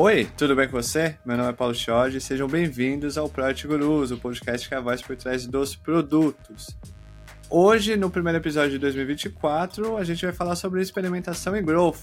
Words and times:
Oi, 0.00 0.30
tudo 0.36 0.54
bem 0.54 0.68
com 0.68 0.80
você? 0.80 1.18
Meu 1.24 1.36
nome 1.36 1.50
é 1.50 1.52
Paulo 1.52 1.74
Jorge 1.74 2.18
e 2.18 2.20
sejam 2.20 2.46
bem-vindos 2.46 3.18
ao 3.18 3.28
Product 3.28 3.66
Gurus, 3.66 4.12
o 4.12 4.16
podcast 4.16 4.68
que 4.68 4.72
é 4.72 4.76
a 4.76 4.80
voz 4.80 5.02
por 5.02 5.16
trás 5.16 5.44
dos 5.44 5.74
produtos. 5.74 6.78
Hoje, 7.50 7.96
no 7.96 8.08
primeiro 8.08 8.38
episódio 8.38 8.70
de 8.70 8.78
2024, 8.78 9.96
a 9.96 10.04
gente 10.04 10.24
vai 10.24 10.32
falar 10.32 10.54
sobre 10.54 10.80
experimentação 10.80 11.56
e 11.56 11.60
growth. 11.60 11.98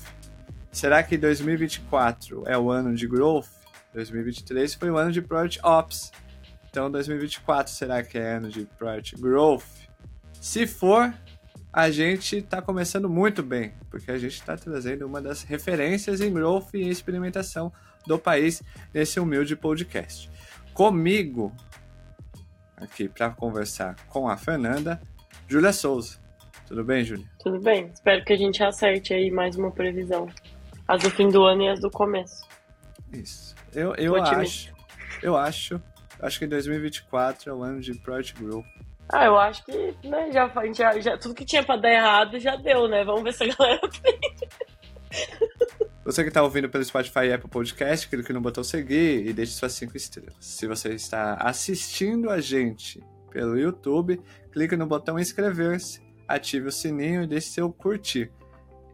Será 0.73 1.01
que 1.03 1.17
2024 1.17 2.43
é 2.45 2.57
o 2.57 2.69
ano 2.69 2.93
de 2.93 3.07
growth? 3.07 3.47
2023 3.93 4.73
foi 4.73 4.91
o 4.91 4.97
ano 4.97 5.13
de 5.13 5.21
Product 5.21 5.61
Ops. 5.63 6.11
Então, 6.69 6.91
2024 6.91 7.71
será 7.71 8.03
que 8.03 8.17
é 8.17 8.33
ano 8.33 8.49
de 8.49 8.65
Product 8.77 9.15
Growth? 9.21 9.63
Se 10.41 10.67
for, 10.67 11.13
a 11.75 11.91
gente 11.91 12.37
está 12.37 12.61
começando 12.61 13.09
muito 13.09 13.43
bem, 13.43 13.73
porque 13.89 14.09
a 14.09 14.17
gente 14.17 14.35
está 14.35 14.55
trazendo 14.55 15.05
uma 15.05 15.21
das 15.21 15.43
referências 15.43 16.21
em 16.21 16.31
growth 16.31 16.73
e 16.73 16.87
experimentação 16.87 17.69
do 18.07 18.17
país 18.17 18.63
nesse 18.93 19.19
humilde 19.19 19.57
podcast. 19.57 20.31
Comigo, 20.73 21.51
aqui 22.77 23.09
para 23.09 23.29
conversar 23.31 23.97
com 24.07 24.29
a 24.29 24.37
Fernanda, 24.37 25.01
Júlia 25.49 25.73
Souza. 25.73 26.17
Tudo 26.65 26.81
bem, 26.81 27.03
Júlia? 27.03 27.25
Tudo 27.39 27.59
bem. 27.59 27.91
Espero 27.93 28.23
que 28.23 28.31
a 28.31 28.37
gente 28.37 28.63
acerte 28.63 29.13
aí 29.13 29.29
mais 29.29 29.57
uma 29.57 29.69
previsão. 29.69 30.29
As 30.87 31.03
do 31.03 31.09
fim 31.09 31.27
do 31.27 31.43
ano 31.43 31.63
e 31.63 31.67
as 31.67 31.81
do 31.81 31.91
começo. 31.91 32.47
Isso. 33.11 33.53
Eu, 33.73 33.93
eu 33.95 34.15
acho. 34.15 34.73
Eu 35.21 35.35
acho. 35.35 35.81
Acho 36.21 36.39
que 36.39 36.47
2024 36.47 37.49
é 37.49 37.53
o 37.53 37.61
ano 37.61 37.81
de 37.81 37.93
Project 37.95 38.41
Growth. 38.41 38.65
Ah, 39.09 39.25
eu 39.25 39.37
acho 39.37 39.63
que, 39.65 39.95
né, 40.03 40.31
já, 40.31 40.51
já, 40.73 40.99
já, 40.99 41.17
tudo 41.17 41.35
que 41.35 41.45
tinha 41.45 41.63
pra 41.63 41.77
dar 41.77 41.91
errado 41.91 42.39
já 42.39 42.55
deu, 42.55 42.87
né? 42.87 43.03
Vamos 43.03 43.23
ver 43.23 43.33
se 43.33 43.43
a 43.43 43.55
galera. 43.55 43.81
Você 46.03 46.21
que 46.21 46.29
está 46.29 46.43
ouvindo 46.43 46.69
pelo 46.69 46.83
Spotify 46.83 47.25
e 47.25 47.33
Apple 47.33 47.49
Podcast, 47.49 48.07
clique 48.07 48.31
no 48.31 48.39
botão 48.39 48.63
seguir 48.63 49.25
e 49.25 49.33
deixe 49.33 49.53
suas 49.53 49.73
5 49.73 49.97
estrelas. 49.97 50.35
Se 50.39 50.67
você 50.67 50.93
está 50.93 51.33
assistindo 51.35 52.29
a 52.29 52.39
gente 52.39 53.03
pelo 53.31 53.57
YouTube, 53.57 54.21
clique 54.51 54.75
no 54.75 54.85
botão 54.85 55.17
inscrever-se, 55.17 56.01
ative 56.27 56.67
o 56.67 56.71
sininho 56.71 57.23
e 57.23 57.27
deixe 57.27 57.47
seu 57.49 57.73
curtir. 57.73 58.31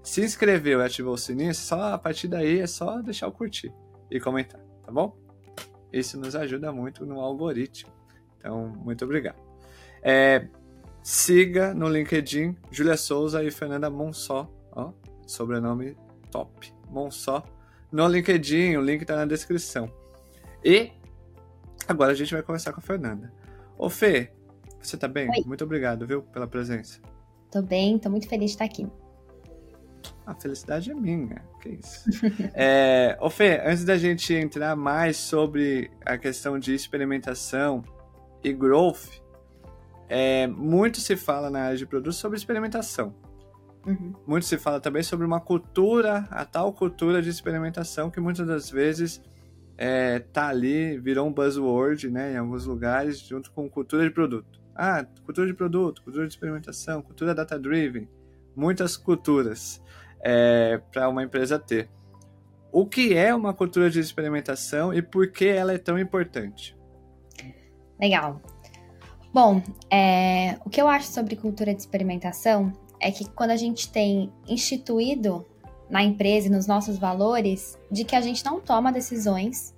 Se 0.01 0.23
inscreveu 0.23 0.79
e 0.79 0.85
ativou 0.85 1.13
o 1.13 1.17
sininho, 1.17 1.53
só 1.53 1.93
a 1.93 1.97
partir 1.97 2.29
daí 2.29 2.59
é 2.59 2.67
só 2.67 3.01
deixar 3.01 3.27
o 3.27 3.31
curtir 3.31 3.73
e 4.09 4.17
comentar, 4.17 4.61
tá 4.85 4.91
bom? 4.91 5.13
Isso 5.91 6.17
nos 6.17 6.33
ajuda 6.33 6.71
muito 6.71 7.05
no 7.05 7.19
algoritmo. 7.19 7.91
Então, 8.37 8.69
muito 8.69 9.03
obrigado. 9.03 9.50
É, 10.03 10.47
siga 11.03 11.73
no 11.73 11.87
LinkedIn 11.87 12.55
Júlia 12.71 12.97
Souza 12.97 13.43
e 13.43 13.51
Fernanda 13.51 13.89
Monsó, 13.89 14.51
ó, 14.71 14.91
sobrenome 15.27 15.95
top, 16.31 16.73
Monsó, 16.89 17.43
no 17.91 18.07
LinkedIn, 18.07 18.77
o 18.77 18.81
link 18.81 19.03
tá 19.05 19.15
na 19.15 19.25
descrição. 19.25 19.91
E 20.63 20.91
agora 21.87 22.13
a 22.13 22.15
gente 22.15 22.33
vai 22.33 22.41
conversar 22.41 22.71
com 22.71 22.79
a 22.79 22.83
Fernanda. 22.83 23.31
Ô 23.77 23.89
Fê, 23.89 24.31
você 24.81 24.95
tá 24.95 25.07
bem? 25.07 25.29
Oi. 25.29 25.43
Muito 25.45 25.63
obrigado, 25.63 26.07
viu, 26.07 26.21
pela 26.21 26.47
presença. 26.47 26.99
Tô 27.51 27.61
bem, 27.61 27.99
tô 27.99 28.09
muito 28.09 28.27
feliz 28.29 28.51
de 28.51 28.55
estar 28.55 28.65
aqui. 28.65 28.87
A 30.25 30.33
felicidade 30.33 30.91
é 30.91 30.93
minha, 30.93 31.43
que 31.61 31.69
isso. 31.69 32.05
é, 32.53 33.17
ô 33.19 33.29
Fê, 33.29 33.61
antes 33.65 33.83
da 33.83 33.97
gente 33.97 34.33
entrar 34.33 34.75
mais 34.75 35.17
sobre 35.17 35.91
a 36.05 36.17
questão 36.17 36.57
de 36.57 36.73
experimentação 36.73 37.83
e 38.43 38.53
growth, 38.53 39.20
é, 40.13 40.45
muito 40.45 40.99
se 40.99 41.15
fala 41.15 41.49
na 41.49 41.61
área 41.61 41.77
de 41.77 41.85
produtos 41.85 42.17
sobre 42.17 42.37
experimentação. 42.37 43.15
Uhum. 43.87 44.13
Muito 44.27 44.45
se 44.45 44.57
fala 44.57 44.81
também 44.81 45.01
sobre 45.01 45.25
uma 45.25 45.39
cultura, 45.39 46.27
a 46.29 46.43
tal 46.43 46.73
cultura 46.73 47.21
de 47.21 47.29
experimentação 47.29 48.11
que 48.11 48.19
muitas 48.19 48.45
das 48.45 48.69
vezes 48.69 49.21
é, 49.77 50.19
tá 50.19 50.49
ali, 50.49 50.99
virou 50.99 51.25
um 51.25 51.31
buzzword, 51.31 52.11
né, 52.11 52.33
em 52.33 52.37
alguns 52.37 52.65
lugares, 52.65 53.19
junto 53.19 53.53
com 53.53 53.69
cultura 53.69 54.03
de 54.03 54.11
produto. 54.11 54.59
Ah, 54.75 55.05
cultura 55.23 55.47
de 55.47 55.53
produto, 55.53 56.03
cultura 56.03 56.27
de 56.27 56.33
experimentação, 56.33 57.01
cultura 57.01 57.33
data-driven, 57.33 58.05
muitas 58.53 58.97
culturas 58.97 59.81
é, 60.21 60.77
para 60.91 61.07
uma 61.07 61.23
empresa 61.23 61.57
ter. 61.57 61.89
O 62.69 62.85
que 62.85 63.13
é 63.13 63.33
uma 63.33 63.53
cultura 63.53 63.89
de 63.89 64.01
experimentação 64.01 64.93
e 64.93 65.01
por 65.01 65.31
que 65.31 65.45
ela 65.45 65.71
é 65.71 65.77
tão 65.77 65.97
importante? 65.97 66.77
Legal. 67.97 68.41
Bom, 69.33 69.61
é, 69.89 70.57
o 70.65 70.69
que 70.69 70.81
eu 70.81 70.87
acho 70.87 71.07
sobre 71.07 71.37
cultura 71.37 71.73
de 71.73 71.79
experimentação 71.79 72.73
é 72.99 73.11
que 73.11 73.27
quando 73.29 73.51
a 73.51 73.55
gente 73.55 73.89
tem 73.89 74.31
instituído 74.47 75.45
na 75.89 76.03
empresa 76.03 76.47
e 76.47 76.49
nos 76.49 76.67
nossos 76.67 76.97
valores 76.97 77.77
de 77.89 78.03
que 78.03 78.15
a 78.15 78.21
gente 78.21 78.43
não 78.43 78.59
toma 78.59 78.91
decisões 78.91 79.73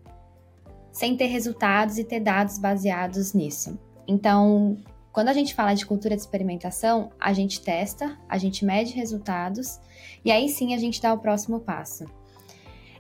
sem 0.91 1.16
ter 1.16 1.28
resultados 1.28 1.97
e 1.97 2.03
ter 2.03 2.19
dados 2.19 2.58
baseados 2.58 3.34
nisso. 3.34 3.80
Então, 4.08 4.78
quando 5.12 5.30
a 5.30 5.34
gente 5.34 5.53
fala 5.53 5.74
de 5.74 5.85
cultura 5.85 6.16
de 6.16 6.22
experimentação, 6.22 7.12
a 7.20 7.31
gente 7.34 7.62
testa, 7.62 8.18
a 8.28 8.38
gente 8.38 8.66
mede 8.66 8.94
resultados 8.94 9.80
e 10.25 10.31
aí 10.31 10.50
sim 10.50 10.74
a 10.74 10.78
gente 10.78 11.02
dá 11.02 11.14
o 11.14 11.20
próximo 11.20 11.59
passo. 11.59 12.06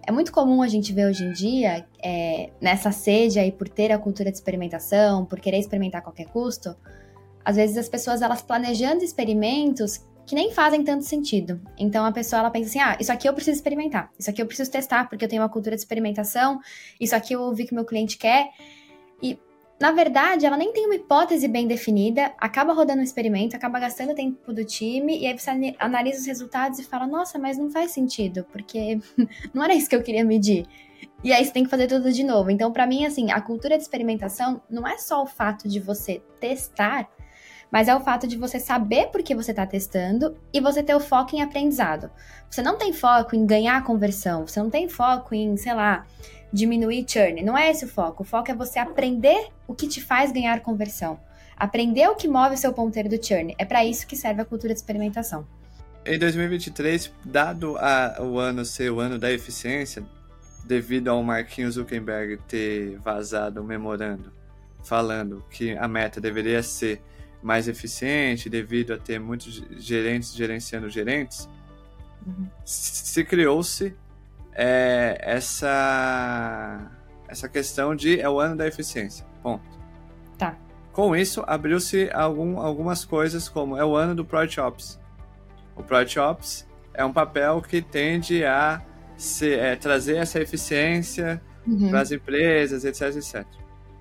É 0.05 0.11
muito 0.11 0.31
comum 0.31 0.61
a 0.61 0.67
gente 0.67 0.91
ver 0.91 1.07
hoje 1.07 1.23
em 1.23 1.31
dia, 1.31 1.85
é, 2.03 2.49
nessa 2.59 2.91
sede 2.91 3.39
aí 3.39 3.51
por 3.51 3.69
ter 3.69 3.91
a 3.91 3.97
cultura 3.97 4.29
de 4.29 4.37
experimentação, 4.37 5.25
por 5.25 5.39
querer 5.39 5.59
experimentar 5.59 6.01
a 6.01 6.03
qualquer 6.03 6.25
custo, 6.25 6.75
às 7.43 7.55
vezes 7.55 7.77
as 7.77 7.87
pessoas 7.87 8.21
elas 8.21 8.41
planejando 8.41 9.03
experimentos 9.03 10.05
que 10.25 10.35
nem 10.35 10.51
fazem 10.51 10.83
tanto 10.83 11.05
sentido. 11.05 11.59
Então 11.77 12.05
a 12.05 12.11
pessoa 12.11 12.41
ela 12.41 12.51
pensa 12.51 12.69
assim: 12.69 12.79
ah, 12.79 12.97
isso 12.99 13.11
aqui 13.11 13.27
eu 13.27 13.33
preciso 13.33 13.57
experimentar, 13.57 14.11
isso 14.19 14.29
aqui 14.29 14.41
eu 14.41 14.45
preciso 14.45 14.71
testar 14.71 15.07
porque 15.07 15.23
eu 15.23 15.29
tenho 15.29 15.41
uma 15.41 15.49
cultura 15.49 15.75
de 15.75 15.81
experimentação, 15.81 16.59
isso 16.99 17.15
aqui 17.15 17.33
eu 17.33 17.53
vi 17.53 17.65
que 17.65 17.73
meu 17.73 17.85
cliente 17.85 18.17
quer. 18.17 18.49
Na 19.79 19.91
verdade, 19.91 20.45
ela 20.45 20.55
nem 20.55 20.71
tem 20.71 20.85
uma 20.85 20.95
hipótese 20.95 21.47
bem 21.47 21.67
definida, 21.67 22.33
acaba 22.37 22.73
rodando 22.73 23.01
um 23.01 23.03
experimento, 23.03 23.55
acaba 23.55 23.79
gastando 23.79 24.15
tempo 24.15 24.53
do 24.53 24.63
time, 24.63 25.19
e 25.19 25.27
aí 25.27 25.37
você 25.37 25.49
analisa 25.79 26.19
os 26.19 26.25
resultados 26.25 26.79
e 26.79 26.83
fala: 26.83 27.07
nossa, 27.07 27.37
mas 27.37 27.57
não 27.57 27.69
faz 27.69 27.91
sentido, 27.91 28.45
porque 28.51 28.99
não 29.53 29.63
era 29.63 29.73
isso 29.73 29.89
que 29.89 29.95
eu 29.95 30.03
queria 30.03 30.23
medir. 30.23 30.65
E 31.23 31.31
aí 31.33 31.43
você 31.43 31.51
tem 31.51 31.63
que 31.63 31.69
fazer 31.69 31.87
tudo 31.87 32.11
de 32.11 32.23
novo. 32.23 32.51
Então, 32.51 32.71
para 32.71 32.85
mim, 32.85 33.05
assim, 33.05 33.31
a 33.31 33.41
cultura 33.41 33.77
de 33.77 33.83
experimentação 33.83 34.61
não 34.69 34.87
é 34.87 34.97
só 34.97 35.23
o 35.23 35.25
fato 35.25 35.67
de 35.67 35.79
você 35.79 36.21
testar, 36.39 37.09
mas 37.71 37.87
é 37.87 37.95
o 37.95 38.01
fato 38.01 38.27
de 38.27 38.37
você 38.37 38.59
saber 38.59 39.07
por 39.07 39.23
que 39.23 39.33
você 39.33 39.51
está 39.51 39.65
testando 39.65 40.37
e 40.53 40.59
você 40.59 40.83
ter 40.83 40.95
o 40.95 40.99
foco 40.99 41.35
em 41.35 41.41
aprendizado. 41.41 42.11
Você 42.49 42.61
não 42.61 42.77
tem 42.77 42.93
foco 42.93 43.35
em 43.35 43.45
ganhar 43.45 43.83
conversão, 43.83 44.45
você 44.45 44.61
não 44.61 44.69
tem 44.69 44.87
foco 44.87 45.33
em, 45.33 45.57
sei 45.57 45.73
lá, 45.73 46.05
diminuir 46.53 47.05
churn. 47.07 47.41
Não 47.41 47.57
é 47.57 47.71
esse 47.71 47.83
o 47.83 47.87
foco. 47.87 48.21
O 48.21 48.25
foco 48.25 48.51
é 48.51 48.55
você 48.55 48.77
aprender 48.77 49.47
o 49.67 49.73
que 49.73 49.87
te 49.87 49.99
faz 49.99 50.31
ganhar 50.31 50.61
conversão. 50.61 51.19
Aprender 51.57 52.07
o 52.07 52.15
que 52.15 52.27
move 52.27 52.53
o 52.53 52.57
seu 52.57 52.71
ponteiro 52.71 53.09
do 53.09 53.23
churn. 53.23 53.55
É 53.57 53.65
para 53.65 53.83
isso 53.83 54.05
que 54.05 54.15
serve 54.15 54.41
a 54.41 54.45
cultura 54.45 54.73
de 54.73 54.79
experimentação. 54.79 55.47
Em 56.05 56.19
2023, 56.19 57.11
dado 57.25 57.75
a, 57.77 58.17
o 58.21 58.37
ano 58.37 58.63
ser 58.63 58.91
o 58.91 58.99
ano 58.99 59.17
da 59.17 59.31
eficiência, 59.31 60.03
devido 60.65 61.07
ao 61.09 61.23
Marquinhos 61.23 61.75
Zuckerberg 61.75 62.37
ter 62.47 62.97
vazado 62.99 63.61
um 63.61 63.63
memorando 63.63 64.31
falando 64.83 65.43
que 65.49 65.71
a 65.77 65.87
meta 65.87 66.19
deveria 66.19 66.61
ser 66.61 67.01
mais 67.41 67.67
eficiente 67.67 68.49
devido 68.49 68.93
a 68.93 68.97
ter 68.97 69.19
muitos 69.19 69.63
gerentes 69.77 70.33
gerenciando 70.33 70.89
gerentes, 70.89 71.49
uhum. 72.25 72.47
se 72.63 73.23
criou-se 73.23 73.95
é, 74.55 75.17
essa 75.21 76.91
essa 77.27 77.49
questão 77.49 77.95
de 77.95 78.19
é 78.19 78.29
o 78.29 78.39
ano 78.39 78.55
da 78.55 78.67
eficiência. 78.67 79.25
Ponto. 79.41 79.63
Tá. 80.37 80.55
Com 80.91 81.15
isso, 81.15 81.43
abriu-se 81.47 82.09
algum, 82.13 82.59
algumas 82.59 83.03
coisas 83.03 83.49
como 83.49 83.75
é 83.75 83.83
o 83.83 83.95
ano 83.95 84.13
do 84.13 84.23
Project 84.23 84.59
Ops. 84.59 84.99
O 85.75 85.81
Project 85.81 86.19
Ops 86.19 86.67
é 86.93 87.03
um 87.03 87.11
papel 87.11 87.61
que 87.61 87.81
tende 87.81 88.45
a 88.45 88.81
se, 89.17 89.53
é, 89.53 89.75
trazer 89.75 90.17
essa 90.17 90.39
eficiência 90.39 91.41
uhum. 91.65 91.89
para 91.89 92.01
as 92.01 92.11
empresas, 92.11 92.85
etc, 92.85 93.15
etc. 93.15 93.45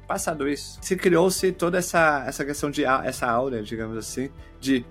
Passado 0.06 0.46
isso, 0.46 0.78
se 0.82 0.94
criou-se 0.94 1.52
toda 1.52 1.78
essa, 1.78 2.24
essa 2.26 2.44
questão 2.44 2.70
de 2.70 2.84
essa 2.84 3.26
aura, 3.26 3.62
digamos 3.62 3.96
assim, 3.96 4.28
de 4.60 4.84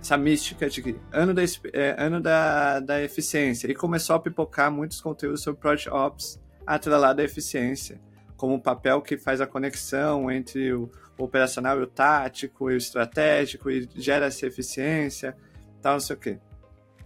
essa 0.00 0.16
mística 0.16 0.68
de 0.68 0.96
ano 1.12 1.34
da, 1.34 1.42
é, 1.72 1.96
ano 1.98 2.20
da, 2.20 2.80
da 2.80 3.02
eficiência. 3.02 3.70
E 3.70 3.74
começou 3.74 4.16
a 4.16 4.20
pipocar 4.20 4.70
muitos 4.70 5.00
conteúdos 5.00 5.42
sobre 5.42 5.60
Project 5.60 5.90
Ops 5.90 6.40
atrelado 6.66 7.20
à 7.20 7.24
eficiência, 7.24 8.00
como 8.36 8.54
um 8.54 8.60
papel 8.60 9.00
que 9.00 9.16
faz 9.16 9.40
a 9.40 9.46
conexão 9.46 10.30
entre 10.30 10.72
o, 10.72 10.90
o 11.16 11.24
operacional 11.24 11.80
e 11.80 11.82
o 11.82 11.86
tático 11.86 12.70
e 12.70 12.74
o 12.74 12.76
estratégico 12.76 13.70
e 13.70 13.88
gera 13.96 14.26
essa 14.26 14.46
eficiência, 14.46 15.36
tal, 15.80 15.94
não 15.94 16.00
sei 16.00 16.16
o 16.16 16.18
quê. 16.18 16.38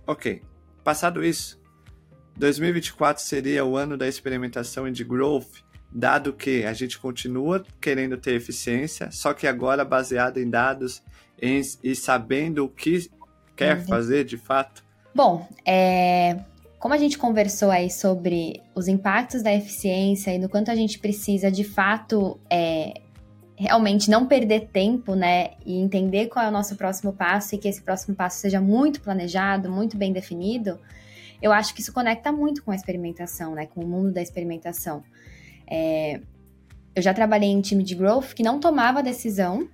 Ok. 0.06 0.42
Passado 0.82 1.24
isso, 1.24 1.60
2024 2.36 3.22
seria 3.22 3.64
o 3.64 3.76
ano 3.76 3.96
da 3.96 4.08
experimentação 4.08 4.88
e 4.88 4.90
de 4.90 5.04
growth, 5.04 5.62
dado 5.92 6.32
que 6.32 6.64
a 6.64 6.72
gente 6.72 6.98
continua 6.98 7.64
querendo 7.80 8.16
ter 8.16 8.34
eficiência, 8.34 9.10
só 9.12 9.32
que 9.32 9.46
agora 9.46 9.84
baseado 9.84 10.38
em 10.38 10.50
dados 10.50 11.02
em, 11.42 11.60
e 11.82 11.96
sabendo 11.96 12.64
o 12.64 12.68
que 12.68 13.10
quer 13.56 13.78
uhum. 13.78 13.84
fazer 13.84 14.24
de 14.24 14.38
fato? 14.38 14.84
Bom, 15.12 15.46
é, 15.66 16.38
como 16.78 16.94
a 16.94 16.98
gente 16.98 17.18
conversou 17.18 17.70
aí 17.70 17.90
sobre 17.90 18.62
os 18.74 18.86
impactos 18.86 19.42
da 19.42 19.52
eficiência 19.52 20.32
e 20.32 20.38
no 20.38 20.48
quanto 20.48 20.70
a 20.70 20.74
gente 20.74 21.00
precisa 21.00 21.50
de 21.50 21.64
fato 21.64 22.40
é, 22.48 22.94
realmente 23.56 24.08
não 24.08 24.26
perder 24.26 24.68
tempo, 24.72 25.14
né, 25.14 25.50
e 25.66 25.78
entender 25.78 26.26
qual 26.28 26.44
é 26.44 26.48
o 26.48 26.52
nosso 26.52 26.76
próximo 26.76 27.12
passo 27.12 27.54
e 27.54 27.58
que 27.58 27.68
esse 27.68 27.82
próximo 27.82 28.14
passo 28.14 28.38
seja 28.38 28.60
muito 28.60 29.00
planejado, 29.00 29.70
muito 29.70 29.96
bem 29.96 30.12
definido, 30.12 30.78
eu 31.40 31.52
acho 31.52 31.74
que 31.74 31.80
isso 31.80 31.92
conecta 31.92 32.30
muito 32.32 32.62
com 32.62 32.70
a 32.70 32.74
experimentação, 32.74 33.54
né, 33.54 33.66
com 33.66 33.80
o 33.80 33.86
mundo 33.86 34.12
da 34.12 34.22
experimentação. 34.22 35.02
É, 35.68 36.20
eu 36.94 37.02
já 37.02 37.12
trabalhei 37.12 37.50
em 37.50 37.60
time 37.60 37.82
de 37.82 37.94
growth 37.94 38.32
que 38.34 38.42
não 38.42 38.58
tomava 38.58 39.02
decisão 39.02 39.68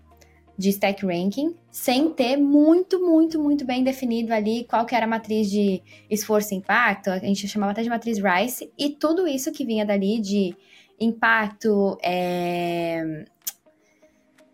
de 0.59 0.71
stack 0.71 1.07
ranking 1.07 1.55
sem 1.71 2.11
ter 2.11 2.37
muito, 2.37 2.99
muito, 3.01 3.41
muito 3.41 3.65
bem 3.65 3.85
definido 3.85 4.35
ali 4.35 4.65
qual 4.65 4.85
que 4.85 4.95
era 4.95 5.07
a 5.07 5.09
matriz 5.09 5.49
de 5.49 5.81
esforço 6.11 6.53
e 6.53 6.57
impacto, 6.57 7.11
a 7.11 7.19
gente 7.21 7.47
chamava 7.47 7.71
até 7.71 7.83
de 7.83 7.89
matriz 7.89 8.19
Rice, 8.19 8.69
e 8.77 8.91
tudo 8.91 9.29
isso 9.29 9.53
que 9.53 9.65
vinha 9.65 9.87
dali 9.87 10.21
de 10.21 10.57
impacto, 10.99 11.97
é, 12.03 13.25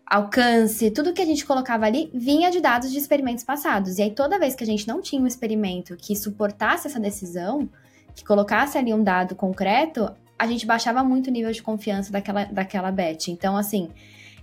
alcance, 0.05 0.91
tudo 0.91 1.11
que 1.11 1.21
a 1.23 1.25
gente 1.25 1.43
colocava 1.43 1.87
ali 1.87 2.11
vinha 2.13 2.51
de 2.51 2.61
dados 2.61 2.91
de 2.91 2.99
experimentos 2.99 3.43
passados. 3.43 3.97
E 3.97 4.03
aí 4.03 4.11
toda 4.11 4.37
vez 4.37 4.53
que 4.53 4.63
a 4.63 4.67
gente 4.67 4.87
não 4.87 5.01
tinha 5.01 5.19
um 5.19 5.25
experimento 5.25 5.97
que 5.97 6.15
suportasse 6.15 6.85
essa 6.85 6.99
decisão, 6.99 7.67
que 8.13 8.23
colocasse 8.23 8.77
ali 8.77 8.93
um 8.93 9.03
dado 9.03 9.35
concreto, 9.35 10.07
a 10.37 10.45
gente 10.45 10.67
baixava 10.67 11.03
muito 11.03 11.27
o 11.27 11.31
nível 11.31 11.51
de 11.51 11.63
confiança 11.63 12.11
daquela, 12.11 12.45
daquela 12.45 12.91
bet. 12.91 13.31
Então, 13.31 13.57
assim, 13.57 13.89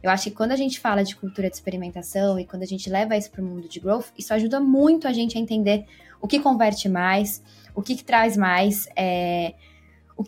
eu 0.02 0.10
acho 0.10 0.24
que 0.24 0.30
quando 0.32 0.52
a 0.52 0.56
gente 0.56 0.80
fala 0.80 1.04
de 1.04 1.14
cultura 1.14 1.48
de 1.48 1.54
experimentação 1.54 2.38
e 2.38 2.44
quando 2.44 2.62
a 2.62 2.66
gente 2.66 2.90
leva 2.90 3.16
isso 3.16 3.30
para 3.30 3.40
o 3.40 3.44
mundo 3.44 3.68
de 3.68 3.78
growth, 3.78 4.06
isso 4.18 4.34
ajuda 4.34 4.58
muito 4.58 5.06
a 5.06 5.12
gente 5.12 5.38
a 5.38 5.40
entender 5.40 5.86
o 6.20 6.26
que 6.26 6.40
converte 6.40 6.88
mais, 6.88 7.42
o 7.74 7.82
que, 7.82 7.94
que 7.94 8.04
traz 8.04 8.36
mais, 8.36 8.88
é, 8.96 9.54
o, 10.16 10.24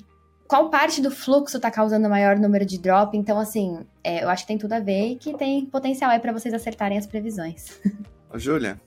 qual 0.47 0.71
parte 0.71 1.03
do 1.03 1.11
fluxo 1.11 1.56
está 1.56 1.71
causando 1.71 2.06
o 2.06 2.11
maior 2.11 2.37
número 2.37 2.65
de 2.65 2.79
drop. 2.79 3.17
Então, 3.17 3.38
assim, 3.38 3.85
é, 4.03 4.23
eu 4.23 4.29
acho 4.29 4.44
que 4.44 4.49
tem 4.49 4.59
tudo 4.59 4.75
a 4.75 4.81
ver 4.81 5.12
e 5.12 5.17
que 5.17 5.35
tem 5.37 5.67
potencial 5.67 6.11
aí 6.11 6.21
para 6.21 6.32
vocês 6.32 6.55
acertarem 6.55 6.97
as 6.97 7.06
previsões. 7.06 7.81
Ô, 8.32 8.38
Júlia, 8.38 8.81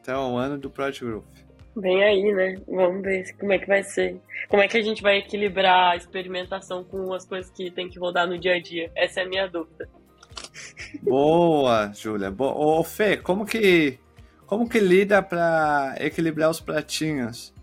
então, 0.00 0.34
o 0.34 0.36
ano 0.36 0.56
do 0.56 0.70
Project 0.70 1.04
Growth. 1.04 1.48
Vem 1.76 2.02
aí, 2.02 2.32
né? 2.32 2.56
Vamos 2.66 3.02
ver 3.02 3.32
como 3.38 3.52
é 3.52 3.58
que 3.58 3.66
vai 3.66 3.82
ser. 3.84 4.20
Como 4.48 4.62
é 4.62 4.66
que 4.66 4.76
a 4.76 4.82
gente 4.82 5.00
vai 5.00 5.18
equilibrar 5.18 5.92
a 5.92 5.96
experimentação 5.96 6.82
com 6.82 7.12
as 7.12 7.24
coisas 7.24 7.50
que 7.52 7.70
tem 7.70 7.88
que 7.88 7.98
rodar 8.00 8.26
no 8.26 8.38
dia 8.38 8.54
a 8.54 8.60
dia? 8.60 8.90
Essa 8.96 9.20
é 9.20 9.24
a 9.24 9.28
minha 9.28 9.46
dúvida. 9.46 9.88
Boa, 11.02 11.90
Júlia. 11.94 12.30
Bo... 12.30 12.46
Ô, 12.46 12.84
Fê, 12.84 13.16
como 13.16 13.44
que, 13.44 13.98
como 14.46 14.68
que 14.68 14.80
lida 14.80 15.22
para 15.22 15.94
equilibrar 15.98 16.50
os 16.50 16.60
pratinhos? 16.60 17.54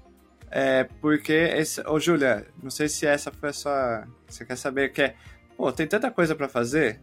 É, 0.50 0.86
porque, 1.02 1.34
esse... 1.34 1.82
ô, 1.88 2.00
Júlia, 2.00 2.48
não 2.62 2.70
sei 2.70 2.88
se 2.88 3.06
essa 3.06 3.32
foi 3.32 3.50
a 3.50 3.54
sua... 3.54 4.08
Você 4.28 4.46
quer 4.46 4.58
saber 4.58 4.90
que 4.92 5.02
é... 5.02 5.16
Pô, 5.58 5.72
tem 5.72 5.88
tanta 5.88 6.12
coisa 6.12 6.36
para 6.36 6.50
fazer. 6.50 7.00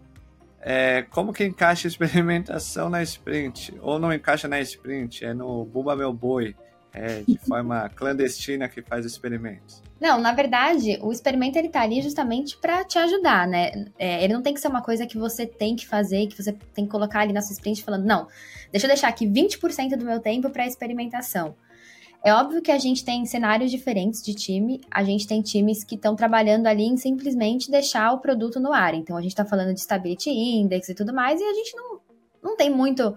É, 0.61 1.03
como 1.11 1.33
que 1.33 1.45
encaixa 1.45 1.89
experimentação 1.89 2.89
na 2.89 3.03
sprint? 3.03 3.75
Ou 3.81 3.99
não 3.99 4.13
encaixa 4.13 4.47
na 4.47 4.61
sprint? 4.61 5.25
É 5.25 5.35
no 5.35 5.65
Buba 5.65 5.97
Meu 5.97 6.13
Boi? 6.13 6.55
É 6.95 7.23
de 7.27 7.39
forma 7.39 7.89
clandestina 7.91 8.69
que 8.69 8.83
faz 8.83 9.05
experimentos? 9.07 9.83
Não, 10.01 10.21
na 10.21 10.33
verdade, 10.33 10.99
o 11.01 11.13
experimento 11.13 11.57
ele 11.57 11.69
tá 11.69 11.83
ali 11.83 12.03
justamente 12.03 12.57
para 12.57 12.85
te 12.85 12.99
ajudar, 12.99 13.47
né? 13.47 13.87
É, 13.99 14.25
ele 14.25 14.33
não 14.33 14.43
tem 14.43 14.53
que 14.53 14.61
ser 14.61 14.69
uma 14.69 14.83
coisa 14.83 15.07
que 15.07 15.17
você 15.17 15.47
tem 15.47 15.77
que 15.77 15.87
fazer, 15.87 16.27
que 16.27 16.43
você 16.43 16.53
tem 16.75 16.85
que 16.85 16.91
colocar 16.91 17.21
ali 17.21 17.33
na 17.33 17.41
sua 17.41 17.53
sprint 17.53 17.85
falando, 17.85 18.05
não, 18.05 18.27
deixa 18.71 18.87
eu 18.87 18.89
deixar 18.89 19.09
aqui 19.09 19.27
20% 19.27 19.97
do 19.97 20.05
meu 20.05 20.19
tempo 20.19 20.51
para 20.51 20.67
experimentação. 20.67 21.55
É 22.25 22.33
óbvio 22.33 22.63
que 22.63 22.71
a 22.71 22.79
gente 22.79 23.05
tem 23.05 23.27
cenários 23.27 23.71
diferentes 23.71 24.23
de 24.23 24.33
time, 24.33 24.81
a 24.89 25.03
gente 25.03 25.27
tem 25.27 25.43
times 25.43 25.83
que 25.83 25.97
estão 25.97 26.15
trabalhando 26.15 26.69
ali 26.69 26.85
em 26.85 26.97
simplesmente 26.97 27.69
deixar 27.69 28.13
o 28.13 28.19
produto 28.19 28.61
no 28.61 28.73
ar. 28.73 28.95
Então 28.95 29.17
a 29.17 29.21
gente 29.21 29.33
está 29.33 29.45
falando 29.45 29.75
de 29.75 29.81
stability 29.81 30.31
index 30.31 30.89
e 30.89 30.95
tudo 30.95 31.13
mais, 31.13 31.41
e 31.41 31.45
a 31.45 31.53
gente 31.53 31.77
não, 31.77 32.01
não 32.43 32.57
tem 32.57 32.71
muito 32.71 33.13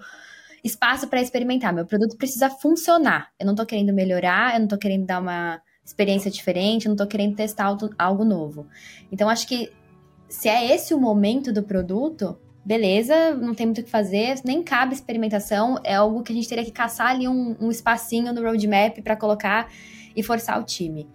espaço 0.65 1.07
para 1.07 1.21
experimentar. 1.21 1.71
Meu 1.71 1.85
produto 1.85 2.17
precisa 2.17 2.49
funcionar. 2.49 3.31
Eu 3.39 3.45
não 3.45 3.53
estou 3.53 3.65
querendo 3.65 3.93
melhorar, 3.93 4.53
eu 4.53 4.59
não 4.59 4.65
estou 4.65 4.79
querendo 4.79 5.05
dar 5.05 5.21
uma 5.21 5.61
experiência 5.85 6.31
diferente, 6.31 6.85
eu 6.85 6.89
não 6.89 6.95
estou 6.95 7.05
querendo 7.05 7.35
testar 7.35 7.77
algo 7.97 8.25
novo. 8.25 8.65
Então, 9.11 9.29
acho 9.29 9.47
que 9.47 9.71
se 10.27 10.49
é 10.49 10.73
esse 10.73 10.91
o 10.93 10.99
momento 10.99 11.53
do 11.53 11.61
produto, 11.61 12.35
beleza, 12.65 13.35
não 13.35 13.53
tem 13.53 13.67
muito 13.67 13.81
o 13.81 13.83
que 13.83 13.89
fazer, 13.89 14.41
nem 14.43 14.63
cabe 14.63 14.95
experimentação, 14.95 15.79
é 15.83 15.93
algo 15.93 16.23
que 16.23 16.33
a 16.33 16.35
gente 16.35 16.49
teria 16.49 16.65
que 16.65 16.71
caçar 16.71 17.11
ali 17.11 17.27
um, 17.27 17.55
um 17.61 17.69
espacinho 17.69 18.33
no 18.33 18.41
roadmap 18.41 18.99
para 19.03 19.15
colocar 19.15 19.71
e 20.15 20.23
forçar 20.23 20.59
o 20.59 20.63
time. 20.63 21.07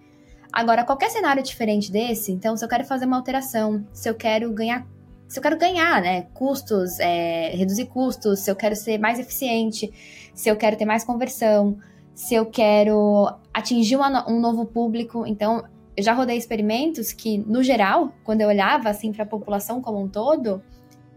Agora, 0.52 0.84
qualquer 0.84 1.10
cenário 1.10 1.42
diferente 1.42 1.90
desse, 1.90 2.30
então, 2.30 2.56
se 2.56 2.64
eu 2.64 2.68
quero 2.68 2.84
fazer 2.84 3.06
uma 3.06 3.16
alteração, 3.16 3.84
se 3.92 4.08
eu 4.08 4.14
quero 4.14 4.52
ganhar, 4.52 4.86
se 5.30 5.38
eu 5.38 5.42
quero 5.44 5.56
ganhar, 5.56 6.02
né, 6.02 6.22
custos, 6.34 6.98
é, 6.98 7.50
reduzir 7.50 7.86
custos, 7.86 8.40
se 8.40 8.50
eu 8.50 8.56
quero 8.56 8.74
ser 8.74 8.98
mais 8.98 9.16
eficiente, 9.16 9.88
se 10.34 10.48
eu 10.48 10.56
quero 10.56 10.76
ter 10.76 10.84
mais 10.84 11.04
conversão, 11.04 11.78
se 12.12 12.34
eu 12.34 12.46
quero 12.46 13.32
atingir 13.54 13.94
uma, 13.94 14.28
um 14.28 14.40
novo 14.40 14.66
público. 14.66 15.24
Então, 15.24 15.62
eu 15.96 16.02
já 16.02 16.14
rodei 16.14 16.36
experimentos 16.36 17.12
que, 17.12 17.38
no 17.38 17.62
geral, 17.62 18.12
quando 18.24 18.40
eu 18.40 18.48
olhava 18.48 18.88
assim 18.88 19.12
para 19.12 19.22
a 19.22 19.26
população 19.26 19.80
como 19.80 20.00
um 20.00 20.08
todo, 20.08 20.60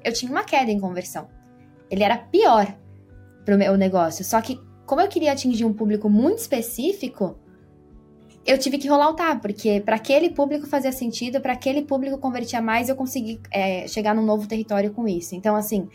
eu 0.03 0.13
tinha 0.13 0.31
uma 0.31 0.43
queda 0.43 0.69
em 0.69 0.79
conversão. 0.79 1.27
Ele 1.89 2.03
era 2.03 2.15
pior 2.15 2.71
para 3.43 3.55
o 3.55 3.57
meu 3.57 3.75
negócio. 3.75 4.23
Só 4.23 4.39
que, 4.41 4.61
como 4.85 5.01
eu 5.01 5.07
queria 5.07 5.31
atingir 5.31 5.65
um 5.65 5.73
público 5.73 6.07
muito 6.07 6.37
específico, 6.37 7.35
eu 8.45 8.57
tive 8.57 8.77
que 8.77 8.87
rolar 8.87 9.09
o 9.09 9.13
tab, 9.13 9.41
porque 9.41 9.81
para 9.81 9.95
aquele 9.95 10.29
público 10.29 10.67
fazia 10.67 10.91
sentido, 10.91 11.39
para 11.39 11.53
aquele 11.53 11.81
público 11.83 12.17
convertia 12.17 12.61
mais, 12.61 12.89
eu 12.89 12.95
consegui 12.95 13.39
é, 13.51 13.87
chegar 13.87 14.13
num 14.13 14.25
novo 14.25 14.47
território 14.47 14.91
com 14.91 15.07
isso. 15.07 15.33
Então, 15.35 15.55
assim, 15.55 15.87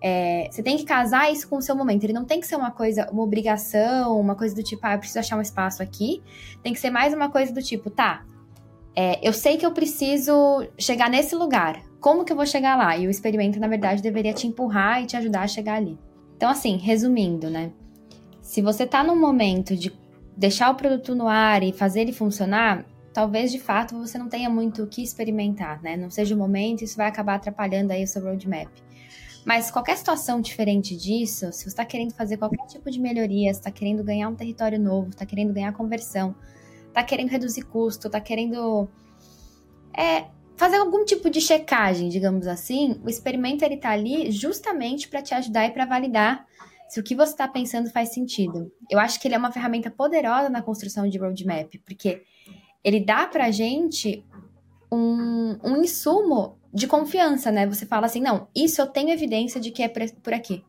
é, 0.00 0.48
você 0.50 0.62
tem 0.62 0.76
que 0.76 0.84
casar 0.84 1.30
isso 1.30 1.48
com 1.48 1.56
o 1.58 1.62
seu 1.62 1.76
momento. 1.76 2.04
Ele 2.04 2.12
não 2.12 2.24
tem 2.24 2.40
que 2.40 2.46
ser 2.46 2.56
uma 2.56 2.70
coisa, 2.70 3.08
uma 3.12 3.22
obrigação, 3.22 4.18
uma 4.18 4.34
coisa 4.34 4.54
do 4.54 4.62
tipo, 4.62 4.80
ah, 4.84 4.94
eu 4.94 4.98
preciso 4.98 5.18
achar 5.18 5.36
um 5.36 5.42
espaço 5.42 5.82
aqui. 5.82 6.22
Tem 6.62 6.72
que 6.72 6.80
ser 6.80 6.90
mais 6.90 7.12
uma 7.12 7.30
coisa 7.30 7.52
do 7.52 7.62
tipo, 7.62 7.90
tá, 7.90 8.24
é, 8.94 9.26
eu 9.26 9.32
sei 9.32 9.56
que 9.56 9.64
eu 9.64 9.72
preciso 9.72 10.66
chegar 10.78 11.08
nesse 11.08 11.34
lugar. 11.34 11.82
Como 12.00 12.24
que 12.24 12.32
eu 12.32 12.36
vou 12.36 12.46
chegar 12.46 12.76
lá? 12.76 12.96
E 12.96 13.06
o 13.06 13.10
experimento, 13.10 13.60
na 13.60 13.68
verdade, 13.68 14.02
deveria 14.02 14.32
te 14.32 14.46
empurrar 14.46 15.02
e 15.02 15.06
te 15.06 15.16
ajudar 15.16 15.42
a 15.42 15.46
chegar 15.46 15.74
ali. 15.74 15.98
Então, 16.36 16.50
assim, 16.50 16.76
resumindo, 16.76 17.48
né? 17.48 17.70
Se 18.40 18.60
você 18.60 18.84
tá 18.84 19.04
num 19.04 19.18
momento 19.18 19.76
de 19.76 19.90
deixar 20.36 20.70
o 20.70 20.74
produto 20.74 21.14
no 21.14 21.28
ar 21.28 21.62
e 21.62 21.72
fazer 21.72 22.00
ele 22.00 22.12
funcionar, 22.12 22.84
talvez 23.12 23.52
de 23.52 23.58
fato 23.58 23.98
você 23.98 24.16
não 24.18 24.28
tenha 24.28 24.48
muito 24.48 24.82
o 24.82 24.86
que 24.86 25.02
experimentar, 25.02 25.82
né? 25.82 25.96
Não 25.96 26.10
seja 26.10 26.34
o 26.34 26.38
momento, 26.38 26.82
isso 26.82 26.96
vai 26.96 27.08
acabar 27.08 27.34
atrapalhando 27.34 27.92
aí 27.92 28.04
o 28.04 28.06
seu 28.06 28.22
roadmap. 28.22 28.68
Mas 29.44 29.70
qualquer 29.70 29.96
situação 29.96 30.40
diferente 30.40 30.96
disso, 30.96 31.52
se 31.52 31.64
você 31.64 31.68
está 31.68 31.84
querendo 31.84 32.14
fazer 32.14 32.36
qualquer 32.36 32.64
tipo 32.66 32.90
de 32.90 33.00
melhoria, 33.00 33.50
está 33.50 33.70
querendo 33.70 34.04
ganhar 34.04 34.28
um 34.28 34.36
território 34.36 34.78
novo, 34.78 35.10
está 35.10 35.26
querendo 35.26 35.52
ganhar 35.52 35.72
conversão, 35.72 36.34
está 36.86 37.02
querendo 37.02 37.30
reduzir 37.30 37.62
custo, 37.62 38.06
está 38.06 38.20
querendo 38.20 38.88
é, 39.96 40.26
fazer 40.56 40.76
algum 40.76 41.04
tipo 41.04 41.28
de 41.28 41.40
checagem, 41.40 42.08
digamos 42.08 42.46
assim, 42.46 43.00
o 43.04 43.08
experimento 43.08 43.64
ele 43.64 43.74
está 43.74 43.90
ali 43.90 44.30
justamente 44.30 45.08
para 45.08 45.20
te 45.20 45.34
ajudar 45.34 45.66
e 45.66 45.70
para 45.70 45.86
validar 45.86 46.46
se 46.92 47.00
o 47.00 47.02
que 47.02 47.14
você 47.14 47.32
está 47.32 47.48
pensando 47.48 47.88
faz 47.88 48.10
sentido. 48.10 48.70
Eu 48.90 48.98
acho 48.98 49.18
que 49.18 49.26
ele 49.26 49.34
é 49.34 49.38
uma 49.38 49.50
ferramenta 49.50 49.90
poderosa 49.90 50.50
na 50.50 50.60
construção 50.60 51.08
de 51.08 51.16
roadmap, 51.16 51.72
porque 51.86 52.22
ele 52.84 53.00
dá 53.00 53.26
para 53.26 53.46
a 53.46 53.50
gente 53.50 54.22
um, 54.92 55.56
um 55.64 55.76
insumo 55.78 56.58
de 56.70 56.86
confiança, 56.86 57.50
né? 57.50 57.66
Você 57.66 57.86
fala 57.86 58.04
assim, 58.04 58.20
não, 58.20 58.46
isso 58.54 58.78
eu 58.78 58.86
tenho 58.86 59.08
evidência 59.08 59.58
de 59.58 59.70
que 59.70 59.82
é 59.82 59.88
por 59.88 60.34
aqui. 60.34 60.62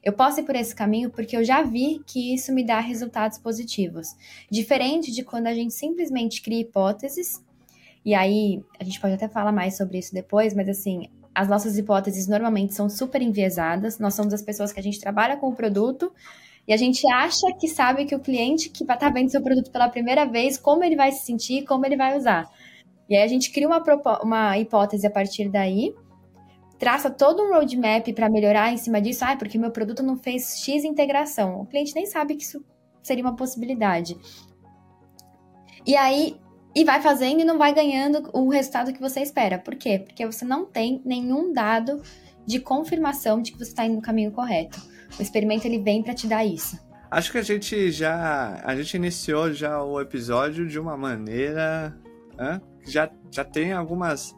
Eu 0.00 0.12
posso 0.12 0.38
ir 0.38 0.44
por 0.44 0.54
esse 0.54 0.76
caminho 0.76 1.10
porque 1.10 1.36
eu 1.36 1.42
já 1.42 1.60
vi 1.64 2.00
que 2.06 2.32
isso 2.32 2.52
me 2.52 2.64
dá 2.64 2.78
resultados 2.78 3.38
positivos. 3.38 4.14
Diferente 4.48 5.10
de 5.10 5.24
quando 5.24 5.48
a 5.48 5.54
gente 5.54 5.74
simplesmente 5.74 6.40
cria 6.40 6.60
hipóteses, 6.60 7.44
e 8.04 8.14
aí 8.14 8.62
a 8.78 8.84
gente 8.84 9.00
pode 9.00 9.14
até 9.14 9.26
falar 9.26 9.50
mais 9.50 9.76
sobre 9.76 9.98
isso 9.98 10.14
depois, 10.14 10.54
mas 10.54 10.68
assim, 10.68 11.10
as 11.34 11.48
nossas 11.48 11.76
hipóteses 11.76 12.28
normalmente 12.28 12.74
são 12.74 12.88
super 12.88 13.20
enviesadas. 13.20 13.98
Nós 13.98 14.14
somos 14.14 14.32
as 14.32 14.42
pessoas 14.42 14.72
que 14.72 14.80
a 14.80 14.82
gente 14.82 15.00
trabalha 15.00 15.36
com 15.36 15.48
o 15.48 15.54
produto 15.54 16.12
e 16.66 16.72
a 16.72 16.76
gente 16.76 17.06
acha 17.12 17.46
que 17.58 17.68
sabe 17.68 18.06
que 18.06 18.14
o 18.14 18.20
cliente 18.20 18.70
que 18.70 18.84
vai 18.84 18.96
estar 18.96 19.08
tá 19.08 19.12
vendo 19.12 19.30
seu 19.30 19.42
produto 19.42 19.70
pela 19.70 19.88
primeira 19.88 20.24
vez, 20.24 20.56
como 20.56 20.84
ele 20.84 20.96
vai 20.96 21.12
se 21.12 21.24
sentir, 21.24 21.64
como 21.64 21.84
ele 21.84 21.96
vai 21.96 22.16
usar. 22.16 22.48
E 23.08 23.16
aí 23.16 23.22
a 23.22 23.28
gente 23.28 23.50
cria 23.50 23.66
uma, 23.66 23.82
uma 24.22 24.58
hipótese 24.58 25.06
a 25.06 25.10
partir 25.10 25.50
daí, 25.50 25.94
traça 26.78 27.10
todo 27.10 27.42
um 27.42 27.52
roadmap 27.52 28.06
para 28.14 28.30
melhorar 28.30 28.72
em 28.72 28.76
cima 28.76 29.00
disso. 29.00 29.24
Ah, 29.24 29.36
porque 29.36 29.58
meu 29.58 29.70
produto 29.70 30.02
não 30.02 30.16
fez 30.16 30.58
X 30.60 30.84
integração. 30.84 31.60
O 31.60 31.66
cliente 31.66 31.94
nem 31.94 32.06
sabe 32.06 32.36
que 32.36 32.44
isso 32.44 32.64
seria 33.02 33.24
uma 33.24 33.36
possibilidade. 33.36 34.16
E 35.86 35.94
aí, 35.96 36.36
e 36.74 36.84
vai 36.84 37.00
fazendo 37.00 37.40
e 37.40 37.44
não 37.44 37.56
vai 37.56 37.72
ganhando 37.72 38.28
o 38.32 38.48
resultado 38.48 38.92
que 38.92 39.00
você 39.00 39.20
espera. 39.20 39.58
Por 39.58 39.76
quê? 39.76 40.00
Porque 40.04 40.26
você 40.26 40.44
não 40.44 40.64
tem 40.64 41.00
nenhum 41.04 41.52
dado 41.52 42.02
de 42.46 42.58
confirmação 42.58 43.40
de 43.40 43.52
que 43.52 43.58
você 43.58 43.70
está 43.70 43.86
indo 43.86 43.96
no 43.96 44.02
caminho 44.02 44.32
correto. 44.32 44.80
O 45.18 45.22
experimento 45.22 45.66
ele 45.66 45.78
vem 45.78 46.02
para 46.02 46.14
te 46.14 46.26
dar 46.26 46.44
isso. 46.44 46.78
Acho 47.10 47.30
que 47.30 47.38
a 47.38 47.42
gente 47.42 47.92
já 47.92 48.60
a 48.64 48.74
gente 48.74 48.94
iniciou 48.96 49.52
já 49.52 49.82
o 49.82 50.00
episódio 50.00 50.66
de 50.66 50.78
uma 50.80 50.96
maneira 50.96 51.96
já 52.86 53.08
já 53.30 53.44
tem 53.44 53.72
algumas 53.72 54.34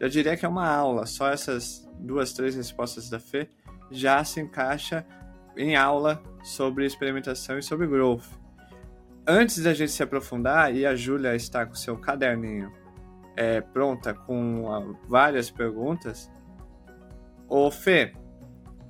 já 0.00 0.08
diria 0.08 0.36
que 0.36 0.44
é 0.44 0.48
uma 0.48 0.68
aula. 0.68 1.06
Só 1.06 1.30
essas 1.30 1.88
duas 2.00 2.32
três 2.32 2.56
respostas 2.56 3.08
da 3.08 3.20
Fê 3.20 3.48
já 3.90 4.24
se 4.24 4.40
encaixa 4.40 5.06
em 5.56 5.76
aula 5.76 6.20
sobre 6.42 6.84
experimentação 6.84 7.58
e 7.58 7.62
sobre 7.62 7.86
growth. 7.86 8.24
Antes 9.28 9.60
da 9.62 9.74
gente 9.74 9.90
se 9.90 10.02
aprofundar 10.02 10.72
e 10.72 10.86
a 10.86 10.94
Júlia 10.94 11.34
está 11.34 11.66
com 11.66 11.74
seu 11.74 11.98
caderninho 11.98 12.72
é, 13.36 13.60
pronta 13.60 14.14
com 14.14 14.72
a, 14.72 14.80
várias 15.08 15.50
perguntas, 15.50 16.30
ô 17.48 17.68
Fê, 17.70 18.12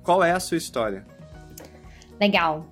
qual 0.03 0.23
é 0.23 0.31
a 0.31 0.39
sua 0.39 0.57
história? 0.57 1.05
Legal. 2.19 2.65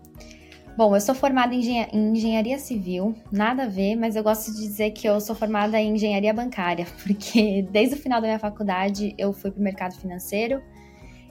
Bom, 0.78 0.96
eu 0.96 1.02
sou 1.02 1.16
formada 1.16 1.56
em, 1.56 1.68
em, 1.68 2.12
engenharia 2.12 2.60
civil, 2.60 3.16
nada 3.32 3.64
a 3.64 3.68
ver, 3.68 3.96
mas 3.96 4.16
eu 4.16 4.22
gosto 4.22 4.52
de 4.52 4.60
dizer 4.60 4.92
que 4.92 5.08
eu 5.08 5.20
sou 5.20 5.36
formada 5.36 5.80
em 5.80 5.96
engenharia 5.96 6.34
bancária, 6.34 6.86
porque 7.04 7.64
desde 7.72 7.96
o 7.96 7.98
final 7.98 8.22
da 8.22 8.28
minha 8.28 8.40
faculdade 8.40 9.16
eu 9.18 9.34
fui 9.34 9.50
para 9.50 9.60
o 9.60 9.64
mercado 9.64 9.96
financeiro. 9.96 10.62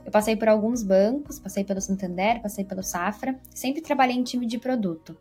Eu 0.04 0.10
passei 0.10 0.34
por 0.34 0.48
alguns 0.48 0.82
bancos, 0.82 1.38
passei 1.38 1.62
pelo 1.62 1.80
Santander, 1.80 2.42
passei 2.42 2.64
pelo 2.64 2.82
Safra, 2.82 3.38
sempre 3.54 3.80
trabalhei 3.80 4.16
em 4.16 4.22
time 4.22 4.46
de 4.46 4.58
produto. 4.58 5.16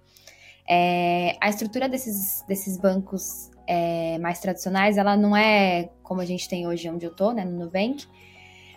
É, 0.68 1.36
a 1.42 1.50
estrutura 1.50 1.90
desses, 1.90 2.44
desses 2.48 2.78
bancos 2.78 3.52
é, 3.68 4.18
mais 4.20 4.40
tradicionais, 4.40 4.98
ela 4.98 5.16
não 5.18 5.36
é 5.36 5.90
como 6.02 6.22
a 6.22 6.26
gente 6.26 6.48
tem 6.48 6.68
hoje 6.68 6.90
onde 6.90 7.06
eu 7.06 7.12
tô, 7.14 7.32
né, 7.32 7.44
no 7.44 7.66
Nubank, 7.66 8.06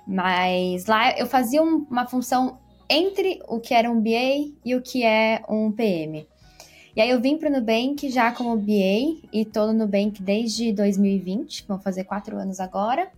mas 0.07 0.87
lá 0.87 1.17
eu 1.19 1.27
fazia 1.27 1.63
uma 1.63 2.07
função 2.07 2.59
entre 2.89 3.41
o 3.49 3.59
que 3.59 3.75
era 3.75 3.91
um 3.91 4.01
BA 4.01 4.53
e 4.65 4.75
o 4.75 4.83
que 4.83 5.05
é 5.05 5.43
um 5.49 5.73
PM. 5.73 6.27
E 6.95 7.01
aí 7.01 7.11
eu 7.11 7.21
vim 7.21 7.37
para 7.37 7.51
o 7.51 7.53
Nubank 7.53 8.09
já 8.09 8.33
como 8.33 8.57
BA 8.57 9.21
e 9.33 9.43
estou 9.43 9.67
no 9.67 9.73
Nubank 9.73 10.23
desde 10.23 10.73
2020, 10.73 11.67
vão 11.67 11.79
fazer 11.79 12.05
quatro 12.05 12.39
anos 12.39 12.59
agora. 12.59 13.11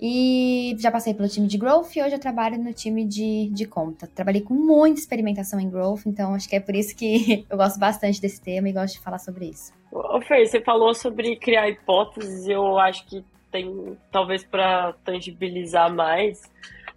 E 0.00 0.76
já 0.78 0.90
passei 0.90 1.14
pelo 1.14 1.28
time 1.28 1.46
de 1.46 1.56
Growth 1.56 1.96
e 1.96 2.02
hoje 2.02 2.14
eu 2.14 2.20
trabalho 2.20 2.58
no 2.58 2.72
time 2.72 3.04
de, 3.04 3.48
de 3.50 3.64
conta. 3.66 4.06
Trabalhei 4.06 4.40
com 4.40 4.54
muita 4.54 5.00
experimentação 5.00 5.60
em 5.60 5.70
Growth, 5.70 6.06
então 6.06 6.34
acho 6.34 6.48
que 6.48 6.56
é 6.56 6.60
por 6.60 6.74
isso 6.74 6.96
que 6.96 7.46
eu 7.50 7.56
gosto 7.56 7.78
bastante 7.78 8.20
desse 8.20 8.40
tema 8.40 8.68
e 8.68 8.72
gosto 8.72 8.94
de 8.94 9.00
falar 9.00 9.18
sobre 9.18 9.46
isso. 9.46 9.72
Ô 9.92 10.20
Fer, 10.20 10.46
você 10.46 10.60
falou 10.60 10.94
sobre 10.94 11.36
criar 11.36 11.68
hipóteses, 11.68 12.48
eu 12.48 12.78
acho 12.78 13.06
que 13.06 13.24
tem, 13.50 13.96
talvez 14.10 14.44
para 14.44 14.94
tangibilizar 15.04 15.92
mais, 15.94 16.42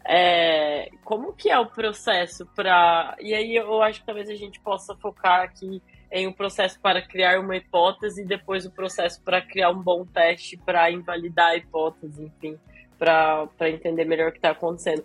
é, 0.03 0.89
como 1.03 1.33
que 1.33 1.49
é 1.51 1.59
o 1.59 1.67
processo 1.67 2.47
para. 2.55 3.15
E 3.21 3.33
aí 3.33 3.55
eu 3.55 3.81
acho 3.83 3.99
que 3.99 4.05
talvez 4.05 4.27
a 4.27 4.35
gente 4.35 4.59
possa 4.61 4.95
focar 4.95 5.41
aqui 5.41 5.81
em 6.11 6.25
um 6.25 6.31
processo 6.31 6.79
para 6.79 7.01
criar 7.01 7.39
uma 7.39 7.55
hipótese 7.55 8.21
e 8.21 8.25
depois 8.25 8.65
o 8.65 8.71
processo 8.71 9.21
para 9.21 9.41
criar 9.41 9.69
um 9.69 9.81
bom 9.81 10.05
teste 10.05 10.57
para 10.57 10.89
invalidar 10.89 11.49
a 11.49 11.57
hipótese, 11.57 12.23
enfim, 12.23 12.57
para 12.97 13.69
entender 13.69 14.05
melhor 14.05 14.29
o 14.29 14.31
que 14.31 14.37
está 14.37 14.51
acontecendo. 14.51 15.03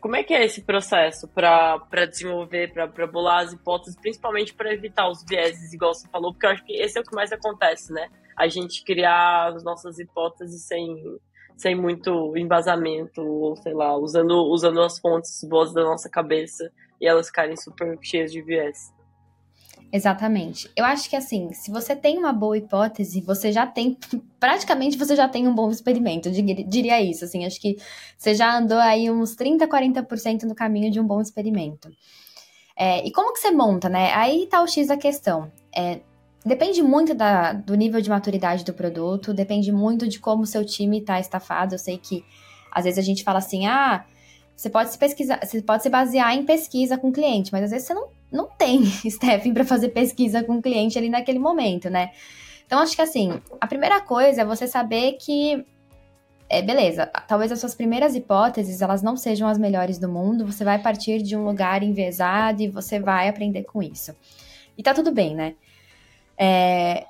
Como 0.00 0.14
é 0.14 0.22
que 0.22 0.34
é 0.34 0.44
esse 0.44 0.62
processo 0.62 1.26
para 1.28 2.06
desenvolver, 2.08 2.72
para 2.72 3.06
bolar 3.06 3.44
as 3.44 3.52
hipóteses, 3.52 3.96
principalmente 3.98 4.52
para 4.54 4.72
evitar 4.72 5.08
os 5.08 5.24
vieses, 5.24 5.72
igual 5.72 5.94
você 5.94 6.06
falou, 6.08 6.32
porque 6.32 6.46
eu 6.46 6.50
acho 6.50 6.64
que 6.64 6.74
esse 6.74 6.98
é 6.98 7.00
o 7.00 7.04
que 7.04 7.14
mais 7.14 7.32
acontece, 7.32 7.92
né? 7.92 8.08
A 8.36 8.46
gente 8.46 8.84
criar 8.84 9.48
as 9.54 9.64
nossas 9.64 9.98
hipóteses 9.98 10.66
sem, 10.66 11.02
sem 11.56 11.74
muito 11.74 12.36
embasamento, 12.36 13.22
ou 13.22 13.56
sei 13.56 13.72
lá, 13.72 13.96
usando, 13.96 14.44
usando 14.50 14.82
as 14.82 14.98
fontes 14.98 15.42
boas 15.48 15.72
da 15.72 15.82
nossa 15.82 16.10
cabeça 16.10 16.70
e 17.00 17.06
elas 17.06 17.28
ficarem 17.28 17.56
super 17.56 17.98
cheias 18.02 18.30
de 18.30 18.42
viés. 18.42 18.92
Exatamente. 19.92 20.70
Eu 20.76 20.84
acho 20.84 21.10
que 21.10 21.16
assim, 21.16 21.52
se 21.52 21.70
você 21.70 21.96
tem 21.96 22.18
uma 22.18 22.32
boa 22.32 22.56
hipótese, 22.56 23.20
você 23.20 23.50
já 23.50 23.66
tem, 23.66 23.98
praticamente 24.38 24.96
você 24.96 25.16
já 25.16 25.28
tem 25.28 25.48
um 25.48 25.54
bom 25.54 25.70
experimento, 25.70 26.28
eu 26.28 26.32
diria 26.66 27.02
isso, 27.02 27.24
assim, 27.24 27.44
acho 27.44 27.60
que 27.60 27.76
você 28.16 28.34
já 28.34 28.56
andou 28.56 28.78
aí 28.78 29.10
uns 29.10 29.34
30, 29.34 29.66
40% 29.66 30.44
no 30.44 30.54
caminho 30.54 30.90
de 30.90 31.00
um 31.00 31.06
bom 31.06 31.20
experimento. 31.20 31.90
É, 32.76 33.06
e 33.06 33.12
como 33.12 33.32
que 33.32 33.40
você 33.40 33.50
monta, 33.50 33.88
né? 33.88 34.12
Aí 34.14 34.46
tá 34.46 34.62
o 34.62 34.66
X 34.66 34.86
da 34.86 34.96
questão. 34.96 35.50
É, 35.74 36.00
Depende 36.44 36.82
muito 36.82 37.14
da, 37.14 37.52
do 37.52 37.74
nível 37.74 38.00
de 38.00 38.08
maturidade 38.08 38.64
do 38.64 38.72
produto, 38.72 39.34
depende 39.34 39.70
muito 39.70 40.08
de 40.08 40.18
como 40.18 40.44
o 40.44 40.46
seu 40.46 40.64
time 40.64 41.00
está 41.00 41.20
estafado. 41.20 41.74
Eu 41.74 41.78
sei 41.78 41.98
que 41.98 42.24
às 42.72 42.84
vezes 42.84 42.98
a 42.98 43.02
gente 43.02 43.22
fala 43.22 43.38
assim, 43.38 43.66
ah, 43.66 44.06
você 44.56 44.70
pode 44.70 44.90
se 44.90 44.98
pesquisar, 44.98 45.40
você 45.44 45.60
pode 45.60 45.82
se 45.82 45.90
basear 45.90 46.34
em 46.34 46.44
pesquisa 46.44 46.96
com 46.96 47.08
o 47.08 47.12
cliente, 47.12 47.52
mas 47.52 47.64
às 47.64 47.70
vezes 47.70 47.86
você 47.86 47.94
não, 47.94 48.08
não 48.30 48.48
tem 48.48 48.82
staffing 49.04 49.52
para 49.52 49.64
fazer 49.64 49.90
pesquisa 49.90 50.42
com 50.42 50.58
o 50.58 50.62
cliente 50.62 50.98
ali 50.98 51.08
naquele 51.08 51.38
momento, 51.38 51.90
né? 51.90 52.10
Então 52.66 52.78
acho 52.78 52.94
que 52.94 53.02
assim, 53.02 53.40
a 53.60 53.66
primeira 53.66 54.00
coisa 54.00 54.42
é 54.42 54.44
você 54.44 54.66
saber 54.66 55.12
que 55.14 55.64
é, 56.48 56.60
beleza, 56.62 57.06
talvez 57.28 57.52
as 57.52 57.60
suas 57.60 57.76
primeiras 57.76 58.16
hipóteses 58.16 58.82
elas 58.82 59.02
não 59.02 59.16
sejam 59.16 59.46
as 59.46 59.56
melhores 59.56 59.98
do 59.98 60.08
mundo, 60.08 60.44
você 60.44 60.64
vai 60.64 60.80
partir 60.80 61.22
de 61.22 61.36
um 61.36 61.44
lugar 61.44 61.82
envezado 61.82 62.60
e 62.62 62.68
você 62.68 62.98
vai 62.98 63.28
aprender 63.28 63.62
com 63.62 63.80
isso. 63.80 64.14
E 64.76 64.82
tá 64.82 64.92
tudo 64.92 65.12
bem, 65.12 65.34
né? 65.34 65.54
É, 66.36 67.06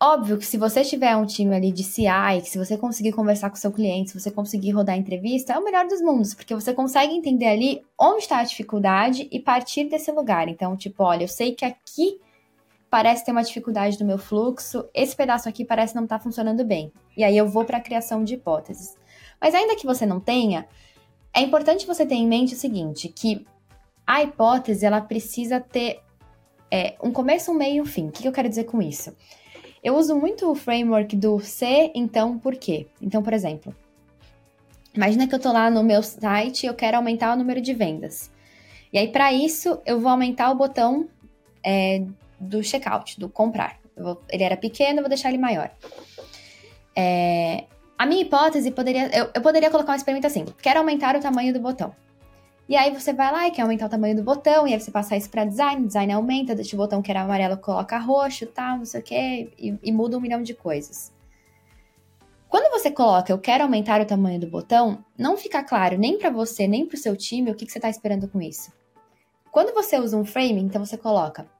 óbvio 0.00 0.38
que 0.38 0.46
se 0.46 0.56
você 0.56 0.82
tiver 0.82 1.14
um 1.14 1.26
time 1.26 1.54
ali 1.54 1.70
de 1.70 1.84
CI, 1.84 2.40
que 2.42 2.48
se 2.48 2.56
você 2.56 2.78
conseguir 2.78 3.12
conversar 3.12 3.50
com 3.50 3.56
seu 3.56 3.70
cliente, 3.70 4.10
se 4.10 4.18
você 4.18 4.30
conseguir 4.30 4.70
rodar 4.70 4.96
entrevista, 4.96 5.52
é 5.52 5.58
o 5.58 5.64
melhor 5.64 5.86
dos 5.86 6.00
mundos, 6.00 6.32
porque 6.34 6.54
você 6.54 6.72
consegue 6.72 7.12
entender 7.12 7.46
ali 7.46 7.84
onde 7.98 8.22
está 8.22 8.38
a 8.38 8.44
dificuldade 8.44 9.28
e 9.30 9.38
partir 9.38 9.84
desse 9.84 10.10
lugar. 10.10 10.48
Então, 10.48 10.74
tipo, 10.76 11.02
olha, 11.04 11.24
eu 11.24 11.28
sei 11.28 11.54
que 11.54 11.64
aqui 11.64 12.18
parece 12.88 13.24
ter 13.24 13.30
uma 13.30 13.44
dificuldade 13.44 14.00
no 14.00 14.06
meu 14.06 14.18
fluxo, 14.18 14.88
esse 14.94 15.14
pedaço 15.14 15.48
aqui 15.48 15.64
parece 15.64 15.94
não 15.94 16.04
estar 16.04 16.18
tá 16.18 16.24
funcionando 16.24 16.64
bem. 16.64 16.90
E 17.16 17.22
aí 17.22 17.36
eu 17.36 17.46
vou 17.46 17.64
para 17.64 17.76
a 17.76 17.80
criação 17.80 18.24
de 18.24 18.34
hipóteses. 18.34 18.96
Mas 19.40 19.54
ainda 19.54 19.76
que 19.76 19.86
você 19.86 20.06
não 20.06 20.18
tenha, 20.18 20.66
é 21.32 21.40
importante 21.42 21.86
você 21.86 22.04
ter 22.04 22.16
em 22.16 22.26
mente 22.26 22.54
o 22.54 22.56
seguinte, 22.56 23.08
que 23.08 23.46
a 24.06 24.22
hipótese 24.22 24.84
ela 24.84 25.00
precisa 25.00 25.60
ter 25.60 26.00
é, 26.70 26.96
um 27.02 27.12
começo, 27.12 27.52
um 27.52 27.54
meio 27.54 27.76
e 27.76 27.80
um 27.80 27.86
fim. 27.86 28.08
O 28.08 28.12
que 28.12 28.26
eu 28.26 28.32
quero 28.32 28.48
dizer 28.48 28.64
com 28.64 28.82
isso? 28.82 29.14
Eu 29.82 29.96
uso 29.96 30.14
muito 30.14 30.50
o 30.50 30.54
framework 30.54 31.16
do 31.16 31.40
se, 31.40 31.90
então, 31.94 32.38
por 32.38 32.54
quê? 32.56 32.86
Então, 33.00 33.22
por 33.22 33.32
exemplo, 33.32 33.74
imagina 34.94 35.26
que 35.26 35.34
eu 35.34 35.38
tô 35.38 35.50
lá 35.50 35.70
no 35.70 35.82
meu 35.82 36.02
site 36.02 36.64
e 36.64 36.66
eu 36.66 36.74
quero 36.74 36.98
aumentar 36.98 37.32
o 37.32 37.36
número 37.36 37.60
de 37.60 37.72
vendas. 37.72 38.30
E 38.92 38.98
aí, 38.98 39.08
para 39.08 39.32
isso, 39.32 39.80
eu 39.86 39.98
vou 39.98 40.10
aumentar 40.10 40.50
o 40.50 40.54
botão 40.54 41.08
é, 41.64 42.04
do 42.38 42.62
checkout, 42.62 43.18
do 43.18 43.28
comprar. 43.28 43.78
Vou, 43.96 44.20
ele 44.28 44.42
era 44.42 44.56
pequeno, 44.56 44.98
eu 44.98 45.02
vou 45.02 45.08
deixar 45.08 45.28
ele 45.30 45.38
maior. 45.38 45.70
É, 46.94 47.64
a 47.96 48.04
minha 48.04 48.22
hipótese 48.22 48.70
poderia. 48.70 49.08
Eu, 49.16 49.30
eu 49.32 49.40
poderia 49.40 49.70
colocar 49.70 49.92
um 49.92 49.96
experimento 49.96 50.26
assim: 50.26 50.44
quero 50.60 50.78
aumentar 50.78 51.16
o 51.16 51.20
tamanho 51.20 51.52
do 51.52 51.60
botão. 51.60 51.94
E 52.70 52.76
aí 52.76 52.94
você 52.94 53.12
vai 53.12 53.32
lá 53.32 53.48
e 53.48 53.50
quer 53.50 53.62
aumentar 53.62 53.86
o 53.86 53.88
tamanho 53.88 54.14
do 54.14 54.22
botão, 54.22 54.64
e 54.64 54.72
aí 54.72 54.80
você 54.80 54.92
passa 54.92 55.16
isso 55.16 55.28
para 55.28 55.44
design, 55.44 55.88
design 55.88 56.12
aumenta, 56.12 56.54
deixa 56.54 56.76
o 56.76 56.78
botão 56.78 57.02
que 57.02 57.10
era 57.10 57.22
amarelo, 57.22 57.56
coloca 57.56 57.98
roxo, 57.98 58.46
tal, 58.46 58.78
não 58.78 58.84
sei 58.84 59.00
o 59.00 59.02
quê, 59.02 59.50
e, 59.58 59.76
e 59.82 59.90
muda 59.90 60.16
um 60.16 60.20
milhão 60.20 60.40
de 60.40 60.54
coisas. 60.54 61.12
Quando 62.48 62.70
você 62.70 62.88
coloca 62.88 63.32
eu 63.32 63.38
quero 63.40 63.64
aumentar 63.64 64.00
o 64.00 64.04
tamanho 64.04 64.38
do 64.38 64.46
botão, 64.46 65.04
não 65.18 65.36
fica 65.36 65.64
claro 65.64 65.98
nem 65.98 66.16
para 66.16 66.30
você, 66.30 66.68
nem 66.68 66.86
para 66.86 66.94
o 66.94 66.98
seu 66.98 67.16
time 67.16 67.50
o 67.50 67.56
que, 67.56 67.66
que 67.66 67.72
você 67.72 67.78
está 67.78 67.90
esperando 67.90 68.28
com 68.28 68.40
isso. 68.40 68.72
Quando 69.50 69.74
você 69.74 69.98
usa 69.98 70.16
um 70.16 70.24
framing, 70.24 70.66
então 70.66 70.86
você 70.86 70.96
coloca 70.96 71.50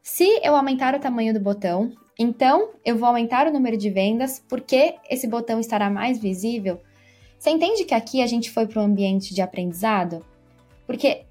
se 0.00 0.38
eu 0.40 0.54
aumentar 0.54 0.94
o 0.94 1.00
tamanho 1.00 1.34
do 1.34 1.40
botão, 1.40 1.90
então 2.16 2.70
eu 2.84 2.96
vou 2.96 3.08
aumentar 3.08 3.48
o 3.48 3.52
número 3.52 3.76
de 3.76 3.90
vendas 3.90 4.40
porque 4.48 4.94
esse 5.10 5.26
botão 5.26 5.58
estará 5.58 5.90
mais 5.90 6.20
visível. 6.20 6.80
Você 7.36 7.50
entende 7.50 7.84
que 7.84 7.94
aqui 7.94 8.22
a 8.22 8.26
gente 8.28 8.52
foi 8.52 8.68
para 8.68 8.80
um 8.80 8.84
ambiente 8.84 9.34
de 9.34 9.42
aprendizado? 9.42 10.24
Porque 10.90 11.22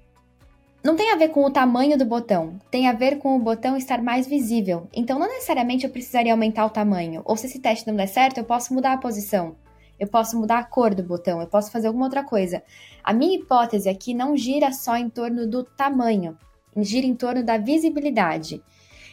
não 0.82 0.96
tem 0.96 1.12
a 1.12 1.16
ver 1.16 1.28
com 1.28 1.44
o 1.44 1.50
tamanho 1.50 1.98
do 1.98 2.06
botão, 2.06 2.58
tem 2.70 2.88
a 2.88 2.94
ver 2.94 3.18
com 3.18 3.36
o 3.36 3.38
botão 3.38 3.76
estar 3.76 4.00
mais 4.02 4.26
visível. 4.26 4.88
Então, 4.90 5.18
não 5.18 5.28
necessariamente 5.28 5.84
eu 5.84 5.90
precisaria 5.90 6.32
aumentar 6.32 6.64
o 6.64 6.70
tamanho. 6.70 7.20
Ou 7.26 7.36
se 7.36 7.44
esse 7.44 7.58
teste 7.58 7.86
não 7.86 7.94
der 7.94 8.06
certo, 8.06 8.38
eu 8.38 8.44
posso 8.44 8.72
mudar 8.72 8.94
a 8.94 8.96
posição. 8.96 9.54
Eu 9.98 10.06
posso 10.08 10.40
mudar 10.40 10.60
a 10.60 10.64
cor 10.64 10.94
do 10.94 11.02
botão, 11.02 11.42
eu 11.42 11.46
posso 11.46 11.70
fazer 11.70 11.88
alguma 11.88 12.06
outra 12.06 12.24
coisa. 12.24 12.62
A 13.04 13.12
minha 13.12 13.38
hipótese 13.38 13.86
aqui 13.86 14.14
não 14.14 14.34
gira 14.34 14.72
só 14.72 14.96
em 14.96 15.10
torno 15.10 15.46
do 15.46 15.62
tamanho, 15.62 16.38
gira 16.78 17.06
em 17.06 17.14
torno 17.14 17.44
da 17.44 17.58
visibilidade. 17.58 18.62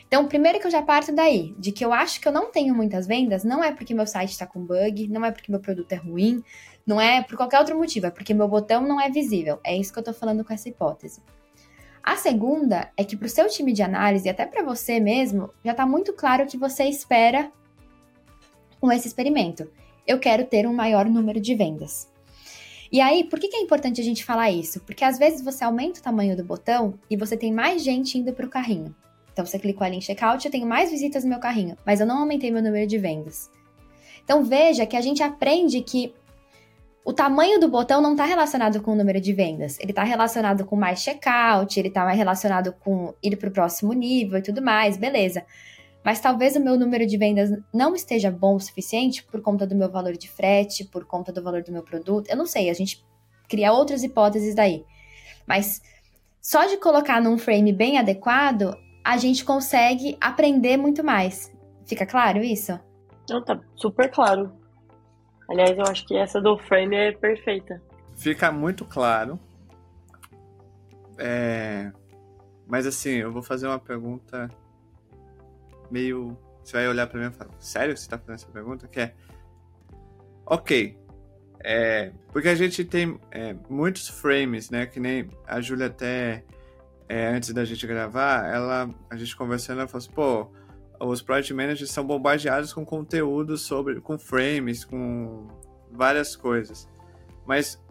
Então, 0.08 0.26
primeiro 0.30 0.62
que 0.62 0.68
eu 0.68 0.72
já 0.72 0.82
parto 0.82 1.14
daí, 1.14 1.54
de 1.60 1.74
que 1.74 1.84
eu 1.84 1.92
acho 1.92 2.22
que 2.22 2.28
eu 2.30 2.32
não 2.32 2.50
tenho 2.50 2.74
muitas 2.74 3.06
vendas, 3.06 3.44
não 3.44 3.62
é 3.62 3.74
porque 3.74 3.94
meu 3.94 4.08
site 4.08 4.32
está 4.32 4.48
com 4.48 4.66
bug, 4.66 5.10
não 5.10 5.26
é 5.26 5.32
porque 5.32 5.52
meu 5.52 5.60
produto 5.60 5.92
é 5.92 5.98
ruim, 5.98 6.42
não 6.88 7.02
é 7.02 7.22
por 7.22 7.36
qualquer 7.36 7.60
outro 7.60 7.78
motivo, 7.78 8.08
é 8.08 8.10
porque 8.10 8.34
meu 8.34 8.48
botão 8.48 8.82
não 8.82 9.00
é 9.00 9.10
visível. 9.10 9.60
É 9.62 9.76
isso 9.76 9.92
que 9.92 10.00
eu 10.00 10.02
estou 10.02 10.14
falando 10.14 10.46
com 10.46 10.54
essa 10.54 10.70
hipótese. 10.70 11.22
A 12.02 12.16
segunda 12.16 12.90
é 12.96 13.04
que 13.04 13.18
para 13.18 13.26
o 13.26 13.30
seu 13.30 13.50
time 13.50 13.74
de 13.74 13.84
análise, 13.84 14.30
até 14.30 14.46
para 14.46 14.64
você 14.64 14.98
mesmo, 14.98 15.50
já 15.66 15.72
está 15.72 15.86
muito 15.86 16.14
claro 16.14 16.46
o 16.46 16.48
que 16.48 16.58
você 16.58 16.86
espera 16.86 17.52
com 18.80 18.90
esse 18.90 19.10
experimento. 19.10 19.70
Eu 20.08 20.18
quero 20.18 20.46
ter 20.46 20.66
um 20.66 20.74
maior 20.74 21.06
número 21.06 21.42
de 21.42 21.54
vendas. 21.54 22.10
E 22.90 23.02
aí, 23.02 23.26
por 23.26 23.38
que, 23.38 23.50
que 23.50 23.58
é 23.58 23.62
importante 23.62 24.00
a 24.00 24.04
gente 24.04 24.24
falar 24.24 24.50
isso? 24.50 24.80
Porque 24.86 25.04
às 25.04 25.20
vezes 25.20 25.42
você 25.42 25.66
aumenta 25.66 26.00
o 26.00 26.04
tamanho 26.04 26.38
do 26.38 26.46
botão 26.46 26.98
e 27.10 27.18
você 27.18 27.36
tem 27.36 27.52
mais 27.52 27.84
gente 27.84 28.18
indo 28.18 28.32
para 28.32 28.46
o 28.46 28.50
carrinho. 28.50 28.96
Então 29.34 29.46
você 29.46 29.60
clicou 29.60 29.86
ali 29.86 29.98
em 29.98 30.02
checkout, 30.02 30.46
eu 30.46 30.52
tenho 30.52 30.66
mais 30.66 30.90
visitas 30.90 31.26
no 31.26 31.30
meu 31.30 31.40
carrinho, 31.40 31.78
mas 31.86 32.00
eu 32.00 32.08
não 32.08 32.20
aumentei 32.20 32.50
meu 32.50 32.64
número 32.64 32.88
de 32.88 32.98
vendas. 32.98 33.52
Então 34.24 34.44
veja 34.44 34.86
que 34.86 34.96
a 34.96 35.02
gente 35.02 35.22
aprende 35.22 35.82
que 35.82 36.14
o 37.08 37.14
tamanho 37.14 37.58
do 37.58 37.70
botão 37.70 38.02
não 38.02 38.12
está 38.12 38.26
relacionado 38.26 38.82
com 38.82 38.92
o 38.92 38.96
número 38.96 39.22
de 39.22 39.32
vendas. 39.32 39.80
Ele 39.80 39.94
está 39.94 40.04
relacionado 40.04 40.66
com 40.66 40.76
mais 40.76 41.00
checkout, 41.00 41.80
ele 41.80 41.88
está 41.88 42.06
relacionado 42.12 42.74
com 42.74 43.14
ir 43.24 43.38
para 43.38 43.48
o 43.48 43.52
próximo 43.54 43.94
nível 43.94 44.38
e 44.38 44.42
tudo 44.42 44.62
mais, 44.62 44.98
beleza. 44.98 45.46
Mas 46.04 46.20
talvez 46.20 46.58
o 46.58 46.60
meu 46.60 46.78
número 46.78 47.08
de 47.08 47.18
vendas 47.18 47.50
não 47.74 47.96
esteja 47.96 48.30
bom 48.30 48.56
o 48.56 48.60
suficiente 48.60 49.24
por 49.24 49.42
conta 49.42 49.66
do 49.66 49.74
meu 49.74 49.90
valor 49.90 50.18
de 50.18 50.30
frete, 50.30 50.84
por 50.84 51.06
conta 51.06 51.32
do 51.32 51.42
valor 51.42 51.64
do 51.64 51.72
meu 51.72 51.82
produto. 51.82 52.30
Eu 52.30 52.36
não 52.36 52.46
sei, 52.46 52.70
a 52.70 52.74
gente 52.74 53.02
cria 53.48 53.72
outras 53.72 54.04
hipóteses 54.04 54.54
daí. 54.54 54.84
Mas 55.48 55.82
só 56.42 56.66
de 56.66 56.76
colocar 56.76 57.22
num 57.22 57.38
frame 57.38 57.72
bem 57.72 57.98
adequado, 57.98 58.78
a 59.02 59.16
gente 59.16 59.46
consegue 59.46 60.18
aprender 60.20 60.76
muito 60.76 61.06
mais. 61.06 61.50
Fica 61.86 62.06
claro 62.06 62.44
isso? 62.44 62.78
Não, 63.30 63.42
tá 63.42 63.58
super 63.78 64.12
claro. 64.12 64.67
Aliás, 65.50 65.78
eu 65.78 65.84
acho 65.86 66.06
que 66.06 66.16
essa 66.16 66.42
do 66.42 66.58
frame 66.58 66.96
é 66.96 67.12
perfeita. 67.12 67.82
Fica 68.16 68.52
muito 68.52 68.84
claro. 68.86 69.40
É... 71.18 71.92
Mas 72.68 72.86
assim, 72.86 73.12
eu 73.12 73.32
vou 73.32 73.42
fazer 73.42 73.68
uma 73.68 73.80
pergunta 73.80 74.50
meio. 75.90 76.38
Você 76.64 76.74
vai 76.74 76.88
olhar 76.88 77.08
para 77.08 77.20
mim 77.20 77.28
e 77.28 77.32
falar: 77.32 77.52
Sério 77.60 77.96
você 77.96 78.10
tá 78.10 78.18
fazendo 78.18 78.36
essa 78.36 78.52
pergunta? 78.52 78.88
Que 78.88 79.00
é. 79.00 79.14
Ok. 80.46 80.98
É... 81.64 82.12
Porque 82.32 82.50
a 82.50 82.56
gente 82.56 82.84
tem 82.84 83.20
é, 83.32 83.56
muitos 83.70 84.10
frames, 84.10 84.70
né? 84.70 84.86
Que 84.86 85.00
nem 85.00 85.30
a 85.46 85.62
Júlia 85.62 85.88
até 85.88 86.44
é, 87.10 87.28
antes 87.28 87.54
da 87.54 87.64
gente 87.64 87.88
gravar, 87.88 88.46
ela, 88.54 88.90
a 89.10 89.16
gente 89.16 89.36
conversando, 89.36 89.80
ela 89.80 89.88
falou 89.88 90.00
assim, 90.00 90.12
pô, 90.12 90.52
os 91.00 91.22
project 91.22 91.54
managers 91.54 91.92
são 91.92 92.06
bombardeados 92.06 92.74
com 92.74 92.86
conteúdo 92.86 93.58
sobre, 93.58 94.02
com 94.02 94.18
frames, 94.18 94.84
com 94.84 95.48
várias 95.92 96.36
coisas. 96.36 96.88
Mas 97.46 97.82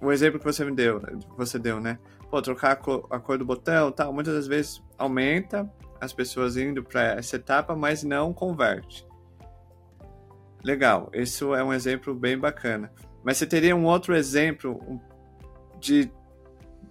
o 0.00 0.12
exemplo 0.12 0.38
que 0.38 0.44
você 0.44 0.64
me 0.64 0.74
deu, 0.74 1.00
você 1.36 1.58
deu, 1.58 1.80
né? 1.80 1.98
Pô, 2.30 2.40
trocar 2.42 2.72
a 2.72 2.76
cor, 2.76 3.06
a 3.10 3.18
cor 3.18 3.38
do 3.38 3.44
botão, 3.44 3.90
tal, 3.90 4.12
muitas 4.12 4.34
das 4.34 4.46
vezes 4.46 4.82
aumenta 4.96 5.70
as 6.00 6.12
pessoas 6.12 6.56
indo 6.56 6.84
para 6.84 7.14
essa 7.14 7.36
etapa, 7.36 7.74
mas 7.74 8.02
não 8.02 8.32
converte. 8.32 9.06
Legal, 10.62 11.10
isso 11.12 11.54
é 11.54 11.64
um 11.64 11.72
exemplo 11.72 12.14
bem 12.14 12.38
bacana. 12.38 12.92
Mas 13.24 13.36
você 13.36 13.46
teria 13.46 13.74
um 13.74 13.84
outro 13.84 14.14
exemplo 14.14 15.00
de 15.80 16.10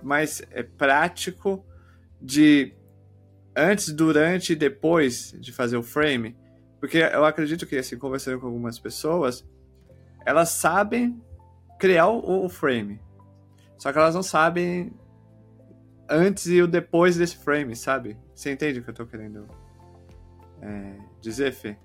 mais 0.01 0.41
é, 0.51 0.63
prático 0.63 1.65
de 2.21 2.73
antes, 3.57 3.91
durante 3.91 4.53
e 4.53 4.55
depois 4.55 5.35
de 5.39 5.51
fazer 5.51 5.75
o 5.75 5.83
frame. 5.83 6.37
Porque 6.79 6.99
eu 6.99 7.25
acredito 7.25 7.65
que, 7.65 7.75
assim, 7.75 7.97
conversando 7.97 8.39
com 8.39 8.45
algumas 8.45 8.77
pessoas, 8.77 9.43
elas 10.23 10.49
sabem 10.49 11.19
criar 11.79 12.07
o, 12.07 12.45
o 12.45 12.49
frame. 12.49 13.01
Só 13.77 13.91
que 13.91 13.97
elas 13.97 14.13
não 14.13 14.23
sabem 14.23 14.93
antes 16.07 16.45
e 16.47 16.61
o 16.61 16.67
depois 16.67 17.17
desse 17.17 17.37
frame, 17.37 17.75
sabe? 17.75 18.15
Você 18.33 18.51
entende 18.51 18.79
o 18.79 18.83
que 18.83 18.89
eu 18.91 18.93
tô 18.93 19.05
querendo 19.05 19.47
é, 20.61 20.93
dizer, 21.19 21.51
Fê? 21.51 21.75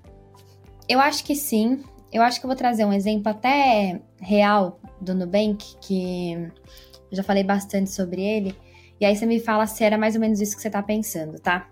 Eu 0.89 1.01
acho 1.01 1.25
que 1.25 1.35
sim. 1.35 1.83
Eu 2.13 2.23
acho 2.23 2.39
que 2.39 2.45
eu 2.45 2.49
vou 2.49 2.57
trazer 2.57 2.85
um 2.85 2.93
exemplo 2.93 3.31
até 3.31 4.03
real 4.21 4.79
do 5.01 5.15
Nubank, 5.15 5.77
que 5.81 6.33
eu 6.35 7.17
já 7.17 7.23
falei 7.23 7.43
bastante 7.43 7.91
sobre 7.91 8.23
ele. 8.23 8.55
E 9.03 9.05
aí 9.05 9.17
você 9.17 9.27
me 9.27 9.41
fala 9.41 9.67
se 9.67 9.83
era 9.83 9.99
mais 9.99 10.15
ou 10.15 10.21
menos 10.21 10.41
isso 10.41 10.55
que 10.55 10.63
você 10.63 10.69
está 10.69 10.81
pensando, 10.81 11.37
tá? 11.41 11.69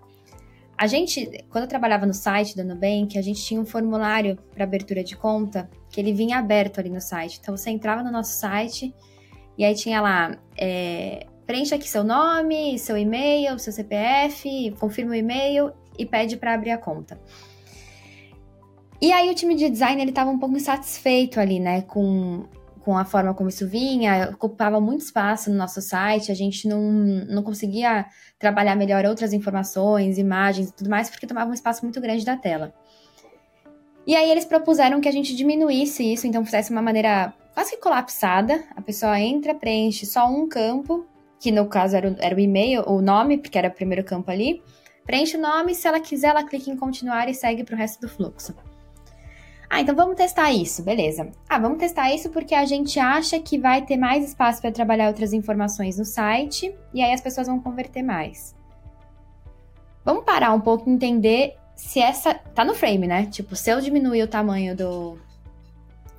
A 0.77 0.89
gente, 0.89 1.45
quando 1.49 1.63
eu 1.63 1.69
trabalhava 1.69 2.05
no 2.05 2.13
site 2.13 2.57
do 2.57 2.65
Nubank, 2.65 3.17
a 3.17 3.23
gente 3.23 3.41
tinha 3.41 3.61
um 3.61 3.65
formulário 3.65 4.37
para 4.53 4.65
abertura 4.65 5.05
de 5.05 5.17
conta 5.17 5.71
que 5.91 6.01
ele 6.01 6.13
vinha 6.13 6.39
aberto 6.39 6.81
ali 6.81 6.91
no 6.91 7.01
site. 7.01 7.39
Então 7.41 7.57
você 7.57 7.71
entrava 7.71 8.03
no 8.03 8.11
nosso 8.11 8.33
site 8.33 8.93
e 9.57 9.65
aí 9.65 9.76
tinha 9.76 10.00
lá, 10.00 10.37
é, 10.59 11.25
preencha 11.47 11.76
aqui 11.76 11.89
seu 11.89 12.02
nome, 12.02 12.76
seu 12.81 12.99
e-mail, 12.99 13.57
seu 13.61 13.73
CPF, 13.73 14.75
confirma 14.81 15.13
o 15.13 15.15
e-mail 15.15 15.73
e 15.97 16.04
pede 16.04 16.37
para 16.37 16.52
abrir 16.52 16.73
a 16.73 16.78
conta. 16.78 17.21
E 19.00 19.13
aí 19.13 19.31
o 19.31 19.35
time 19.37 19.54
de 19.54 19.71
design 19.71 20.02
ele 20.02 20.11
estava 20.11 20.31
um 20.31 20.39
pouco 20.39 20.57
insatisfeito 20.57 21.39
ali, 21.39 21.61
né, 21.61 21.83
com 21.83 22.45
com 22.91 22.99
a 22.99 23.05
forma 23.05 23.33
como 23.33 23.49
isso 23.49 23.69
vinha, 23.69 24.31
ocupava 24.33 24.81
muito 24.81 25.03
espaço 25.03 25.49
no 25.49 25.57
nosso 25.57 25.81
site, 25.81 26.33
a 26.33 26.35
gente 26.35 26.67
não, 26.67 26.83
não 26.83 27.41
conseguia 27.41 28.05
trabalhar 28.37 28.75
melhor 28.75 29.05
outras 29.05 29.33
informações, 29.33 30.19
imagens 30.19 30.71
e 30.71 30.73
tudo 30.73 30.91
mais, 30.91 31.09
porque 31.09 31.25
tomava 31.25 31.49
um 31.49 31.55
espaço 31.55 31.85
muito 31.85 32.00
grande 32.00 32.25
da 32.25 32.37
tela. 32.37 32.75
E 34.05 34.17
aí 34.17 34.29
eles 34.29 34.45
propuseram 34.45 35.00
que 35.00 35.09
a 35.09 35.13
gente 35.13 35.37
diminuísse 35.37 36.03
isso, 36.03 36.26
então 36.26 36.45
fizesse 36.45 36.73
uma 36.73 36.83
maneira 36.83 37.33
quase 37.55 37.76
que 37.76 37.76
colapsada. 37.76 38.65
A 38.75 38.83
pessoa 38.83 39.21
entra, 39.21 39.55
preenche 39.55 40.05
só 40.05 40.26
um 40.26 40.49
campo, 40.49 41.07
que 41.39 41.53
no 41.53 41.67
caso 41.67 41.95
era 41.95 42.11
o, 42.11 42.17
era 42.19 42.35
o 42.35 42.41
e-mail, 42.41 42.83
o 42.89 43.00
nome, 43.00 43.39
porque 43.39 43.57
era 43.57 43.69
o 43.69 43.73
primeiro 43.73 44.03
campo 44.03 44.33
ali. 44.33 44.61
Preenche 45.07 45.37
o 45.37 45.41
nome, 45.41 45.76
se 45.76 45.87
ela 45.87 46.00
quiser, 46.00 46.31
ela 46.31 46.43
clica 46.43 46.69
em 46.69 46.76
continuar 46.76 47.29
e 47.29 47.35
segue 47.35 47.63
para 47.63 47.76
o 47.76 47.79
resto 47.79 48.00
do 48.00 48.09
fluxo. 48.09 48.53
Ah, 49.73 49.80
então 49.80 49.95
vamos 49.95 50.17
testar 50.17 50.50
isso, 50.50 50.83
beleza. 50.83 51.30
Ah, 51.49 51.56
vamos 51.56 51.78
testar 51.78 52.13
isso 52.13 52.28
porque 52.30 52.56
a 52.56 52.65
gente 52.65 52.99
acha 52.99 53.39
que 53.39 53.56
vai 53.56 53.83
ter 53.83 53.97
mais 53.97 54.26
espaço 54.26 54.61
para 54.61 54.73
trabalhar 54.73 55.06
outras 55.06 55.33
informações 55.33 55.97
no 55.97 56.04
site 56.04 56.75
e 56.93 57.00
aí 57.00 57.13
as 57.13 57.21
pessoas 57.21 57.47
vão 57.47 57.61
converter 57.61 58.02
mais. 58.02 58.52
Vamos 60.04 60.25
parar 60.25 60.52
um 60.52 60.61
pouco 60.61 60.91
e 60.91 60.93
entender 60.93 61.54
se 61.76 62.00
essa. 62.00 62.35
Tá 62.35 62.65
no 62.65 62.75
frame, 62.75 63.06
né? 63.06 63.26
Tipo, 63.26 63.54
se 63.54 63.71
eu 63.71 63.80
diminuir 63.80 64.25
o 64.25 64.26
tamanho 64.26 64.75
do, 64.76 65.17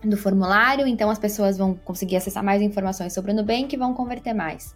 do 0.01 0.15
formulário, 0.15 0.87
então 0.87 1.09
as 1.09 1.19
pessoas 1.19 1.57
vão 1.57 1.75
conseguir 1.75 2.15
acessar 2.15 2.41
mais 2.41 2.61
informações 2.61 3.11
sobre 3.11 3.31
o 3.31 3.35
Nubank 3.35 3.75
e 3.75 3.77
vão 3.77 3.93
converter 3.93 4.33
mais. 4.33 4.73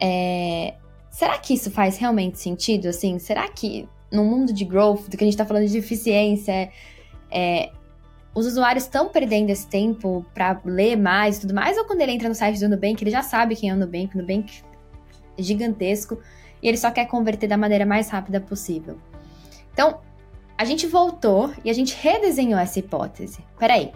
É... 0.00 0.74
Será 1.10 1.36
que 1.38 1.54
isso 1.54 1.72
faz 1.72 1.98
realmente 1.98 2.38
sentido? 2.38 2.86
Assim, 2.86 3.18
será 3.18 3.48
que 3.48 3.88
no 4.12 4.24
mundo 4.24 4.52
de 4.52 4.64
growth, 4.64 5.08
do 5.08 5.16
que 5.16 5.24
a 5.24 5.26
gente 5.26 5.34
está 5.34 5.44
falando 5.44 5.66
de 5.66 5.76
eficiência, 5.76 6.70
é, 7.30 7.70
os 8.34 8.46
usuários 8.46 8.84
estão 8.84 9.08
perdendo 9.08 9.50
esse 9.50 9.66
tempo 9.66 10.24
para 10.32 10.60
ler 10.64 10.96
mais 10.96 11.38
e 11.38 11.40
tudo 11.40 11.54
mais, 11.54 11.76
ou 11.76 11.84
quando 11.84 12.00
ele 12.00 12.12
entra 12.12 12.28
no 12.28 12.34
site 12.34 12.60
do 12.60 12.68
Nubank, 12.68 13.02
ele 13.02 13.10
já 13.10 13.22
sabe 13.22 13.56
quem 13.56 13.70
é 13.70 13.74
o 13.74 13.76
Nubank, 13.76 14.14
o 14.14 14.18
Nubank 14.18 14.62
é 15.36 15.42
gigantesco, 15.42 16.18
e 16.62 16.68
ele 16.68 16.76
só 16.76 16.90
quer 16.90 17.06
converter 17.06 17.48
da 17.48 17.56
maneira 17.56 17.84
mais 17.84 18.08
rápida 18.10 18.40
possível. 18.40 18.98
Então, 19.72 20.00
a 20.56 20.64
gente 20.64 20.86
voltou 20.86 21.52
e 21.64 21.70
a 21.70 21.72
gente 21.72 21.96
redesenhou 22.00 22.58
essa 22.58 22.78
hipótese. 22.78 23.38
Peraí, 23.58 23.92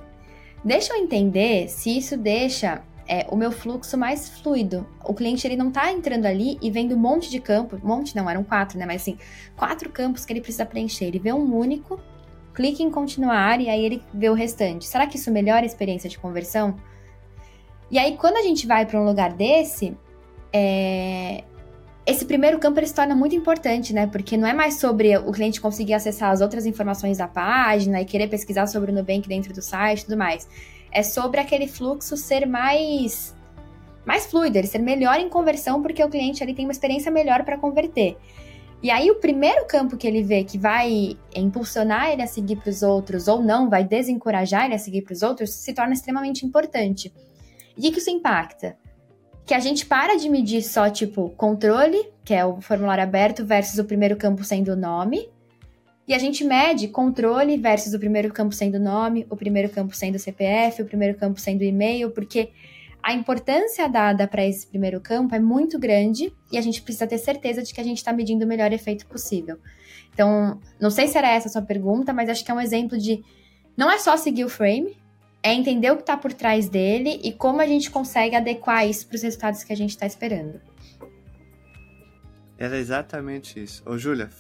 deixa 0.65 0.93
eu 0.93 1.03
entender 1.03 1.69
se 1.69 1.97
isso 1.97 2.17
deixa 2.17 2.83
é, 3.07 3.27
o 3.31 3.37
meu 3.37 3.51
fluxo 3.51 3.99
mais 3.99 4.29
fluido. 4.29 4.87
O 5.05 5.13
cliente 5.13 5.47
ele 5.47 5.57
não 5.57 5.69
está 5.69 5.93
entrando 5.93 6.27
ali 6.27 6.59
e 6.63 6.71
vendo 6.71 6.95
um 6.95 6.99
monte 6.99 7.31
de 7.31 7.41
campo, 7.41 7.81
um 7.83 7.87
monte 7.87 8.15
não, 8.15 8.31
eram 8.31 8.45
quatro, 8.45 8.79
né? 8.79 8.87
Mas 8.87 9.03
assim, 9.03 9.19
quatro 9.57 9.91
campos 9.91 10.25
que 10.25 10.33
ele 10.33 10.41
precisa 10.41 10.65
preencher. 10.65 11.07
Ele 11.07 11.19
vê 11.19 11.33
um 11.33 11.55
único 11.55 12.01
clique 12.55 12.83
em 12.83 12.91
continuar 12.91 13.61
e 13.61 13.69
aí 13.69 13.85
ele 13.85 14.03
vê 14.13 14.29
o 14.29 14.35
restante. 14.35 14.85
Será 14.85 15.07
que 15.07 15.17
isso 15.17 15.31
melhora 15.31 15.63
a 15.63 15.67
experiência 15.67 16.09
de 16.09 16.19
conversão? 16.19 16.77
E 17.91 17.99
aí, 17.99 18.17
quando 18.17 18.37
a 18.37 18.43
gente 18.43 18.67
vai 18.67 18.87
para 18.87 19.01
um 19.01 19.05
lugar 19.05 19.33
desse, 19.33 19.97
é... 20.53 21.45
esse 22.07 22.25
primeiro 22.25 22.59
campo 22.59 22.79
ele 22.79 22.87
se 22.87 22.95
torna 22.95 23.15
muito 23.15 23.35
importante, 23.35 23.93
né? 23.93 24.07
Porque 24.07 24.37
não 24.37 24.49
é 24.49 24.53
mais 24.53 24.81
sobre 24.81 25.17
o 25.19 25.31
cliente 25.33 25.61
conseguir 25.61 25.95
acessar 25.95 26.31
as 26.31 26.41
outras 26.41 26.65
informações 26.65 27.19
da 27.19 27.29
página 27.29 28.01
e 28.01 28.05
querer 28.05 28.29
pesquisar 28.29 28.67
sobre 28.67 28.91
o 28.91 28.95
Nubank 28.95 29.29
dentro 29.29 29.53
do 29.53 29.61
site 29.61 30.01
e 30.01 30.05
tudo 30.05 30.17
mais. 30.17 30.49
É 30.91 31.03
sobre 31.03 31.41
aquele 31.41 31.69
fluxo 31.69 32.17
ser 32.17 32.47
mais 32.47 33.35
mais 34.05 34.27
fluido, 34.27 34.59
ele 34.59 34.67
ser 34.67 34.81
melhor 34.81 35.21
em 35.21 35.29
conversão, 35.29 35.81
porque 35.81 36.03
o 36.03 36.09
cliente 36.09 36.43
ali 36.43 36.55
tem 36.55 36.67
uma 36.67 36.73
experiência 36.73 37.11
melhor 37.11 37.45
para 37.45 37.57
converter. 37.57 38.17
E 38.83 38.91
aí, 38.91 39.11
o 39.13 39.15
primeiro 39.15 39.65
campo 39.67 39.97
que 39.97 40.09
ele 40.09 40.25
vê 40.25 40.43
que 40.43 40.59
vai 40.59 41.17
impulsionar 41.37 42.11
ele 42.11 42.23
a 42.23 42.27
seguir 42.27 42.57
para 42.57 42.71
os 42.71 42.83
outros 42.83 43.29
ou 43.29 43.41
não, 43.41 43.71
vai 43.71 43.85
desencorajar 43.85 44.65
ele 44.65 44.75
a 44.75 44.79
seguir 44.79 45.03
para 45.03 45.13
os 45.13 45.23
outros, 45.23 45.51
se 45.51 45.73
torna 45.73 45.93
extremamente 45.93 46.45
importante. 46.45 47.13
E 47.77 47.89
o 47.89 47.93
que, 47.93 47.99
isso 48.01 48.11
impacta? 48.11 48.77
Que 49.47 49.55
a 49.55 49.61
gente 49.61 49.87
para 49.87 50.17
de 50.17 50.29
medir 50.29 50.63
só, 50.63 50.91
tipo, 50.91 51.31
controle, 51.31 52.11
que 52.25 52.35
é 52.35 52.45
o 52.45 52.61
formulário 52.61 53.05
aberto, 53.05 53.45
versus 53.45 53.79
o 53.79 53.85
primeiro 53.85 54.17
campo 54.17 54.43
sendo 54.43 54.73
o 54.73 54.77
nome. 54.77 55.31
E 56.07 56.13
a 56.13 56.19
gente 56.19 56.43
mede 56.43 56.89
controle 56.89 57.57
versus 57.57 57.95
o 57.95 58.01
primeiro 58.01 58.33
campo 58.33 58.53
sendo 58.53 58.81
nome, 58.81 59.25
o 59.31 59.37
primeiro 59.37 59.69
campo 59.69 59.95
sendo 59.95 60.19
CPF, 60.19 60.83
o 60.83 60.87
primeiro 60.87 61.17
campo 61.17 61.41
sendo 61.41 61.63
e-mail, 61.63 62.11
porque 62.11 62.51
a 63.03 63.13
importância 63.13 63.89
dada 63.89 64.29
para 64.29 64.47
esse 64.47 64.67
primeiro 64.67 65.01
campo 65.01 65.35
é 65.35 65.41
muito 65.41 65.79
grande 65.79 66.33
e 66.53 66.57
a 66.57 66.61
gente 66.61 66.81
precisa 66.81 67.07
ter 67.07 67.19
certeza 67.19 67.63
de 67.63 67.75
que 67.75 67.81
a 67.81 67.85
gente 67.85 67.99
está 67.99 68.13
medindo 68.13 68.45
o 68.45 68.49
melhor 68.49 68.73
efeito 68.73 69.07
possível. 69.07 69.59
Então, 70.15 70.61
não 70.81 70.91
sei 70.91 71.09
se 71.09 71.19
era 71.19 71.29
essa 71.29 71.49
a 71.49 71.51
sua 71.51 71.63
pergunta, 71.63 72.13
mas 72.13 72.29
acho 72.29 72.45
que 72.45 72.51
é 72.51 72.55
um 72.55 72.61
exemplo 72.61 72.97
de 72.97 73.25
não 73.77 73.91
é 73.91 73.99
só 73.99 74.17
seguir 74.17 74.45
o 74.45 74.49
frame, 74.49 74.97
é 75.43 75.53
entender 75.53 75.91
o 75.91 75.97
que 75.97 76.03
está 76.03 76.17
por 76.17 76.33
trás 76.33 76.69
dele 76.69 77.21
e 77.25 77.33
como 77.33 77.61
a 77.61 77.67
gente 77.67 77.91
consegue 77.91 78.37
adequar 78.37 78.87
isso 78.87 79.09
para 79.09 79.17
os 79.17 79.23
resultados 79.23 79.65
que 79.65 79.73
a 79.73 79.77
gente 79.77 79.91
está 79.91 80.07
esperando. 80.07 80.61
Era 82.57 82.77
exatamente 82.77 83.61
isso. 83.61 83.83
Ô, 83.85 83.99
Júlia, 83.99 84.31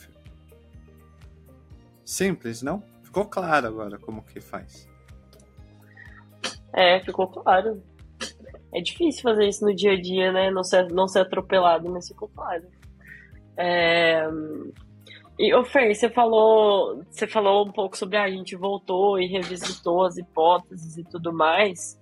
simples, 2.05 2.63
não? 2.63 2.85
Ficou 3.03 3.25
claro 3.25 3.67
agora 3.67 3.99
como 3.99 4.23
que 4.23 4.41
faz. 4.41 4.89
É, 6.73 7.01
ficou 7.01 7.27
claro. 7.27 7.83
É 8.75 8.81
difícil 8.81 9.23
fazer 9.23 9.47
isso 9.47 9.65
no 9.65 9.75
dia 9.75 9.93
a 9.93 10.01
dia, 10.01 10.33
né? 10.33 10.51
Não 10.51 10.65
ser, 10.65 10.91
não 10.91 11.07
ser 11.07 11.21
atropelado, 11.21 11.91
mas 11.91 12.09
ficou 12.09 12.29
claro. 12.29 12.65
É... 13.57 14.27
E, 15.39 15.53
ô 15.55 15.65
Fer, 15.65 15.95
você 15.95 16.09
falou, 16.09 17.03
você 17.11 17.27
falou 17.27 17.67
um 17.67 17.73
pouco 17.73 17.97
sobre 17.97 18.17
ah, 18.17 18.25
a 18.25 18.31
gente 18.31 18.55
voltou 18.55 19.19
e 19.19 19.27
revisitou 19.27 20.05
as 20.05 20.17
hipóteses 20.17 20.97
e 20.97 21.05
tudo 21.05 21.33
mais. 21.33 21.99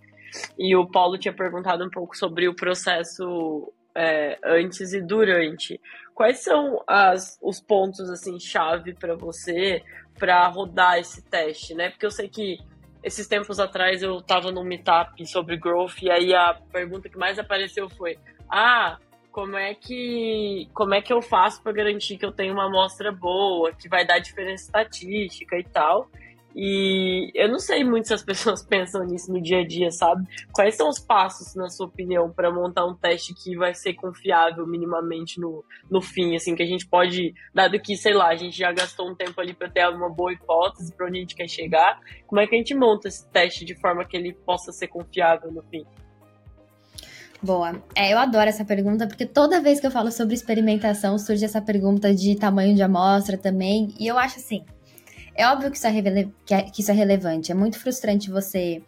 E 0.59 0.77
o 0.77 0.87
Paulo 0.87 1.19
tinha 1.19 1.35
perguntado 1.35 1.85
um 1.85 1.91
pouco 1.91 2.17
sobre 2.17 2.49
o 2.49 2.55
processo 2.55 3.73
é, 3.95 4.39
antes 4.45 4.93
e 4.93 5.01
durante. 5.01 5.81
Quais 6.15 6.41
são 6.41 6.83
as, 6.87 7.39
os 7.43 7.61
pontos 7.61 8.11
assim 8.11 8.39
chave 8.39 8.95
para 8.95 9.17
você 9.17 9.83
para 10.19 10.47
rodar 10.49 10.99
esse 10.99 11.23
teste, 11.23 11.75
né? 11.75 11.91
Porque 11.91 12.07
eu 12.07 12.11
sei 12.11 12.29
que 12.29 12.59
esses 13.03 13.27
tempos 13.27 13.59
atrás 13.59 14.03
eu 14.03 14.19
estava 14.19 14.51
num 14.51 14.65
meetup 14.65 15.27
sobre 15.27 15.57
growth 15.57 16.03
e 16.03 16.11
aí 16.11 16.35
a 16.35 16.55
pergunta 16.73 17.09
que 17.09 17.19
mais 17.19 17.39
apareceu 17.39 17.89
foi: 17.89 18.19
"Ah, 18.49 18.99
como 19.33 19.57
é 19.57 19.75
que 19.75 20.69
como 20.75 20.95
é 20.95 21.01
que 21.01 21.13
eu 21.13 21.23
faço 21.23 21.63
para 21.63 21.73
garantir 21.73 22.17
que 22.19 22.25
eu 22.25 22.33
tenho 22.33 22.53
uma 22.53 22.67
amostra 22.67 23.13
boa, 23.13 23.73
que 23.73 23.89
vai 23.89 24.07
dar 24.07 24.19
diferença 24.19 24.65
estatística 24.65 25.59
e 25.59 25.65
tal?" 25.65 26.09
E 26.55 27.31
eu 27.35 27.49
não 27.49 27.59
sei 27.59 27.85
muito 27.85 28.09
se 28.09 28.15
as 28.15 28.23
pessoas 28.25 28.63
pensam 28.63 29.05
nisso 29.05 29.33
no 29.33 29.41
dia 29.41 29.61
a 29.61 29.67
dia, 29.67 29.91
sabe? 29.91 30.27
Quais 30.53 30.75
são 30.75 30.89
os 30.89 30.99
passos, 30.99 31.55
na 31.55 31.69
sua 31.69 31.87
opinião, 31.87 32.31
para 32.31 32.53
montar 32.53 32.85
um 32.87 32.95
teste 32.95 33.35
que 33.35 33.57
vai 33.57 33.75
ser 33.75 33.95
confiável 33.95 34.67
minimamente 34.67 35.41
no, 35.41 35.65
no 35.91 36.01
fim, 36.01 36.35
assim, 36.35 36.55
que 36.55 36.63
a 36.63 36.67
gente 36.67 36.87
pode, 36.87 37.35
dado 37.55 37.79
que, 37.81 37.97
sei 37.97 38.15
lá, 38.15 38.29
a 38.29 38.37
gente 38.37 38.57
já 38.57 38.73
gastou 38.73 39.11
um 39.11 39.15
tempo 39.15 39.41
ali 39.41 39.55
para 39.55 39.71
ter 39.71 39.89
uma 39.89 40.11
boa 40.11 40.33
hipótese 40.33 40.93
para 40.95 41.07
onde 41.07 41.19
a 41.19 41.21
gente 41.21 41.35
quer 41.35 41.49
chegar, 41.49 42.01
como 42.27 42.41
é 42.41 42.47
que 42.47 42.55
a 42.55 42.59
gente 42.59 42.75
monta 42.75 43.09
esse 43.09 43.27
teste 43.29 43.65
de 43.65 43.75
forma 43.75 44.05
que 44.05 44.17
ele 44.17 44.33
possa 44.33 44.73
ser 44.73 44.89
confiável 44.89 45.51
no 45.53 45.63
fim? 45.63 45.85
Boa. 47.43 47.83
É, 47.97 48.13
eu 48.13 48.19
adoro 48.19 48.51
essa 48.51 48.67
pergunta, 48.67 49.07
porque 49.07 49.25
toda 49.25 49.63
vez 49.63 49.81
que 49.81 49.87
eu 49.87 49.91
falo 49.91 50.13
sobre 50.13 50.35
experimentação, 50.35 51.19
surge 51.19 51.45
essa 51.45 51.63
pergunta 51.63 52.15
de 52.15 52.37
tamanho 52.37 52.75
de 52.75 52.83
amostra 52.83 53.39
também, 53.39 53.95
e 53.99 54.07
eu 54.07 54.19
acho 54.19 54.37
assim, 54.39 54.65
é 55.41 55.49
óbvio 55.49 55.71
que 55.71 55.77
isso 55.79 55.87
é, 55.87 56.03
que, 56.45 56.55
é, 56.55 56.63
que 56.63 56.83
isso 56.83 56.91
é 56.91 56.95
relevante. 56.95 57.51
É 57.51 57.55
muito 57.55 57.79
frustrante 57.79 58.31
você 58.31 58.83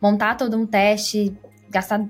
montar 0.00 0.34
todo 0.34 0.56
um 0.56 0.66
teste, 0.66 1.32
gastar 1.68 2.04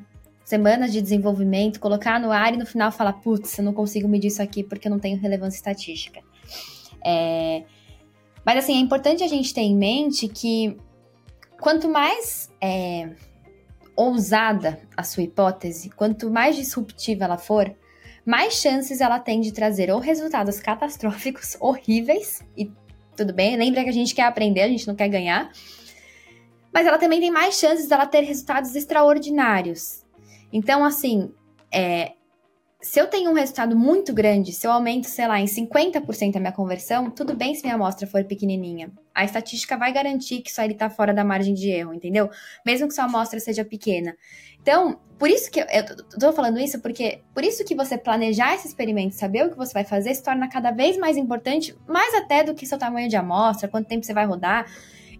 semanas 0.44 0.90
de 0.92 1.00
desenvolvimento, 1.02 1.78
colocar 1.78 2.18
no 2.18 2.32
ar 2.32 2.54
e 2.54 2.56
no 2.56 2.64
final 2.64 2.90
falar, 2.90 3.12
putz, 3.14 3.58
eu 3.58 3.64
não 3.64 3.74
consigo 3.74 4.08
medir 4.08 4.28
isso 4.28 4.42
aqui 4.42 4.64
porque 4.64 4.88
eu 4.88 4.90
não 4.90 4.98
tenho 4.98 5.20
relevância 5.20 5.58
estatística. 5.58 6.20
É... 7.04 7.64
Mas 8.44 8.64
assim, 8.64 8.76
é 8.76 8.80
importante 8.80 9.22
a 9.22 9.28
gente 9.28 9.52
ter 9.52 9.60
em 9.60 9.76
mente 9.76 10.26
que 10.26 10.78
quanto 11.60 11.86
mais 11.88 12.50
é, 12.62 13.10
ousada 13.94 14.80
a 14.96 15.02
sua 15.02 15.22
hipótese, 15.22 15.90
quanto 15.90 16.30
mais 16.30 16.56
disruptiva 16.56 17.24
ela 17.24 17.36
for, 17.36 17.76
mais 18.24 18.54
chances 18.54 19.02
ela 19.02 19.18
tem 19.18 19.40
de 19.40 19.52
trazer 19.52 19.90
ou 19.90 20.00
resultados 20.00 20.58
catastróficos, 20.60 21.56
horríveis 21.60 22.42
e 22.56 22.72
tudo 23.20 23.34
bem. 23.34 23.54
Lembra 23.54 23.84
que 23.84 23.90
a 23.90 23.92
gente 23.92 24.14
quer 24.14 24.22
aprender, 24.22 24.62
a 24.62 24.68
gente 24.68 24.88
não 24.88 24.94
quer 24.94 25.08
ganhar. 25.08 25.52
Mas 26.72 26.86
ela 26.86 26.96
também 26.96 27.20
tem 27.20 27.30
mais 27.30 27.58
chances 27.58 27.86
dela 27.86 28.06
ter 28.06 28.22
resultados 28.22 28.74
extraordinários. 28.74 30.02
Então, 30.50 30.82
assim, 30.82 31.30
é, 31.70 32.12
se 32.82 32.98
eu 32.98 33.06
tenho 33.06 33.30
um 33.30 33.34
resultado 33.34 33.76
muito 33.76 34.12
grande, 34.12 34.52
se 34.52 34.66
eu 34.66 34.72
aumento, 34.72 35.04
sei 35.04 35.26
lá, 35.26 35.38
em 35.38 35.44
50% 35.44 36.36
a 36.36 36.40
minha 36.40 36.52
conversão, 36.52 37.10
tudo 37.10 37.34
bem 37.34 37.54
se 37.54 37.62
minha 37.62 37.74
amostra 37.74 38.06
for 38.06 38.24
pequenininha. 38.24 38.90
A 39.14 39.24
estatística 39.24 39.76
vai 39.76 39.92
garantir 39.92 40.40
que 40.40 40.50
isso 40.50 40.60
aí 40.60 40.70
está 40.70 40.88
fora 40.88 41.12
da 41.12 41.22
margem 41.22 41.52
de 41.52 41.68
erro, 41.68 41.92
entendeu? 41.92 42.30
Mesmo 42.64 42.88
que 42.88 42.94
sua 42.94 43.04
amostra 43.04 43.38
seja 43.38 43.64
pequena. 43.64 44.16
Então, 44.62 44.98
por 45.18 45.28
isso 45.28 45.50
que 45.50 45.60
eu, 45.60 45.66
tô 46.18 46.32
falando 46.32 46.58
isso, 46.58 46.80
porque 46.80 47.20
por 47.34 47.44
isso 47.44 47.64
que 47.64 47.74
você 47.74 47.98
planejar 47.98 48.54
esse 48.54 48.68
experimento, 48.68 49.14
saber 49.14 49.44
o 49.44 49.50
que 49.50 49.56
você 49.56 49.74
vai 49.74 49.84
fazer, 49.84 50.14
se 50.14 50.22
torna 50.22 50.48
cada 50.48 50.70
vez 50.70 50.96
mais 50.96 51.18
importante, 51.18 51.76
mais 51.86 52.14
até 52.14 52.42
do 52.42 52.54
que 52.54 52.64
seu 52.64 52.78
tamanho 52.78 53.10
de 53.10 53.16
amostra, 53.16 53.68
quanto 53.68 53.88
tempo 53.88 54.06
você 54.06 54.14
vai 54.14 54.24
rodar. 54.24 54.66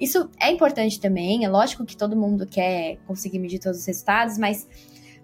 Isso 0.00 0.30
é 0.40 0.50
importante 0.50 0.98
também, 0.98 1.44
é 1.44 1.48
lógico 1.48 1.84
que 1.84 1.94
todo 1.94 2.16
mundo 2.16 2.46
quer 2.46 2.96
conseguir 3.06 3.38
medir 3.38 3.58
todos 3.58 3.80
os 3.80 3.86
resultados, 3.86 4.38
mas 4.38 4.66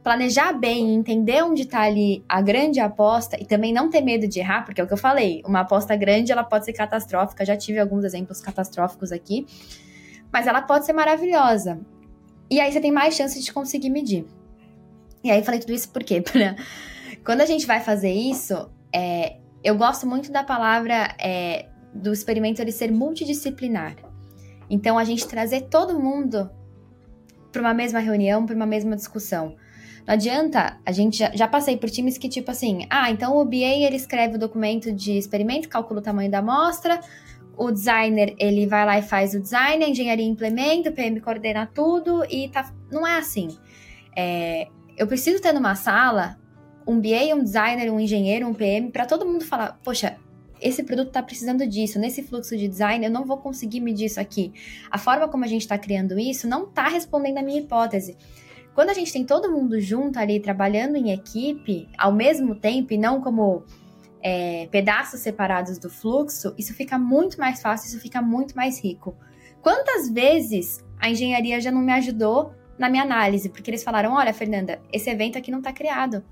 planejar 0.07 0.53
bem, 0.53 0.95
entender 0.95 1.43
onde 1.43 1.63
está 1.63 1.81
ali 1.81 2.25
a 2.29 2.41
grande 2.41 2.79
aposta 2.79 3.37
e 3.43 3.45
também 3.45 3.73
não 3.73 3.91
ter 3.91 4.01
medo 4.01 4.29
de 4.29 4.39
errar, 4.39 4.65
porque 4.65 4.81
é 4.81 4.85
o 4.85 4.87
que 4.87 4.93
eu 4.93 4.97
falei, 4.97 5.43
uma 5.45 5.63
aposta 5.63 5.97
grande 5.97 6.31
ela 6.31 6.45
pode 6.45 6.65
ser 6.65 6.73
catastrófica, 6.75 7.45
já 7.45 7.57
tive 7.57 7.81
alguns 7.81 8.05
exemplos 8.05 8.41
catastróficos 8.41 9.11
aqui, 9.11 9.45
mas 10.33 10.47
ela 10.47 10.63
pode 10.63 10.87
ser 10.87 10.93
maravilhosa. 10.93 11.81
E 12.49 12.61
aí 12.61 12.71
você 12.71 12.81
tem 12.81 12.93
mais 12.93 13.17
chance 13.17 13.43
de 13.43 13.53
conseguir 13.53 13.91
medir. 13.91 14.25
E 15.25 15.31
aí 15.33 15.43
falei 15.43 15.59
tudo 15.59 15.73
isso 15.73 15.89
porque 15.89 16.23
quando 17.27 17.41
a 17.41 17.47
gente 17.47 17.67
vai 17.67 17.81
fazer 17.81 18.13
isso, 18.13 18.71
é, 18.95 19.39
eu 19.65 19.75
gosto 19.75 20.07
muito 20.07 20.31
da 20.31 20.45
palavra 20.45 21.17
é, 21.19 21.67
do 21.93 22.13
experimento 22.13 22.63
ele 22.63 22.71
ser 22.71 22.93
multidisciplinar. 22.93 23.97
Então 24.71 25.01
a 25.01 25.03
gente 25.03 25.27
trazer 25.27 25.63
todo 25.63 25.99
mundo 25.99 26.49
para 27.51 27.61
uma 27.61 27.75
mesma 27.75 27.99
reunião, 27.99 28.47
para 28.47 28.55
uma 28.55 28.67
mesma 28.67 28.95
discussão. 28.95 29.57
Não 30.07 30.15
adianta, 30.15 30.79
a 30.87 30.93
gente 30.93 31.19
já, 31.19 31.33
já, 31.35 31.49
passei 31.49 31.77
por 31.77 31.91
times 31.91 32.17
que, 32.17 32.29
tipo 32.29 32.51
assim, 32.51 32.87
ah, 32.89 33.11
então 33.11 33.37
o 33.37 33.45
BA 33.45 33.57
ele 33.57 33.97
escreve 33.97 34.37
o 34.37 34.39
documento 34.39 34.93
de 34.93 35.19
experimento, 35.19 35.69
calcula 35.69 35.99
o 35.99 36.03
tamanho 36.03 36.31
da 36.31 36.39
amostra, 36.39 37.01
o 37.57 37.73
designer 37.73 38.35
ele 38.39 38.67
vai 38.67 38.87
lá 38.87 38.99
e 38.99 39.03
faz 39.03 39.35
o 39.35 39.41
design, 39.41 39.85
a 39.85 39.89
engenharia 39.89 40.25
implementa, 40.25 40.91
o 40.91 40.93
PM 40.93 41.21
coordena 41.21 41.67
tudo 41.67 42.25
e 42.31 42.49
tá. 42.49 42.73
Não 42.91 43.05
é 43.05 43.19
assim. 43.19 43.49
É, 44.15 44.69
eu 44.97 45.09
preciso 45.09 45.43
ter 45.43 45.53
numa 45.53 45.75
sala 45.75 46.39
um 46.87 47.01
BA, 47.01 47.35
um 47.35 47.43
designer, 47.43 47.91
um 47.91 47.99
engenheiro, 47.99 48.47
um 48.47 48.55
PM, 48.55 48.91
para 48.93 49.07
todo 49.07 49.27
mundo 49.27 49.45
falar, 49.45 49.77
poxa, 49.83 50.17
esse 50.61 50.85
produto 50.85 51.09
está 51.09 51.23
precisando 51.23 51.67
disso, 51.67 51.99
nesse 51.99 52.23
fluxo 52.23 52.57
de 52.57 52.69
design 52.69 53.05
eu 53.05 53.11
não 53.11 53.25
vou 53.25 53.39
conseguir 53.39 53.81
medir 53.81 54.07
isso 54.07 54.21
aqui. 54.21 54.53
A 54.91 54.99
forma 54.99 55.29
como 55.29 55.45
a 55.45 55.49
gente 55.49 55.63
está 55.63 55.77
criando 55.77 56.19
isso 56.19 56.47
não 56.47 56.65
está 56.65 56.89
respondendo 56.89 57.39
à 57.39 57.43
minha 57.43 57.61
hipótese. 57.61 58.17
Quando 58.77 58.91
a 58.91 58.93
gente 58.93 59.11
tem 59.11 59.25
todo 59.25 59.51
mundo 59.51 59.81
junto 59.81 60.19
ali, 60.19 60.39
trabalhando 60.39 60.97
em 60.97 61.11
equipe, 61.11 61.89
ao 61.97 62.13
mesmo 62.13 62.55
tempo, 62.55 62.93
e 62.93 62.99
não 62.99 63.23
como 63.23 63.65
é, 64.23 64.69
pedaços 64.71 65.21
separados 65.21 65.79
do 65.79 65.89
fluxo, 65.89 66.55
isso 66.59 66.75
fica 66.75 66.99
muito 66.99 67.41
mais 67.41 67.63
fácil, 67.63 67.89
isso 67.89 67.99
fica 67.99 68.21
muito 68.21 68.55
mais 68.55 68.79
rico. 68.79 69.17
Quantas 69.63 70.11
vezes 70.11 70.85
a 70.99 71.09
engenharia 71.09 71.59
já 71.59 71.71
não 71.71 71.81
me 71.81 71.91
ajudou 71.95 72.53
na 72.79 72.91
minha 72.91 73.03
análise? 73.03 73.49
Porque 73.49 73.71
eles 73.71 73.83
falaram: 73.83 74.13
olha, 74.13 74.35
Fernanda, 74.35 74.79
esse 74.93 75.09
evento 75.09 75.39
aqui 75.39 75.51
não 75.51 75.61
está 75.61 75.73
criado. 75.73 76.23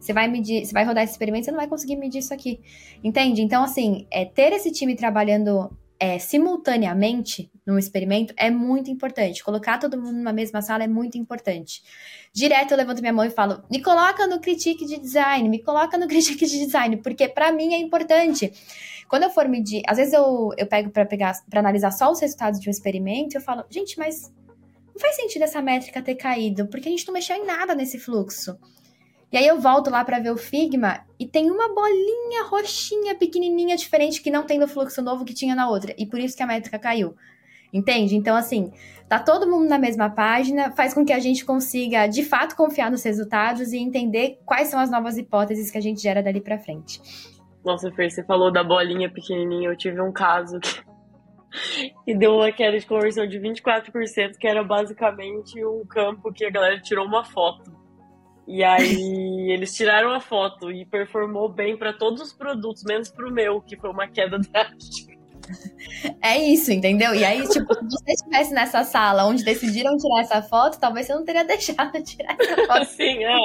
Você 0.00 0.14
vai 0.14 0.26
medir, 0.26 0.64
você 0.64 0.72
vai 0.72 0.86
rodar 0.86 1.04
esse 1.04 1.12
experimento, 1.12 1.44
você 1.44 1.50
não 1.50 1.58
vai 1.58 1.68
conseguir 1.68 1.96
medir 1.96 2.20
isso 2.20 2.32
aqui. 2.32 2.62
Entende? 3.04 3.42
Então, 3.42 3.62
assim, 3.62 4.06
é, 4.10 4.24
ter 4.24 4.54
esse 4.54 4.72
time 4.72 4.96
trabalhando 4.96 5.70
é, 6.00 6.18
simultaneamente 6.18 7.52
num 7.66 7.78
experimento 7.78 8.32
é 8.38 8.50
muito 8.50 8.90
importante. 8.90 9.44
Colocar 9.44 9.76
todo 9.78 10.00
mundo 10.00 10.16
numa 10.16 10.32
mesma 10.32 10.62
sala 10.62 10.82
é 10.82 10.88
muito 10.88 11.18
importante. 11.18 11.82
Direto 12.32 12.70
eu 12.70 12.78
levanto 12.78 13.02
minha 13.02 13.12
mão 13.12 13.24
e 13.24 13.30
falo: 13.30 13.62
me 13.70 13.82
coloca 13.82 14.26
no 14.26 14.40
critique 14.40 14.86
de 14.86 14.98
design, 14.98 15.46
me 15.50 15.62
coloca 15.62 15.98
no 15.98 16.08
critique 16.08 16.46
de 16.46 16.64
design, 16.64 16.96
porque 16.96 17.28
para 17.28 17.52
mim 17.52 17.74
é 17.74 17.78
importante. 17.78 18.50
Quando 19.08 19.24
eu 19.24 19.30
for 19.30 19.46
medir, 19.46 19.82
às 19.86 19.98
vezes 19.98 20.14
eu, 20.14 20.50
eu 20.56 20.66
pego 20.66 20.88
para 20.88 21.04
pegar 21.04 21.34
para 21.50 21.60
analisar 21.60 21.90
só 21.90 22.10
os 22.10 22.20
resultados 22.20 22.58
de 22.58 22.68
um 22.68 22.70
experimento, 22.70 23.36
eu 23.36 23.42
falo: 23.42 23.64
gente, 23.68 23.98
mas 23.98 24.32
não 24.86 24.98
faz 24.98 25.16
sentido 25.16 25.42
essa 25.42 25.60
métrica 25.60 26.00
ter 26.00 26.14
caído, 26.14 26.66
porque 26.68 26.88
a 26.88 26.90
gente 26.90 27.06
não 27.06 27.12
mexeu 27.12 27.36
em 27.36 27.44
nada 27.44 27.74
nesse 27.74 27.98
fluxo. 27.98 28.58
E 29.32 29.36
aí 29.36 29.46
eu 29.46 29.60
volto 29.60 29.90
lá 29.90 30.04
para 30.04 30.18
ver 30.18 30.32
o 30.32 30.36
Figma 30.36 31.04
e 31.18 31.26
tem 31.26 31.50
uma 31.50 31.72
bolinha 31.72 32.44
roxinha 32.44 33.14
pequenininha 33.14 33.76
diferente 33.76 34.20
que 34.20 34.30
não 34.30 34.42
tem 34.42 34.58
no 34.58 34.66
fluxo 34.66 35.00
novo 35.00 35.24
que 35.24 35.32
tinha 35.32 35.54
na 35.54 35.68
outra. 35.68 35.94
E 35.96 36.04
por 36.04 36.18
isso 36.18 36.36
que 36.36 36.42
a 36.42 36.46
métrica 36.46 36.78
caiu. 36.78 37.14
Entende? 37.72 38.16
Então, 38.16 38.34
assim, 38.34 38.72
tá 39.08 39.20
todo 39.20 39.48
mundo 39.48 39.68
na 39.68 39.78
mesma 39.78 40.10
página, 40.10 40.72
faz 40.72 40.92
com 40.92 41.04
que 41.04 41.12
a 41.12 41.20
gente 41.20 41.44
consiga, 41.44 42.08
de 42.08 42.24
fato, 42.24 42.56
confiar 42.56 42.90
nos 42.90 43.04
resultados 43.04 43.72
e 43.72 43.78
entender 43.78 44.40
quais 44.44 44.68
são 44.68 44.80
as 44.80 44.90
novas 44.90 45.16
hipóteses 45.16 45.70
que 45.70 45.78
a 45.78 45.80
gente 45.80 46.02
gera 46.02 46.20
dali 46.20 46.40
para 46.40 46.58
frente. 46.58 47.00
Nossa, 47.64 47.92
Fer, 47.92 48.10
você 48.10 48.24
falou 48.24 48.50
da 48.50 48.64
bolinha 48.64 49.08
pequenininha. 49.08 49.68
Eu 49.68 49.76
tive 49.76 50.00
um 50.00 50.10
caso 50.10 50.58
que, 50.58 50.82
deu 52.18 52.34
uma 52.34 52.50
queda 52.50 52.78
de 52.78 52.86
conversão 52.86 53.26
de 53.28 53.38
24%, 53.38 54.36
que 54.36 54.48
era 54.48 54.64
basicamente 54.64 55.64
um 55.64 55.84
campo 55.86 56.32
que 56.32 56.44
a 56.44 56.50
galera 56.50 56.80
tirou 56.80 57.06
uma 57.06 57.22
foto. 57.22 57.79
E 58.46 58.64
aí 58.64 59.50
eles 59.52 59.74
tiraram 59.74 60.12
a 60.12 60.20
foto 60.20 60.70
e 60.70 60.84
performou 60.84 61.48
bem 61.48 61.76
para 61.76 61.92
todos 61.92 62.20
os 62.20 62.32
produtos, 62.32 62.84
menos 62.84 63.08
para 63.08 63.28
o 63.28 63.32
meu, 63.32 63.60
que 63.60 63.76
foi 63.76 63.90
uma 63.90 64.08
queda 64.08 64.38
drástica. 64.52 65.18
É 66.22 66.38
isso, 66.38 66.70
entendeu? 66.70 67.14
E 67.14 67.24
aí, 67.24 67.46
tipo, 67.48 67.74
se 67.74 67.80
você 67.84 68.12
estivesse 68.12 68.54
nessa 68.54 68.84
sala 68.84 69.26
onde 69.26 69.44
decidiram 69.44 69.96
tirar 69.96 70.20
essa 70.20 70.42
foto, 70.42 70.78
talvez 70.78 71.06
você 71.06 71.14
não 71.14 71.24
teria 71.24 71.42
deixado 71.44 71.92
de 71.92 72.02
tirar 72.02 72.36
essa 72.38 72.66
foto. 72.66 72.84
Sim, 72.84 73.24
é. 73.24 73.36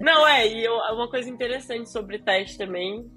Não, 0.00 0.26
é, 0.26 0.46
e 0.46 0.64
eu, 0.64 0.74
uma 0.74 1.08
coisa 1.08 1.30
interessante 1.30 1.88
sobre 1.88 2.18
teste 2.18 2.58
também, 2.58 3.08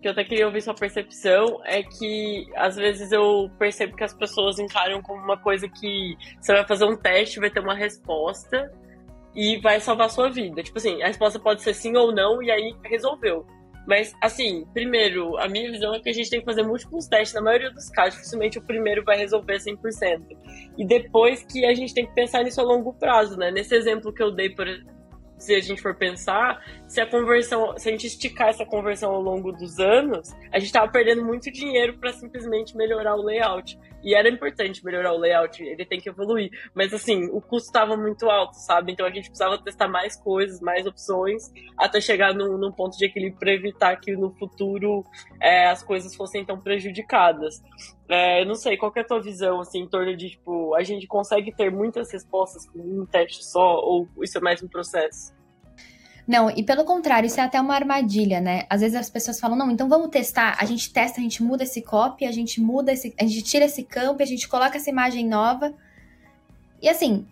que 0.00 0.08
eu 0.08 0.12
até 0.12 0.24
queria 0.24 0.46
ouvir 0.46 0.62
sua 0.62 0.74
percepção, 0.74 1.60
é 1.64 1.82
que 1.82 2.46
às 2.56 2.76
vezes 2.76 3.12
eu 3.12 3.50
percebo 3.58 3.96
que 3.96 4.04
as 4.04 4.14
pessoas 4.14 4.58
encaram 4.58 5.02
como 5.02 5.22
uma 5.22 5.36
coisa 5.36 5.68
que 5.68 6.16
você 6.40 6.52
vai 6.52 6.66
fazer 6.66 6.84
um 6.84 6.96
teste, 6.96 7.40
vai 7.40 7.50
ter 7.50 7.60
uma 7.60 7.74
resposta 7.74 8.72
e 9.34 9.58
vai 9.58 9.80
salvar 9.80 10.10
sua 10.10 10.30
vida. 10.30 10.62
Tipo 10.62 10.78
assim, 10.78 11.02
a 11.02 11.06
resposta 11.06 11.38
pode 11.38 11.62
ser 11.62 11.74
sim 11.74 11.96
ou 11.96 12.12
não, 12.12 12.42
e 12.42 12.50
aí 12.50 12.74
resolveu. 12.84 13.46
Mas, 13.86 14.14
assim, 14.20 14.64
primeiro, 14.72 15.36
a 15.38 15.48
minha 15.48 15.70
visão 15.70 15.92
é 15.94 16.00
que 16.00 16.08
a 16.08 16.12
gente 16.12 16.30
tem 16.30 16.38
que 16.38 16.46
fazer 16.46 16.62
múltiplos 16.62 17.08
testes, 17.08 17.34
na 17.34 17.40
maioria 17.40 17.70
dos 17.70 17.88
casos, 17.88 18.14
dificilmente 18.14 18.58
o 18.58 18.62
primeiro 18.62 19.02
vai 19.04 19.16
resolver 19.16 19.58
100%. 19.58 20.22
E 20.78 20.86
depois 20.86 21.42
que 21.42 21.64
a 21.64 21.74
gente 21.74 21.92
tem 21.92 22.06
que 22.06 22.14
pensar 22.14 22.44
nisso 22.44 22.60
a 22.60 22.64
longo 22.64 22.92
prazo, 22.94 23.36
né? 23.36 23.50
Nesse 23.50 23.74
exemplo 23.74 24.12
que 24.12 24.22
eu 24.22 24.30
dei, 24.30 24.50
por, 24.50 24.66
se 25.42 25.52
a 25.56 25.60
gente 25.60 25.82
for 25.82 25.92
pensar, 25.96 26.64
se 26.86 27.00
a 27.00 27.06
conversão, 27.06 27.76
se 27.76 27.88
a 27.88 27.92
gente 27.92 28.06
esticar 28.06 28.48
essa 28.48 28.64
conversão 28.64 29.10
ao 29.10 29.20
longo 29.20 29.50
dos 29.50 29.80
anos, 29.80 30.32
a 30.52 30.58
gente 30.58 30.68
estava 30.68 30.90
perdendo 30.90 31.24
muito 31.24 31.50
dinheiro 31.50 31.98
para 31.98 32.12
simplesmente 32.12 32.76
melhorar 32.76 33.16
o 33.16 33.22
layout. 33.22 33.76
E 34.04 34.14
era 34.14 34.28
importante 34.28 34.84
melhorar 34.84 35.12
o 35.12 35.18
layout, 35.18 35.60
ele 35.60 35.84
tem 35.84 36.00
que 36.00 36.08
evoluir. 36.08 36.50
Mas 36.74 36.94
assim, 36.94 37.28
o 37.32 37.40
custo 37.40 37.66
estava 37.68 37.96
muito 37.96 38.30
alto, 38.30 38.54
sabe? 38.54 38.92
Então 38.92 39.04
a 39.04 39.10
gente 39.10 39.28
precisava 39.28 39.58
testar 39.58 39.88
mais 39.88 40.14
coisas, 40.16 40.60
mais 40.60 40.86
opções, 40.86 41.50
até 41.76 42.00
chegar 42.00 42.32
num, 42.32 42.56
num 42.56 42.70
ponto 42.70 42.96
de 42.96 43.04
equilíbrio 43.04 43.38
para 43.38 43.52
evitar 43.52 43.96
que 43.96 44.12
no 44.12 44.30
futuro 44.30 45.04
é, 45.40 45.66
as 45.66 45.82
coisas 45.82 46.14
fossem 46.14 46.44
tão 46.44 46.60
prejudicadas. 46.60 47.60
É, 48.14 48.42
eu 48.42 48.46
não 48.46 48.54
sei, 48.54 48.76
qual 48.76 48.92
é 48.94 49.00
a 49.00 49.04
tua 49.04 49.22
visão, 49.22 49.58
assim, 49.58 49.78
em 49.78 49.88
torno 49.88 50.14
de, 50.14 50.28
tipo, 50.28 50.74
a 50.74 50.82
gente 50.82 51.06
consegue 51.06 51.50
ter 51.50 51.70
muitas 51.72 52.12
respostas 52.12 52.68
com 52.68 52.78
um 52.78 53.06
teste 53.06 53.42
só, 53.42 53.80
ou 53.82 54.06
isso 54.22 54.36
é 54.36 54.40
mais 54.42 54.62
um 54.62 54.68
processo? 54.68 55.32
Não, 56.28 56.50
e 56.50 56.62
pelo 56.62 56.84
contrário, 56.84 57.26
isso 57.26 57.40
é 57.40 57.42
até 57.42 57.58
uma 57.58 57.74
armadilha, 57.74 58.38
né? 58.38 58.66
Às 58.68 58.82
vezes 58.82 58.98
as 58.98 59.08
pessoas 59.08 59.40
falam, 59.40 59.56
não, 59.56 59.70
então 59.70 59.88
vamos 59.88 60.10
testar. 60.10 60.58
A 60.60 60.66
gente 60.66 60.92
testa, 60.92 61.20
a 61.20 61.22
gente 61.22 61.42
muda 61.42 61.62
esse 61.62 61.80
copy, 61.80 62.26
a 62.26 62.32
gente 62.32 62.60
muda 62.60 62.92
esse. 62.92 63.14
A 63.18 63.24
gente 63.24 63.44
tira 63.44 63.64
esse 63.64 63.82
campo, 63.82 64.22
a 64.22 64.26
gente 64.26 64.46
coloca 64.46 64.76
essa 64.76 64.90
imagem 64.90 65.26
nova. 65.26 65.72
E 66.82 66.90
assim, 66.90 67.26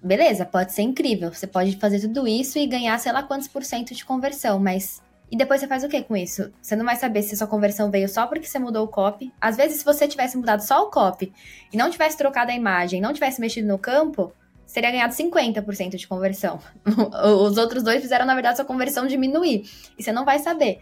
beleza, 0.00 0.46
pode 0.46 0.72
ser 0.72 0.82
incrível. 0.82 1.34
Você 1.34 1.48
pode 1.48 1.76
fazer 1.76 2.00
tudo 2.00 2.28
isso 2.28 2.56
e 2.56 2.68
ganhar, 2.68 2.96
sei 3.00 3.10
lá 3.10 3.24
quantos 3.24 3.48
por 3.48 3.64
cento 3.64 3.92
de 3.92 4.04
conversão, 4.04 4.60
mas 4.60 5.02
e 5.30 5.36
depois 5.36 5.60
você 5.60 5.66
faz 5.66 5.82
o 5.82 5.88
que 5.88 6.02
com 6.02 6.16
isso? 6.16 6.52
Você 6.60 6.76
não 6.76 6.84
vai 6.84 6.96
saber 6.96 7.22
se 7.22 7.36
sua 7.36 7.46
conversão 7.46 7.90
veio 7.90 8.08
só 8.08 8.26
porque 8.26 8.46
você 8.46 8.58
mudou 8.58 8.84
o 8.84 8.88
copy. 8.88 9.32
Às 9.40 9.56
vezes, 9.56 9.78
se 9.78 9.84
você 9.84 10.06
tivesse 10.06 10.36
mudado 10.36 10.60
só 10.60 10.84
o 10.84 10.90
copy 10.90 11.32
e 11.72 11.76
não 11.76 11.90
tivesse 11.90 12.16
trocado 12.16 12.50
a 12.50 12.54
imagem, 12.54 13.00
não 13.00 13.12
tivesse 13.12 13.40
mexido 13.40 13.66
no 13.66 13.78
campo, 13.78 14.32
seria 14.66 14.90
ganhado 14.90 15.12
50% 15.14 15.96
de 15.96 16.06
conversão. 16.06 16.60
Os 17.42 17.56
outros 17.56 17.82
dois 17.82 18.00
fizeram, 18.02 18.26
na 18.26 18.34
verdade, 18.34 18.56
sua 18.56 18.64
conversão 18.64 19.06
diminuir. 19.06 19.64
E 19.98 20.02
você 20.02 20.12
não 20.12 20.24
vai 20.24 20.38
saber. 20.38 20.80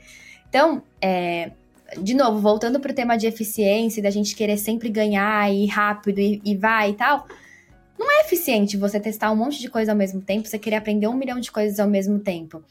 Então, 0.48 0.82
é, 1.00 1.52
de 2.00 2.14
novo, 2.14 2.38
voltando 2.38 2.80
para 2.80 2.92
o 2.92 2.94
tema 2.94 3.16
de 3.16 3.26
eficiência, 3.26 4.02
da 4.02 4.10
gente 4.10 4.34
querer 4.34 4.56
sempre 4.56 4.88
ganhar 4.88 5.52
e 5.52 5.66
rápido 5.66 6.18
e, 6.18 6.40
e 6.44 6.56
vai 6.56 6.90
e 6.90 6.94
tal. 6.94 7.26
Não 7.98 8.10
é 8.10 8.20
eficiente 8.22 8.76
você 8.76 8.98
testar 8.98 9.30
um 9.30 9.36
monte 9.36 9.60
de 9.60 9.70
coisa 9.70 9.92
ao 9.92 9.96
mesmo 9.96 10.20
tempo, 10.20 10.48
você 10.48 10.58
querer 10.58 10.76
aprender 10.76 11.06
um 11.06 11.14
milhão 11.14 11.38
de 11.38 11.50
coisas 11.50 11.78
ao 11.78 11.88
mesmo 11.88 12.18
tempo. 12.18 12.62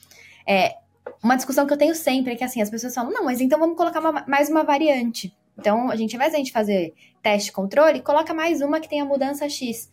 É, 0.45 0.75
uma 1.23 1.35
discussão 1.35 1.65
que 1.65 1.73
eu 1.73 1.77
tenho 1.77 1.95
sempre 1.95 2.33
é 2.33 2.35
que 2.35 2.43
assim, 2.43 2.61
as 2.61 2.69
pessoas 2.69 2.93
falam, 2.93 3.11
não, 3.11 3.25
mas 3.25 3.41
então 3.41 3.59
vamos 3.59 3.77
colocar 3.77 3.99
uma, 3.99 4.25
mais 4.27 4.49
uma 4.49 4.63
variante. 4.63 5.35
Então, 5.57 5.91
a 5.91 5.95
gente, 5.95 6.15
ao 6.15 6.17
invés 6.17 6.31
de 6.31 6.35
a 6.35 6.39
gente 6.39 6.51
fazer 6.51 6.93
teste 7.21 7.51
controle, 7.51 8.01
coloca 8.01 8.33
mais 8.33 8.61
uma 8.61 8.79
que 8.79 8.89
tenha 8.89 9.05
mudança 9.05 9.47
X. 9.47 9.89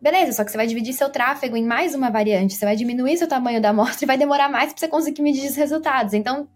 Beleza, 0.00 0.32
só 0.32 0.44
que 0.44 0.50
você 0.50 0.56
vai 0.56 0.66
dividir 0.66 0.94
seu 0.94 1.10
tráfego 1.10 1.56
em 1.56 1.64
mais 1.64 1.94
uma 1.94 2.10
variante, 2.10 2.54
você 2.54 2.64
vai 2.64 2.74
diminuir 2.74 3.18
seu 3.18 3.28
tamanho 3.28 3.60
da 3.60 3.70
amostra 3.70 4.04
e 4.04 4.06
vai 4.06 4.16
demorar 4.16 4.48
mais 4.48 4.72
para 4.72 4.80
você 4.80 4.88
conseguir 4.88 5.22
medir 5.22 5.48
os 5.48 5.56
resultados. 5.56 6.14
Então, 6.14 6.48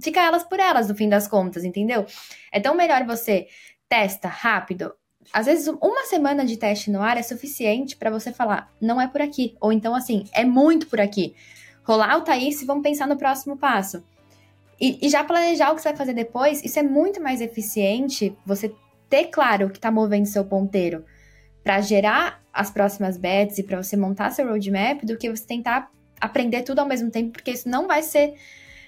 fica 0.00 0.20
elas 0.20 0.44
por 0.44 0.60
elas 0.60 0.88
no 0.88 0.94
fim 0.94 1.08
das 1.08 1.26
contas, 1.26 1.64
entendeu? 1.64 2.04
É 2.52 2.60
tão 2.60 2.74
melhor 2.74 3.04
você 3.04 3.48
testa 3.88 4.28
rápido. 4.28 4.92
Às 5.32 5.46
vezes, 5.46 5.66
uma 5.80 6.04
semana 6.04 6.44
de 6.44 6.58
teste 6.58 6.90
no 6.90 7.00
ar 7.00 7.16
é 7.16 7.22
suficiente 7.22 7.96
para 7.96 8.10
você 8.10 8.30
falar, 8.30 8.70
não 8.78 9.00
é 9.00 9.08
por 9.08 9.22
aqui. 9.22 9.56
Ou 9.58 9.72
então, 9.72 9.94
assim, 9.94 10.24
é 10.34 10.44
muito 10.44 10.86
por 10.86 11.00
aqui 11.00 11.34
rolar 11.84 12.16
o 12.16 12.22
Thaís 12.22 12.60
e 12.60 12.66
vamos 12.66 12.82
pensar 12.82 13.06
no 13.06 13.16
próximo 13.16 13.56
passo. 13.56 14.02
E, 14.80 15.06
e, 15.06 15.08
já 15.08 15.22
planejar 15.22 15.70
o 15.70 15.76
que 15.76 15.82
você 15.82 15.90
vai 15.90 15.96
fazer 15.96 16.14
depois, 16.14 16.64
isso 16.64 16.78
é 16.78 16.82
muito 16.82 17.22
mais 17.22 17.40
eficiente 17.40 18.36
você 18.44 18.74
ter 19.08 19.26
claro 19.26 19.66
o 19.66 19.70
que 19.70 19.78
está 19.78 19.90
movendo 19.90 20.26
seu 20.26 20.44
ponteiro 20.44 21.04
para 21.62 21.80
gerar 21.80 22.42
as 22.52 22.70
próximas 22.70 23.16
bets 23.16 23.58
e 23.58 23.62
para 23.62 23.82
você 23.82 23.96
montar 23.96 24.30
seu 24.30 24.48
roadmap 24.48 25.04
do 25.04 25.16
que 25.16 25.30
você 25.30 25.46
tentar 25.46 25.90
aprender 26.20 26.62
tudo 26.62 26.80
ao 26.80 26.86
mesmo 26.86 27.10
tempo, 27.10 27.32
porque 27.32 27.52
isso 27.52 27.68
não 27.68 27.86
vai 27.86 28.02
ser. 28.02 28.34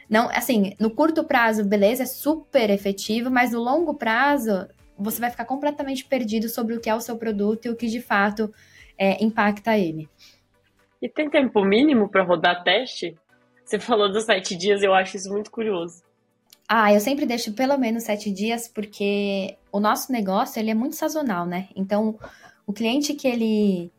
Não, 0.08 0.28
assim, 0.30 0.74
no 0.78 0.90
curto 0.90 1.24
prazo, 1.24 1.64
beleza, 1.64 2.04
é 2.04 2.06
super 2.06 2.70
efetivo, 2.70 3.30
mas 3.30 3.52
no 3.52 3.60
longo 3.60 3.94
prazo, 3.94 4.66
você 4.98 5.20
vai 5.20 5.30
ficar 5.30 5.44
completamente 5.44 6.04
perdido 6.04 6.48
sobre 6.48 6.74
o 6.74 6.80
que 6.80 6.88
é 6.88 6.94
o 6.94 7.00
seu 7.00 7.16
produto 7.16 7.66
e 7.66 7.70
o 7.70 7.76
que 7.76 7.86
de 7.86 8.00
fato 8.00 8.52
é, 8.98 9.22
impacta 9.22 9.76
ele. 9.76 10.08
E 11.06 11.08
tem 11.08 11.30
tempo 11.30 11.64
mínimo 11.64 12.08
para 12.08 12.24
rodar 12.24 12.64
teste? 12.64 13.16
Você 13.64 13.78
falou 13.78 14.10
dos 14.10 14.24
sete 14.24 14.56
dias, 14.56 14.82
eu 14.82 14.92
acho 14.92 15.16
isso 15.16 15.30
muito 15.30 15.52
curioso. 15.52 16.02
Ah, 16.68 16.92
eu 16.92 16.98
sempre 16.98 17.24
deixo 17.24 17.52
pelo 17.52 17.78
menos 17.78 18.02
sete 18.02 18.28
dias, 18.28 18.66
porque 18.66 19.56
o 19.70 19.78
nosso 19.78 20.10
negócio 20.10 20.58
ele 20.58 20.68
é 20.68 20.74
muito 20.74 20.96
sazonal, 20.96 21.46
né? 21.46 21.68
Então, 21.76 22.18
o 22.66 22.72
cliente 22.72 23.14
que 23.14 23.28
ele 23.28 23.92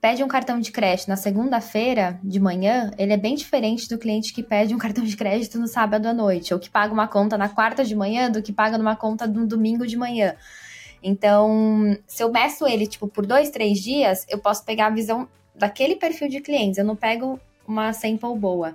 pede 0.00 0.22
um 0.22 0.28
cartão 0.28 0.60
de 0.60 0.70
crédito 0.70 1.08
na 1.08 1.16
segunda-feira 1.16 2.20
de 2.22 2.38
manhã, 2.38 2.92
ele 2.96 3.12
é 3.12 3.16
bem 3.16 3.34
diferente 3.34 3.88
do 3.88 3.98
cliente 3.98 4.32
que 4.32 4.40
pede 4.40 4.72
um 4.72 4.78
cartão 4.78 5.02
de 5.02 5.16
crédito 5.16 5.58
no 5.58 5.66
sábado 5.66 6.06
à 6.06 6.12
noite, 6.12 6.54
ou 6.54 6.60
que 6.60 6.70
paga 6.70 6.92
uma 6.92 7.08
conta 7.08 7.36
na 7.36 7.48
quarta 7.48 7.84
de 7.84 7.96
manhã 7.96 8.30
do 8.30 8.40
que 8.40 8.52
paga 8.52 8.78
numa 8.78 8.94
conta 8.94 9.26
no 9.26 9.48
domingo 9.48 9.84
de 9.84 9.96
manhã. 9.96 10.36
Então, 11.02 11.98
se 12.06 12.22
eu 12.22 12.30
meço 12.30 12.64
ele, 12.68 12.86
tipo, 12.86 13.08
por 13.08 13.26
dois, 13.26 13.50
três 13.50 13.80
dias, 13.80 14.24
eu 14.28 14.38
posso 14.38 14.64
pegar 14.64 14.86
a 14.86 14.90
visão 14.90 15.28
daquele 15.62 15.94
perfil 15.94 16.28
de 16.28 16.40
clientes. 16.40 16.76
Eu 16.76 16.84
não 16.84 16.96
pego 16.96 17.38
uma 17.64 17.92
sample 17.92 18.36
boa. 18.36 18.74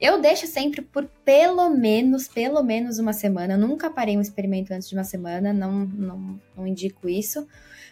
Eu 0.00 0.20
deixo 0.20 0.46
sempre 0.46 0.80
por 0.80 1.04
pelo 1.24 1.68
menos, 1.70 2.28
pelo 2.28 2.62
menos 2.62 3.00
uma 3.00 3.12
semana. 3.12 3.54
Eu 3.54 3.58
nunca 3.58 3.90
parei 3.90 4.16
um 4.16 4.20
experimento 4.20 4.72
antes 4.72 4.88
de 4.88 4.94
uma 4.94 5.02
semana, 5.02 5.52
não, 5.52 5.72
não, 5.72 6.40
não 6.56 6.66
indico 6.68 7.08
isso. 7.08 7.44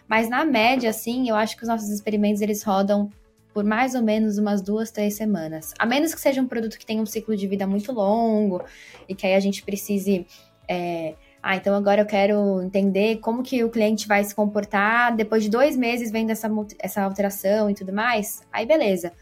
Mas 0.07 0.29
na 0.29 0.45
média, 0.45 0.89
assim, 0.89 1.29
eu 1.29 1.35
acho 1.35 1.57
que 1.57 1.63
os 1.63 1.69
nossos 1.69 1.89
experimentos 1.89 2.41
eles 2.41 2.63
rodam 2.63 3.11
por 3.53 3.65
mais 3.65 3.93
ou 3.93 4.01
menos 4.01 4.37
umas 4.37 4.61
duas, 4.61 4.89
três 4.89 5.15
semanas. 5.15 5.73
A 5.77 5.85
menos 5.85 6.15
que 6.15 6.21
seja 6.21 6.41
um 6.41 6.47
produto 6.47 6.79
que 6.79 6.85
tenha 6.85 7.01
um 7.01 7.05
ciclo 7.05 7.35
de 7.35 7.45
vida 7.45 7.67
muito 7.67 7.91
longo 7.91 8.63
e 9.07 9.13
que 9.13 9.27
aí 9.27 9.35
a 9.35 9.39
gente 9.39 9.63
precise 9.63 10.25
é, 10.65 11.13
ah, 11.41 11.55
então 11.55 11.73
agora 11.73 12.01
eu 12.01 12.05
quero 12.05 12.61
entender 12.61 13.17
como 13.17 13.41
que 13.41 13.63
o 13.63 13.69
cliente 13.69 14.07
vai 14.07 14.23
se 14.23 14.35
comportar 14.35 15.15
depois 15.15 15.43
de 15.43 15.49
dois 15.49 15.75
meses 15.75 16.11
vendo 16.11 16.31
essa, 16.31 16.49
essa 16.79 17.01
alteração 17.01 17.69
e 17.69 17.73
tudo 17.73 17.93
mais. 17.93 18.41
Aí 18.51 18.65
beleza. 18.65 19.13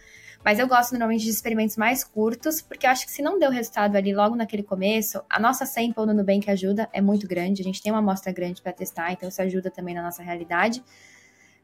Mas 0.44 0.60
eu 0.60 0.68
gosto 0.68 0.92
normalmente 0.92 1.26
de 1.26 1.30
experimentos 1.30 1.76
mais 1.78 2.04
curtos, 2.04 2.62
porque 2.62 2.88
eu 2.88 2.90
acho 2.90 3.06
que 3.06 3.12
se 3.12 3.22
não 3.22 3.38
deu 3.38 3.52
resultado 3.52 3.96
ali 3.96 4.14
logo 4.14 4.36
naquele 4.36 4.64
começo, 4.64 5.22
a 5.30 5.40
nossa 5.40 5.66
sample 5.66 6.06
no 6.06 6.14
Nubank 6.14 6.50
ajuda, 6.50 6.88
é 6.94 7.02
muito 7.02 7.28
grande, 7.28 7.62
a 7.62 7.66
gente 7.66 7.82
tem 7.82 7.92
uma 7.92 8.00
amostra 8.00 8.32
grande 8.32 8.62
para 8.62 8.72
testar, 8.72 9.12
então 9.12 9.28
isso 9.28 9.42
ajuda 9.42 9.70
também 9.70 9.94
na 9.94 10.02
nossa 10.02 10.24
realidade. 10.24 10.84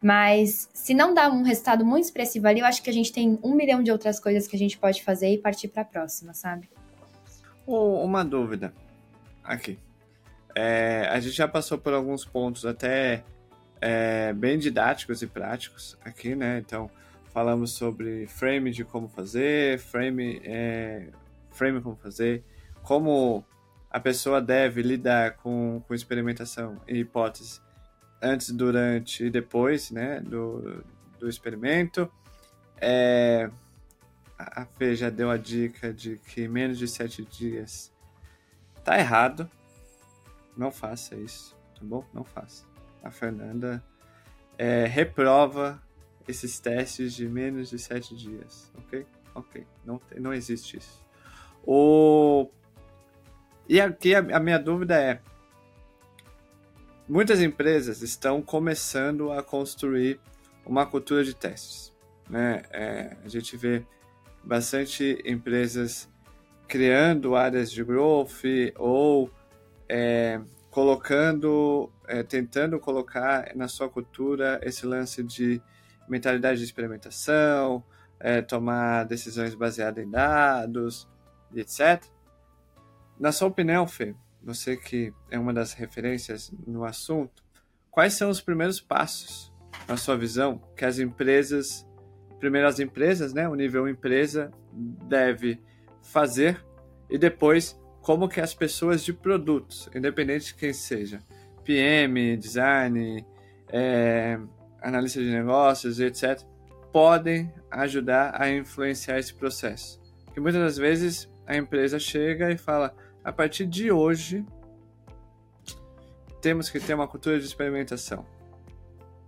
Mas 0.01 0.69
se 0.73 0.93
não 0.93 1.13
dá 1.13 1.29
um 1.29 1.43
resultado 1.43 1.85
muito 1.85 2.03
expressivo 2.03 2.45
ali, 2.47 2.59
eu 2.59 2.65
acho 2.65 2.83
que 2.83 2.89
a 2.89 2.93
gente 2.93 3.13
tem 3.13 3.39
um 3.41 3.55
milhão 3.55 3.81
de 3.81 3.89
outras 3.89 4.19
coisas 4.19 4.47
que 4.47 4.55
a 4.55 4.59
gente 4.59 4.77
pode 4.77 5.01
fazer 5.01 5.29
e 5.29 5.37
partir 5.37 5.69
para 5.69 5.83
a 5.83 5.85
próxima, 5.85 6.33
sabe? 6.33 6.69
Uma 7.65 8.25
dúvida 8.25 8.73
aqui. 9.45 9.79
É, 10.55 11.07
a 11.09 11.19
gente 11.19 11.35
já 11.35 11.47
passou 11.47 11.77
por 11.77 11.93
alguns 11.93 12.25
pontos 12.25 12.65
até 12.65 13.23
é, 13.81 14.31
bem 14.33 14.57
didáticos 14.57 15.21
e 15.21 15.27
práticos 15.27 15.97
aqui, 16.03 16.35
né? 16.35 16.59
Então, 16.59 16.89
falamos 17.33 17.71
sobre 17.71 18.27
frame 18.27 18.71
de 18.71 18.83
como 18.83 19.07
fazer, 19.07 19.79
frame, 19.79 20.39
é, 20.43 21.07
frame 21.51 21.81
como 21.81 21.95
fazer, 21.95 22.43
como 22.83 23.43
a 23.89 23.99
pessoa 23.99 24.41
deve 24.41 24.81
lidar 24.81 25.37
com, 25.37 25.81
com 25.87 25.93
experimentação 25.93 26.79
e 26.87 26.99
hipótese 26.99 27.59
antes, 28.21 28.51
durante 28.51 29.25
e 29.25 29.29
depois 29.29 29.91
né, 29.91 30.21
do, 30.21 30.83
do 31.19 31.27
experimento. 31.27 32.09
É, 32.79 33.49
a 34.37 34.65
Fê 34.65 34.95
já 34.95 35.09
deu 35.09 35.29
a 35.29 35.37
dica 35.37 35.93
de 35.93 36.17
que 36.17 36.47
menos 36.47 36.77
de 36.77 36.87
sete 36.87 37.23
dias 37.23 37.91
tá 38.83 38.97
errado, 38.97 39.49
não 40.55 40.71
faça 40.71 41.15
isso, 41.15 41.55
tá 41.75 41.81
bom? 41.81 42.05
Não 42.13 42.23
faça. 42.23 42.65
A 43.03 43.11
Fernanda 43.11 43.83
é, 44.57 44.85
reprova 44.85 45.81
esses 46.27 46.59
testes 46.59 47.13
de 47.13 47.27
menos 47.27 47.69
de 47.69 47.79
sete 47.79 48.15
dias, 48.15 48.71
ok? 48.77 49.05
Ok, 49.35 49.65
não, 49.83 49.99
não 50.19 50.33
existe 50.33 50.77
isso. 50.77 51.03
O... 51.65 52.49
E 53.67 53.81
aqui 53.81 54.13
a, 54.13 54.19
a 54.19 54.39
minha 54.39 54.59
dúvida 54.59 54.95
é: 55.01 55.21
muitas 57.07 57.41
empresas 57.41 58.01
estão 58.01 58.41
começando 58.41 59.31
a 59.31 59.41
construir 59.41 60.19
uma 60.65 60.85
cultura 60.85 61.23
de 61.23 61.33
testes. 61.33 61.93
Né? 62.29 62.63
É, 62.71 63.17
a 63.23 63.27
gente 63.27 63.57
vê 63.57 63.85
bastante 64.43 65.21
empresas 65.25 66.09
criando 66.67 67.35
áreas 67.35 67.71
de 67.71 67.83
growth 67.83 68.43
ou 68.77 69.29
é, 69.95 70.41
colocando, 70.71 71.87
é, 72.07 72.23
tentando 72.23 72.79
colocar 72.79 73.55
na 73.55 73.67
sua 73.67 73.87
cultura 73.87 74.59
esse 74.63 74.87
lance 74.87 75.21
de 75.21 75.61
mentalidade 76.09 76.57
de 76.57 76.65
experimentação, 76.65 77.83
é, 78.19 78.41
tomar 78.41 79.03
decisões 79.03 79.53
baseadas 79.53 80.03
em 80.03 80.09
dados, 80.09 81.07
etc. 81.55 82.03
Na 83.19 83.31
sua 83.31 83.49
opinião, 83.49 83.85
Fê, 83.85 84.15
você 84.41 84.75
que 84.75 85.13
é 85.29 85.37
uma 85.37 85.53
das 85.53 85.73
referências 85.73 86.51
no 86.65 86.83
assunto, 86.83 87.43
quais 87.91 88.15
são 88.15 88.31
os 88.31 88.41
primeiros 88.41 88.81
passos, 88.81 89.53
na 89.87 89.95
sua 89.95 90.17
visão, 90.17 90.59
que 90.75 90.85
as 90.85 90.97
empresas, 90.97 91.87
primeiro 92.39 92.67
as 92.67 92.79
empresas, 92.79 93.31
né, 93.31 93.47
o 93.47 93.53
nível 93.53 93.87
empresa, 93.87 94.49
deve 94.71 95.61
fazer 96.01 96.65
e 97.11 97.17
depois 97.19 97.79
como 98.03 98.27
que 98.27 98.41
as 98.41 98.53
pessoas 98.53 99.01
de 99.03 99.13
produtos, 99.13 99.89
independente 99.95 100.47
de 100.47 100.55
quem 100.55 100.73
seja, 100.73 101.21
PM, 101.63 102.35
design, 102.35 103.25
é, 103.69 104.37
analista 104.81 105.21
de 105.21 105.31
negócios, 105.31 106.01
etc., 106.01 106.41
podem 106.91 107.51
ajudar 107.71 108.39
a 108.39 108.51
influenciar 108.51 109.17
esse 109.17 109.33
processo. 109.33 110.01
Porque 110.25 110.41
muitas 110.41 110.61
das 110.61 110.77
vezes 110.77 111.31
a 111.47 111.55
empresa 111.55 111.97
chega 111.97 112.51
e 112.51 112.57
fala: 112.57 112.93
a 113.23 113.31
partir 113.31 113.65
de 113.65 113.89
hoje, 113.89 114.45
temos 116.41 116.69
que 116.69 116.81
ter 116.81 116.93
uma 116.93 117.07
cultura 117.07 117.39
de 117.39 117.45
experimentação. 117.45 118.25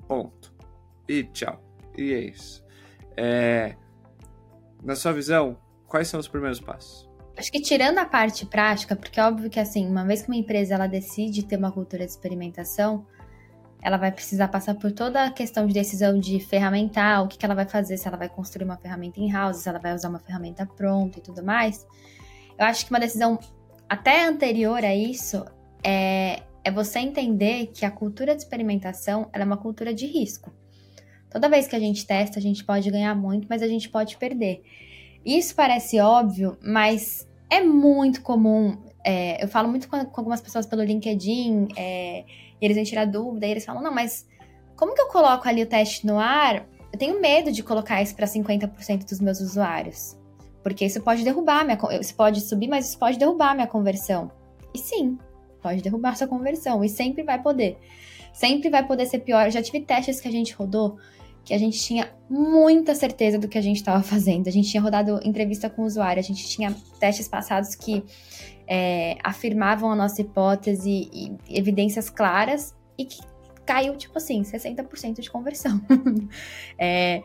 Ponto. 0.05 0.53
E 1.07 1.23
tchau. 1.23 1.63
E 1.97 2.13
é 2.13 2.19
isso. 2.19 2.61
É... 3.15 3.77
Na 4.83 4.95
sua 4.97 5.13
visão, 5.13 5.57
quais 5.87 6.09
são 6.09 6.19
os 6.19 6.27
primeiros 6.27 6.59
passos? 6.59 7.04
Acho 7.37 7.51
que 7.51 7.59
tirando 7.59 7.97
a 7.97 8.05
parte 8.05 8.45
prática, 8.45 8.95
porque 8.95 9.19
é 9.19 9.23
óbvio 9.23 9.49
que 9.49 9.59
assim, 9.59 9.87
uma 9.87 10.05
vez 10.05 10.21
que 10.21 10.29
uma 10.29 10.37
empresa 10.37 10.75
ela 10.75 10.87
decide 10.87 11.43
ter 11.43 11.57
uma 11.57 11.71
cultura 11.71 12.05
de 12.05 12.11
experimentação, 12.11 13.05
ela 13.81 13.97
vai 13.97 14.11
precisar 14.11 14.47
passar 14.47 14.75
por 14.75 14.91
toda 14.91 15.25
a 15.25 15.31
questão 15.31 15.67
de 15.67 15.73
decisão 15.73 16.17
de 16.17 16.39
ferramental, 16.39 17.25
o 17.25 17.27
que, 17.27 17.37
que 17.37 17.45
ela 17.45 17.53
vai 17.53 17.67
fazer, 17.67 17.97
se 17.97 18.07
ela 18.07 18.17
vai 18.17 18.29
construir 18.29 18.65
uma 18.65 18.77
ferramenta 18.77 19.19
in-house, 19.19 19.57
se 19.57 19.69
ela 19.69 19.77
vai 19.77 19.93
usar 19.93 20.09
uma 20.09 20.17
ferramenta 20.17 20.65
pronta 20.65 21.19
e 21.19 21.21
tudo 21.21 21.43
mais. 21.43 21.85
Eu 22.57 22.65
acho 22.65 22.85
que 22.85 22.91
uma 22.91 22.99
decisão 22.99 23.37
até 23.87 24.25
anterior 24.25 24.83
a 24.83 24.95
isso 24.95 25.45
é, 25.83 26.41
é 26.63 26.71
você 26.71 26.99
entender 26.99 27.67
que 27.67 27.85
a 27.85 27.91
cultura 27.91 28.33
de 28.33 28.41
experimentação 28.41 29.29
é 29.31 29.43
uma 29.43 29.57
cultura 29.57 29.93
de 29.93 30.07
risco. 30.07 30.51
Toda 31.29 31.49
vez 31.49 31.67
que 31.67 31.75
a 31.75 31.79
gente 31.79 32.07
testa, 32.07 32.39
a 32.39 32.41
gente 32.41 32.63
pode 32.63 32.89
ganhar 32.89 33.13
muito, 33.13 33.45
mas 33.47 33.61
a 33.61 33.67
gente 33.67 33.89
pode 33.89 34.17
perder. 34.17 34.63
Isso 35.25 35.55
parece 35.55 35.99
óbvio, 35.99 36.57
mas 36.61 37.27
é 37.49 37.61
muito 37.61 38.21
comum. 38.21 38.77
É, 39.03 39.43
eu 39.43 39.47
falo 39.47 39.67
muito 39.67 39.87
com, 39.87 40.05
com, 40.05 40.21
algumas 40.21 40.41
pessoas 40.41 40.65
pelo 40.65 40.83
LinkedIn, 40.83 41.69
é, 41.75 42.23
eles 42.61 42.75
vêm 42.75 42.83
tirar 42.83 43.05
dúvida, 43.05 43.47
e 43.47 43.51
eles 43.51 43.65
falam: 43.65 43.81
não, 43.81 43.91
mas 43.91 44.27
como 44.75 44.93
que 44.93 45.01
eu 45.01 45.07
coloco 45.07 45.47
ali 45.47 45.63
o 45.63 45.65
teste 45.65 46.05
no 46.05 46.19
ar? 46.19 46.67
Eu 46.91 46.99
tenho 46.99 47.19
medo 47.19 47.51
de 47.51 47.63
colocar 47.63 48.01
isso 48.01 48.15
para 48.15 48.27
50% 48.27 49.09
dos 49.09 49.19
meus 49.19 49.39
usuários. 49.39 50.17
Porque 50.63 50.85
isso 50.85 51.01
pode 51.01 51.23
derrubar 51.23 51.65
minha. 51.65 51.77
Isso 51.99 52.15
pode 52.15 52.41
subir, 52.41 52.67
mas 52.67 52.89
isso 52.89 52.97
pode 52.97 53.17
derrubar 53.17 53.53
minha 53.53 53.67
conversão. 53.67 54.31
E 54.73 54.77
sim, 54.77 55.17
pode 55.61 55.81
derrubar 55.81 56.15
sua 56.15 56.27
conversão. 56.27 56.83
E 56.83 56.89
sempre 56.89 57.23
vai 57.23 57.41
poder. 57.41 57.77
Sempre 58.33 58.69
vai 58.69 58.85
poder 58.85 59.05
ser 59.05 59.19
pior. 59.19 59.45
Eu 59.45 59.51
já 59.51 59.61
tive 59.61 59.81
testes 59.81 60.19
que 60.19 60.27
a 60.27 60.31
gente 60.31 60.53
rodou 60.53 60.97
que 61.45 61.53
a 61.53 61.57
gente 61.57 61.79
tinha 61.79 62.11
muita 62.27 62.95
certeza 62.95 63.37
do 63.37 63.47
que 63.47 63.57
a 63.57 63.61
gente 63.61 63.77
estava 63.77 64.01
fazendo. 64.03 64.47
A 64.47 64.51
gente 64.51 64.69
tinha 64.69 64.81
rodado 64.81 65.19
entrevista 65.23 65.69
com 65.69 65.83
o 65.83 65.85
usuário, 65.85 66.19
a 66.19 66.23
gente 66.23 66.47
tinha 66.49 66.75
testes 66.99 67.27
passados 67.27 67.75
que 67.75 68.03
é, 68.67 69.15
afirmavam 69.23 69.91
a 69.91 69.95
nossa 69.95 70.21
hipótese 70.21 71.07
e 71.13 71.31
evidências 71.47 72.09
claras 72.09 72.73
e 72.97 73.05
que 73.05 73.19
caiu, 73.63 73.95
tipo 73.95 74.17
assim, 74.17 74.41
60% 74.41 75.21
de 75.21 75.29
conversão. 75.29 75.79
é, 76.79 77.21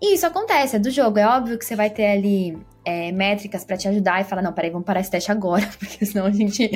e 0.00 0.14
isso 0.14 0.26
acontece, 0.26 0.76
é 0.76 0.78
do 0.78 0.90
jogo. 0.90 1.18
É 1.18 1.26
óbvio 1.26 1.58
que 1.58 1.64
você 1.64 1.76
vai 1.76 1.90
ter 1.90 2.06
ali 2.06 2.58
é, 2.84 3.12
métricas 3.12 3.64
para 3.64 3.76
te 3.76 3.88
ajudar 3.88 4.20
e 4.20 4.24
falar: 4.24 4.42
não, 4.42 4.52
peraí, 4.52 4.70
vamos 4.70 4.86
parar 4.86 5.00
esse 5.00 5.10
teste 5.10 5.30
agora, 5.30 5.66
porque 5.78 6.04
senão 6.04 6.26
a 6.26 6.30
gente 6.30 6.70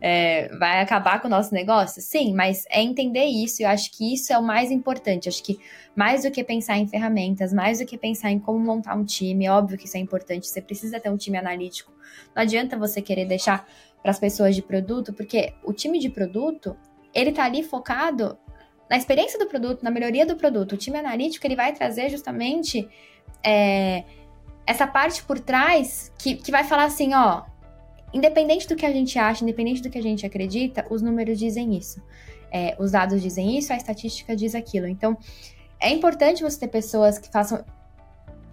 é, 0.00 0.48
vai 0.56 0.80
acabar 0.80 1.20
com 1.20 1.28
o 1.28 1.30
nosso 1.30 1.52
negócio. 1.52 2.00
Sim, 2.00 2.34
mas 2.34 2.64
é 2.70 2.82
entender 2.82 3.24
isso. 3.24 3.62
Eu 3.62 3.68
acho 3.68 3.90
que 3.92 4.14
isso 4.14 4.32
é 4.32 4.38
o 4.38 4.42
mais 4.42 4.70
importante. 4.70 5.26
Eu 5.26 5.30
acho 5.30 5.42
que 5.42 5.58
mais 5.94 6.22
do 6.22 6.30
que 6.30 6.42
pensar 6.42 6.78
em 6.78 6.86
ferramentas, 6.86 7.52
mais 7.52 7.78
do 7.78 7.86
que 7.86 7.98
pensar 7.98 8.30
em 8.30 8.38
como 8.38 8.58
montar 8.58 8.94
um 8.94 9.04
time, 9.04 9.46
é 9.46 9.50
óbvio 9.50 9.76
que 9.76 9.86
isso 9.86 9.96
é 9.96 10.00
importante. 10.00 10.46
Você 10.46 10.62
precisa 10.62 10.98
ter 10.98 11.10
um 11.10 11.16
time 11.16 11.36
analítico. 11.36 11.92
Não 12.34 12.42
adianta 12.42 12.76
você 12.76 13.02
querer 13.02 13.26
deixar 13.26 13.66
para 14.02 14.10
as 14.10 14.18
pessoas 14.18 14.54
de 14.54 14.62
produto, 14.62 15.12
porque 15.12 15.52
o 15.62 15.72
time 15.72 15.98
de 15.98 16.08
produto 16.08 16.76
ele 17.12 17.32
tá 17.32 17.44
ali 17.44 17.62
focado 17.62 18.38
na 18.88 18.96
experiência 18.96 19.38
do 19.38 19.46
produto, 19.46 19.82
na 19.82 19.90
melhoria 19.90 20.24
do 20.24 20.36
produto. 20.36 20.72
O 20.72 20.76
time 20.76 20.98
analítico 20.98 21.46
ele 21.46 21.54
vai 21.54 21.72
trazer 21.72 22.08
justamente 22.08 22.88
é, 23.44 24.04
essa 24.70 24.86
parte 24.86 25.24
por 25.24 25.40
trás 25.40 26.12
que, 26.16 26.36
que 26.36 26.52
vai 26.52 26.62
falar 26.62 26.84
assim, 26.84 27.12
ó, 27.12 27.42
independente 28.14 28.68
do 28.68 28.76
que 28.76 28.86
a 28.86 28.92
gente 28.92 29.18
acha, 29.18 29.42
independente 29.42 29.82
do 29.82 29.90
que 29.90 29.98
a 29.98 30.02
gente 30.02 30.24
acredita, 30.24 30.86
os 30.88 31.02
números 31.02 31.40
dizem 31.40 31.76
isso. 31.76 32.00
É, 32.52 32.76
os 32.78 32.92
dados 32.92 33.20
dizem 33.20 33.58
isso, 33.58 33.72
a 33.72 33.76
estatística 33.76 34.36
diz 34.36 34.54
aquilo. 34.54 34.86
Então, 34.86 35.18
é 35.80 35.90
importante 35.90 36.44
você 36.44 36.60
ter 36.60 36.68
pessoas 36.68 37.18
que 37.18 37.28
façam 37.28 37.64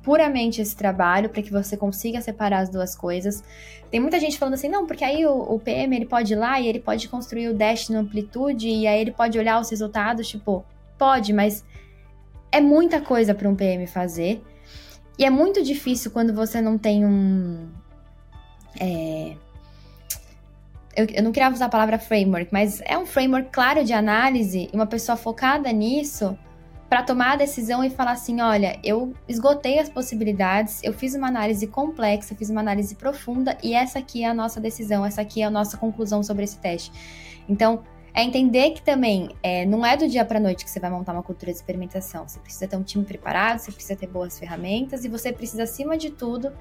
puramente 0.02 0.60
esse 0.60 0.76
trabalho 0.76 1.30
para 1.30 1.44
que 1.44 1.52
você 1.52 1.78
consiga 1.78 2.20
separar 2.20 2.62
as 2.62 2.70
duas 2.70 2.96
coisas. 2.96 3.44
Tem 3.92 4.00
muita 4.00 4.20
gente 4.20 4.40
falando 4.40 4.56
assim, 4.56 4.70
não, 4.70 4.88
porque 4.88 5.04
aí 5.04 5.24
o, 5.24 5.54
o, 5.54 5.60
PM 5.60 5.96
ele 5.96 6.06
pode 6.08 6.34
ir 6.34 6.36
lá 6.36 6.60
e 6.60 6.68
ele 6.68 6.80
pode 6.80 7.08
construir 7.10 7.50
o 7.50 7.54
dash 7.54 7.90
no 7.90 8.00
amplitude 8.00 8.68
e 8.68 8.88
aí 8.88 9.02
ele 9.02 9.12
pode 9.12 9.38
olhar 9.38 9.60
os 9.60 9.70
resultados, 9.70 10.28
tipo, 10.28 10.66
pode, 10.98 11.32
mas 11.32 11.64
é 12.52 12.60
muita 12.60 13.02
coisa 13.02 13.36
para 13.36 13.48
um 13.48 13.56
PM 13.56 13.86
fazer. 13.86 14.42
E 15.18 15.26
é 15.26 15.30
muito 15.30 15.64
difícil 15.64 16.12
quando 16.12 16.34
você 16.34 16.62
não 16.62 16.78
tem 16.78 17.06
um. 17.06 17.68
É, 18.80 19.36
eu, 20.96 21.08
eu, 21.14 21.24
não 21.24 21.32
queria 21.32 21.50
usar 21.50 21.66
a 21.66 21.70
palavra 21.70 21.98
framework, 21.98 22.50
mas 22.52 22.82
é 22.86 22.98
um 22.98 23.06
framework 23.06 23.50
claro 23.52 23.84
de 23.84 23.94
análise 23.94 24.70
e 24.72 24.76
uma 24.76 24.86
pessoa 24.86 25.16
focada 25.16 25.72
nisso 25.72 26.38
para 26.90 27.04
tomar 27.04 27.34
a 27.34 27.36
decisão 27.36 27.84
e 27.84 27.90
falar 27.90 28.12
assim: 28.12 28.42
olha, 28.42 28.80
eu 28.84 29.14
esgotei 29.28 29.80
as 29.80 29.90
possibilidades, 29.90 30.82
eu 30.84 30.94
fiz 30.94 31.16
uma 31.16 31.28
análise 31.28 31.66
complexa, 31.68 32.36
fiz 32.36 32.50
uma 32.50 32.62
análise 32.62 32.96
profunda 32.96 33.58
e 33.64 33.74
essa 33.74 34.00
aqui 34.00 34.24
é 34.24 34.28
a 34.28 34.34
nossa 34.34 34.60
decisão, 34.62 35.06
essa 35.06 35.22
aqui 35.22 35.42
é 35.42 35.46
a 35.46 35.50
nossa 35.50 35.78
conclusão 35.78 36.22
sobre 36.22 36.44
esse 36.44 36.58
teste. 36.60 36.92
Então, 37.50 37.84
é 38.18 38.24
entender 38.24 38.72
que 38.72 38.82
também 38.82 39.30
é, 39.44 39.64
não 39.64 39.86
é 39.86 39.96
do 39.96 40.08
dia 40.10 40.26
para 40.26 40.40
noite 40.40 40.66
que 40.66 40.72
você 40.72 40.80
vai 40.80 40.90
montar 40.90 41.14
uma 41.14 41.22
cultura 41.22 41.52
de 41.52 41.58
experimentação. 41.60 42.28
Você 42.28 42.40
precisa 42.40 42.68
ter 42.68 42.76
um 42.76 42.82
time 42.82 43.06
preparado, 43.06 43.60
você 43.60 43.72
precisa 43.72 43.96
ter 43.96 44.08
boas 44.08 44.40
ferramentas 44.40 45.06
e 45.06 45.08
você 45.08 45.32
precisa, 45.32 45.62
acima 45.62 45.96
de 45.96 46.10
tudo, 46.10 46.52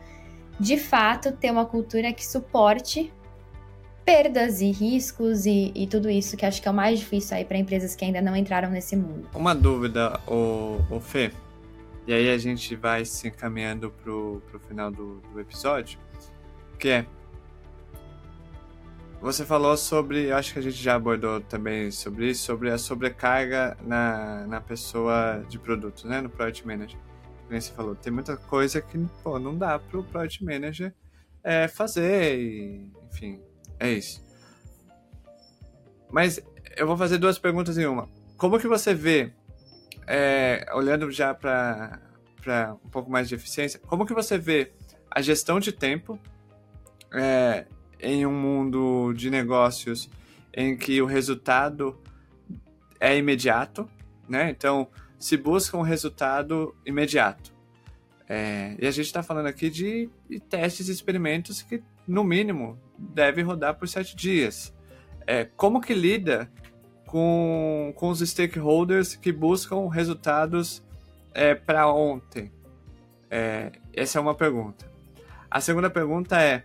de 0.60 0.76
fato, 0.76 1.32
ter 1.32 1.50
uma 1.50 1.64
cultura 1.64 2.12
que 2.12 2.26
suporte 2.26 3.10
perdas 4.04 4.60
e 4.60 4.70
riscos 4.70 5.46
e, 5.46 5.72
e, 5.74 5.86
tudo 5.86 6.10
isso 6.10 6.36
que 6.36 6.44
acho 6.44 6.60
que 6.60 6.68
é 6.68 6.70
o 6.70 6.74
mais 6.74 6.98
difícil 6.98 7.34
aí 7.34 7.44
para 7.44 7.56
empresas 7.56 7.96
que 7.96 8.04
ainda 8.04 8.20
não 8.20 8.36
entraram 8.36 8.70
nesse 8.70 8.94
mundo. 8.94 9.26
Uma 9.34 9.54
dúvida, 9.54 10.20
o, 10.28 10.78
o 10.90 11.00
Fê, 11.00 11.32
e 12.06 12.12
aí 12.12 12.30
a 12.30 12.36
gente 12.36 12.76
vai 12.76 13.04
se 13.06 13.28
encaminhando 13.28 13.90
pro, 13.90 14.42
pro 14.50 14.60
final 14.60 14.90
do, 14.90 15.22
do 15.32 15.40
episódio, 15.40 15.98
que 16.78 16.88
é 16.90 17.06
você 19.20 19.44
falou 19.44 19.76
sobre, 19.76 20.30
acho 20.30 20.52
que 20.52 20.58
a 20.58 20.62
gente 20.62 20.76
já 20.76 20.94
abordou 20.94 21.40
também 21.40 21.90
sobre 21.90 22.30
isso, 22.30 22.44
sobre 22.44 22.70
a 22.70 22.78
sobrecarga 22.78 23.76
na, 23.82 24.46
na 24.46 24.60
pessoa 24.60 25.44
de 25.48 25.58
produto, 25.58 26.06
né, 26.06 26.20
no 26.20 26.28
Product 26.28 26.66
Manager. 26.66 26.98
Como 27.46 27.60
você 27.60 27.72
falou, 27.72 27.94
tem 27.94 28.12
muita 28.12 28.36
coisa 28.36 28.80
que 28.80 28.98
pô, 29.22 29.38
não 29.38 29.56
dá 29.56 29.78
para 29.78 29.98
o 29.98 30.04
Product 30.04 30.44
Manager 30.44 30.94
é, 31.42 31.66
fazer, 31.68 32.38
e, 32.38 32.90
enfim, 33.10 33.40
é 33.78 33.90
isso. 33.92 34.24
Mas 36.10 36.40
eu 36.76 36.86
vou 36.86 36.96
fazer 36.96 37.18
duas 37.18 37.38
perguntas 37.38 37.78
em 37.78 37.86
uma. 37.86 38.08
Como 38.36 38.58
que 38.58 38.68
você 38.68 38.92
vê, 38.94 39.32
é, 40.06 40.66
olhando 40.74 41.10
já 41.10 41.34
para 41.34 42.00
um 42.84 42.88
pouco 42.90 43.10
mais 43.10 43.28
de 43.28 43.34
eficiência, 43.34 43.80
como 43.80 44.04
que 44.04 44.12
você 44.12 44.36
vê 44.36 44.72
a 45.10 45.22
gestão 45.22 45.58
de 45.58 45.72
tempo 45.72 46.18
é, 47.12 47.66
em 48.06 48.24
um 48.24 48.32
mundo 48.32 49.12
de 49.14 49.28
negócios 49.28 50.08
em 50.54 50.76
que 50.76 51.02
o 51.02 51.06
resultado 51.06 52.00
é 53.00 53.16
imediato, 53.18 53.90
né? 54.28 54.48
Então, 54.48 54.88
se 55.18 55.36
busca 55.36 55.76
um 55.76 55.82
resultado 55.82 56.74
imediato. 56.86 57.52
É, 58.28 58.76
e 58.78 58.86
a 58.86 58.90
gente 58.92 59.06
está 59.06 59.22
falando 59.22 59.46
aqui 59.46 59.68
de, 59.68 60.08
de 60.30 60.38
testes 60.38 60.88
e 60.88 60.92
experimentos 60.92 61.62
que, 61.62 61.82
no 62.06 62.22
mínimo, 62.22 62.78
devem 62.96 63.44
rodar 63.44 63.74
por 63.74 63.88
sete 63.88 64.14
dias. 64.14 64.72
É, 65.26 65.44
como 65.44 65.80
que 65.80 65.92
lida 65.92 66.48
com, 67.06 67.92
com 67.96 68.08
os 68.08 68.20
stakeholders 68.20 69.16
que 69.16 69.32
buscam 69.32 69.88
resultados 69.88 70.80
é, 71.34 71.56
para 71.56 71.92
ontem? 71.92 72.52
É, 73.28 73.72
essa 73.92 74.18
é 74.18 74.22
uma 74.22 74.34
pergunta. 74.34 74.88
A 75.50 75.60
segunda 75.60 75.90
pergunta 75.90 76.40
é 76.40 76.64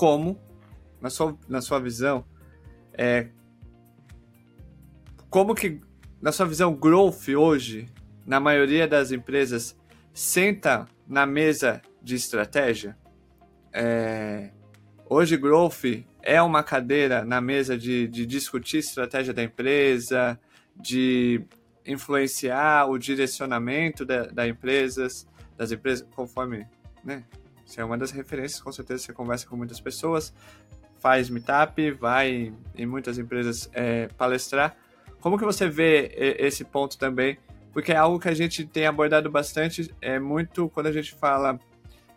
como, 0.00 0.40
na 0.98 1.10
sua, 1.10 1.38
na 1.46 1.60
sua 1.60 1.78
visão, 1.78 2.24
é, 2.94 3.28
como 5.28 5.54
que, 5.54 5.78
na 6.22 6.32
sua 6.32 6.46
visão, 6.46 6.74
growth 6.74 7.28
hoje, 7.28 7.86
na 8.24 8.40
maioria 8.40 8.88
das 8.88 9.12
empresas, 9.12 9.78
senta 10.14 10.88
na 11.06 11.26
mesa 11.26 11.82
de 12.02 12.14
estratégia? 12.14 12.96
É, 13.74 14.50
hoje, 15.04 15.36
growth 15.36 15.84
é 16.22 16.40
uma 16.40 16.62
cadeira 16.62 17.22
na 17.22 17.38
mesa 17.38 17.76
de, 17.76 18.08
de 18.08 18.24
discutir 18.24 18.78
estratégia 18.78 19.34
da 19.34 19.42
empresa, 19.42 20.40
de 20.74 21.44
influenciar 21.84 22.88
o 22.88 22.96
direcionamento 22.96 24.06
da, 24.06 24.22
da 24.28 24.48
empresas, 24.48 25.28
das 25.58 25.70
empresas, 25.70 26.08
conforme, 26.14 26.66
né? 27.04 27.22
Você 27.70 27.80
é 27.80 27.84
uma 27.84 27.96
das 27.96 28.10
referências, 28.10 28.60
com 28.60 28.72
certeza 28.72 29.04
você 29.04 29.12
conversa 29.12 29.46
com 29.46 29.56
muitas 29.56 29.80
pessoas, 29.80 30.34
faz 30.98 31.30
meetup, 31.30 31.92
vai 31.92 32.52
em 32.74 32.84
muitas 32.84 33.16
empresas 33.16 33.70
é, 33.72 34.08
palestrar. 34.18 34.76
Como 35.20 35.38
que 35.38 35.44
você 35.44 35.68
vê 35.68 36.12
esse 36.40 36.64
ponto 36.64 36.98
também? 36.98 37.38
Porque 37.72 37.92
é 37.92 37.96
algo 37.96 38.18
que 38.18 38.28
a 38.28 38.34
gente 38.34 38.66
tem 38.66 38.86
abordado 38.86 39.30
bastante, 39.30 39.94
é 40.00 40.18
muito 40.18 40.68
quando 40.70 40.88
a 40.88 40.92
gente 40.92 41.14
fala 41.14 41.60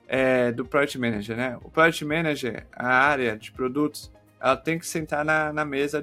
é, 0.07 0.51
do 0.51 0.65
Product 0.65 0.97
Manager, 0.97 1.37
né? 1.37 1.59
O 1.63 1.69
Product 1.69 2.03
Manager, 2.03 2.65
a 2.71 2.87
área 2.87 3.37
de 3.37 3.51
produtos, 3.51 4.11
ela 4.41 4.57
tem 4.57 4.79
que 4.79 4.87
sentar 4.87 5.23
na, 5.23 5.53
na 5.53 5.63
mesa 5.63 6.01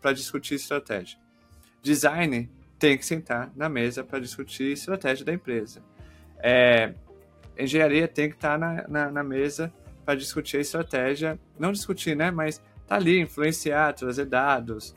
para 0.00 0.12
discutir 0.12 0.54
estratégia. 0.54 1.18
Design 1.82 2.48
tem 2.78 2.96
que 2.96 3.04
sentar 3.04 3.50
na 3.56 3.68
mesa 3.68 4.04
para 4.04 4.20
discutir 4.20 4.70
estratégia 4.70 5.24
da 5.24 5.32
empresa. 5.32 5.82
É, 6.38 6.94
engenharia 7.58 8.06
tem 8.06 8.28
que 8.28 8.36
estar 8.36 8.52
tá 8.52 8.58
na, 8.58 8.88
na, 8.88 9.10
na 9.10 9.24
mesa 9.24 9.72
para 10.04 10.14
discutir 10.14 10.56
a 10.56 10.60
estratégia, 10.60 11.38
não 11.58 11.72
discutir, 11.72 12.16
né, 12.16 12.30
mas 12.30 12.62
tá 12.86 12.96
ali, 12.96 13.20
influenciar, 13.20 13.92
trazer 13.92 14.24
dados, 14.24 14.94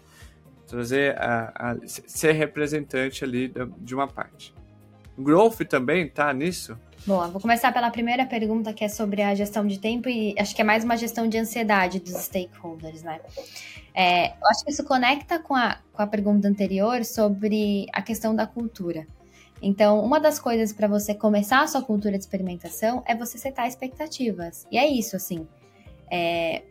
trazer 0.65 1.17
a, 1.17 1.71
a 1.71 1.87
ser 1.87 2.31
representante 2.31 3.23
ali 3.23 3.51
de 3.79 3.93
uma 3.93 4.07
parte. 4.07 4.53
Growth 5.17 5.59
também 5.67 6.07
tá 6.07 6.31
nisso? 6.33 6.77
Boa, 7.05 7.27
vou 7.27 7.41
começar 7.41 7.73
pela 7.73 7.89
primeira 7.89 8.25
pergunta, 8.25 8.71
que 8.73 8.83
é 8.83 8.87
sobre 8.87 9.21
a 9.21 9.33
gestão 9.33 9.65
de 9.65 9.79
tempo, 9.79 10.07
e 10.07 10.35
acho 10.37 10.55
que 10.55 10.61
é 10.61 10.63
mais 10.63 10.83
uma 10.83 10.95
gestão 10.95 11.27
de 11.27 11.37
ansiedade 11.37 11.99
dos 11.99 12.13
stakeholders, 12.13 13.01
né? 13.01 13.19
É, 13.93 14.27
eu 14.27 14.47
acho 14.49 14.63
que 14.63 14.71
isso 14.71 14.83
conecta 14.83 15.39
com 15.39 15.55
a, 15.55 15.79
com 15.91 16.01
a 16.01 16.07
pergunta 16.07 16.47
anterior 16.47 17.03
sobre 17.03 17.87
a 17.91 18.01
questão 18.01 18.35
da 18.35 18.45
cultura. 18.45 19.07
Então, 19.61 20.03
uma 20.03 20.19
das 20.19 20.39
coisas 20.39 20.73
para 20.73 20.87
você 20.87 21.13
começar 21.13 21.61
a 21.61 21.67
sua 21.67 21.81
cultura 21.81 22.17
de 22.17 22.23
experimentação 22.23 23.03
é 23.05 23.15
você 23.15 23.37
setar 23.37 23.67
expectativas. 23.67 24.65
E 24.71 24.77
é 24.77 24.87
isso, 24.87 25.15
assim. 25.15 25.47
É, 26.09 26.63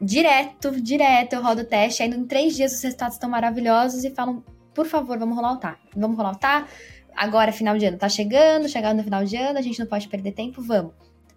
direto, 0.00 0.80
direto, 0.80 1.34
eu 1.34 1.42
rodo 1.42 1.62
o 1.62 1.64
teste, 1.64 2.02
aí 2.02 2.10
em 2.10 2.24
três 2.24 2.56
dias 2.56 2.72
os 2.72 2.82
resultados 2.82 3.14
estão 3.14 3.30
maravilhosos 3.30 4.04
e 4.04 4.10
falam, 4.10 4.42
por 4.74 4.86
favor, 4.86 5.18
vamos 5.18 5.36
rolar 5.36 5.52
o 5.52 5.56
tá. 5.56 5.78
Vamos 5.96 6.16
rolar 6.16 6.32
o 6.32 6.36
tá? 6.36 6.66
Agora, 7.14 7.52
final 7.52 7.78
de 7.78 7.86
ano, 7.86 7.98
tá 7.98 8.08
chegando, 8.08 8.68
chegando 8.68 8.96
no 8.96 9.04
final 9.04 9.24
de 9.24 9.36
ano, 9.36 9.58
a 9.58 9.62
gente 9.62 9.78
não 9.78 9.86
pode 9.86 10.08
perder 10.08 10.32
tempo, 10.32 10.60
vamos. 10.60 10.92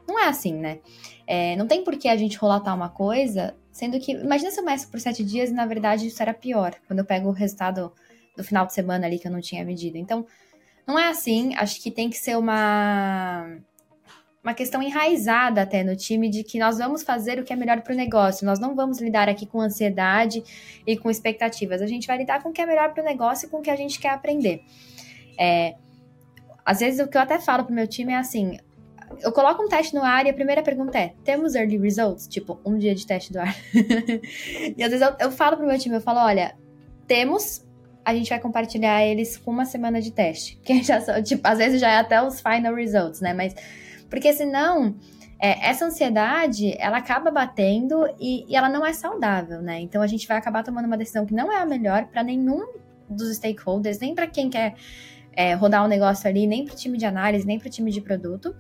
Não 0.07 0.19
é 0.19 0.27
assim, 0.27 0.53
né? 0.53 0.79
É, 1.27 1.55
não 1.55 1.67
tem 1.67 1.83
por 1.83 1.97
que 1.97 2.07
a 2.07 2.15
gente 2.15 2.39
relatar 2.39 2.75
uma 2.75 2.89
coisa, 2.89 3.55
sendo 3.71 3.99
que. 3.99 4.11
Imagina 4.13 4.51
se 4.51 4.59
eu 4.59 4.65
meço 4.65 4.89
por 4.89 4.99
sete 4.99 5.23
dias 5.23 5.49
e 5.49 5.53
na 5.53 5.65
verdade 5.65 6.07
isso 6.07 6.21
era 6.21 6.33
pior, 6.33 6.75
quando 6.87 6.99
eu 6.99 7.05
pego 7.05 7.29
o 7.29 7.31
resultado 7.31 7.91
do 8.37 8.43
final 8.43 8.65
de 8.65 8.73
semana 8.73 9.05
ali 9.05 9.17
que 9.17 9.27
eu 9.27 9.31
não 9.31 9.41
tinha 9.41 9.65
medido. 9.65 9.97
Então, 9.97 10.25
não 10.87 10.97
é 10.99 11.07
assim. 11.07 11.53
Acho 11.55 11.81
que 11.81 11.91
tem 11.91 12.09
que 12.09 12.17
ser 12.17 12.37
uma. 12.37 13.57
Uma 14.43 14.53
questão 14.53 14.79
enraizada 14.79 15.63
até 15.63 15.83
no 15.83 15.95
time 15.95 16.29
de 16.29 16.43
que 16.43 16.59
nós 16.59 16.77
vamos 16.77 17.01
fazer 17.01 17.39
o 17.39 17.43
que 17.43 17.51
é 17.51 17.55
melhor 17.55 17.81
para 17.81 17.93
o 17.93 17.95
negócio. 17.95 18.45
Nós 18.45 18.59
não 18.59 18.75
vamos 18.75 19.01
lidar 19.01 19.27
aqui 19.27 19.43
com 19.47 19.59
ansiedade 19.59 20.43
e 20.85 20.95
com 20.95 21.09
expectativas. 21.09 21.81
A 21.81 21.87
gente 21.87 22.05
vai 22.05 22.19
lidar 22.19 22.43
com 22.43 22.49
o 22.49 22.53
que 22.53 22.61
é 22.61 22.65
melhor 22.67 22.93
para 22.93 23.01
o 23.01 23.05
negócio 23.05 23.47
e 23.47 23.49
com 23.49 23.57
o 23.57 23.61
que 23.63 23.71
a 23.71 23.75
gente 23.75 23.99
quer 23.99 24.09
aprender. 24.09 24.63
É, 25.35 25.73
às 26.63 26.79
vezes 26.79 27.03
o 27.03 27.09
que 27.09 27.17
eu 27.17 27.21
até 27.21 27.39
falo 27.39 27.65
pro 27.65 27.73
meu 27.73 27.87
time 27.87 28.13
é 28.13 28.17
assim: 28.17 28.59
eu 29.21 29.31
coloco 29.31 29.63
um 29.63 29.67
teste 29.67 29.93
no 29.95 30.03
ar 30.03 30.25
e 30.25 30.29
a 30.29 30.33
primeira 30.33 30.61
pergunta 30.61 30.97
é: 30.97 31.13
temos 31.23 31.55
early 31.55 31.77
results? 31.77 32.27
Tipo, 32.27 32.59
um 32.65 32.77
dia 32.77 32.93
de 32.93 33.05
teste 33.05 33.33
do 33.33 33.39
ar. 33.39 33.55
e 33.73 34.83
às 34.83 34.91
vezes 34.91 35.01
eu, 35.01 35.15
eu 35.19 35.31
falo 35.31 35.57
pro 35.57 35.65
meu 35.65 35.77
time, 35.77 35.95
eu 35.95 36.01
falo, 36.01 36.19
olha, 36.19 36.55
temos, 37.07 37.64
a 38.05 38.13
gente 38.13 38.29
vai 38.29 38.39
compartilhar 38.39 39.03
eles 39.03 39.35
com 39.35 39.51
uma 39.51 39.65
semana 39.65 39.99
de 39.99 40.11
teste. 40.11 40.59
Que 40.63 40.83
já 40.83 41.01
são, 41.01 41.21
tipo, 41.21 41.45
às 41.47 41.57
vezes 41.57 41.81
já 41.81 41.89
é 41.89 41.97
até 41.97 42.21
os 42.21 42.39
final 42.39 42.75
results, 42.75 43.19
né? 43.19 43.33
Mas, 43.33 43.55
porque 44.09 44.31
senão, 44.31 44.95
é, 45.39 45.67
essa 45.67 45.85
ansiedade, 45.85 46.75
ela 46.79 46.97
acaba 46.97 47.31
batendo 47.31 48.07
e, 48.19 48.45
e, 48.47 48.55
ela 48.55 48.69
não 48.69 48.85
é 48.85 48.93
saudável, 48.93 49.61
né? 49.61 49.79
Então 49.79 50.01
a 50.01 50.07
gente 50.07 50.27
vai 50.27 50.37
acabar 50.37 50.63
tomando 50.63 50.85
uma 50.85 50.97
decisão 50.97 51.25
que 51.25 51.33
não 51.33 51.51
é 51.51 51.57
a 51.57 51.65
melhor 51.65 52.05
para 52.05 52.23
nenhum 52.23 52.67
dos 53.09 53.35
stakeholders, 53.35 53.99
nem 53.99 54.13
para 54.13 54.27
quem 54.27 54.49
quer 54.49 54.75
é, 55.33 55.53
rodar 55.53 55.83
um 55.83 55.87
negócio 55.87 56.29
ali, 56.29 56.47
nem 56.47 56.63
para 56.63 56.73
o 56.73 56.77
time 56.77 56.97
de 56.97 57.05
análise, 57.05 57.45
nem 57.45 57.59
para 57.59 57.67
o 57.67 57.71
time 57.71 57.91
de 57.91 58.01
produto 58.01 58.55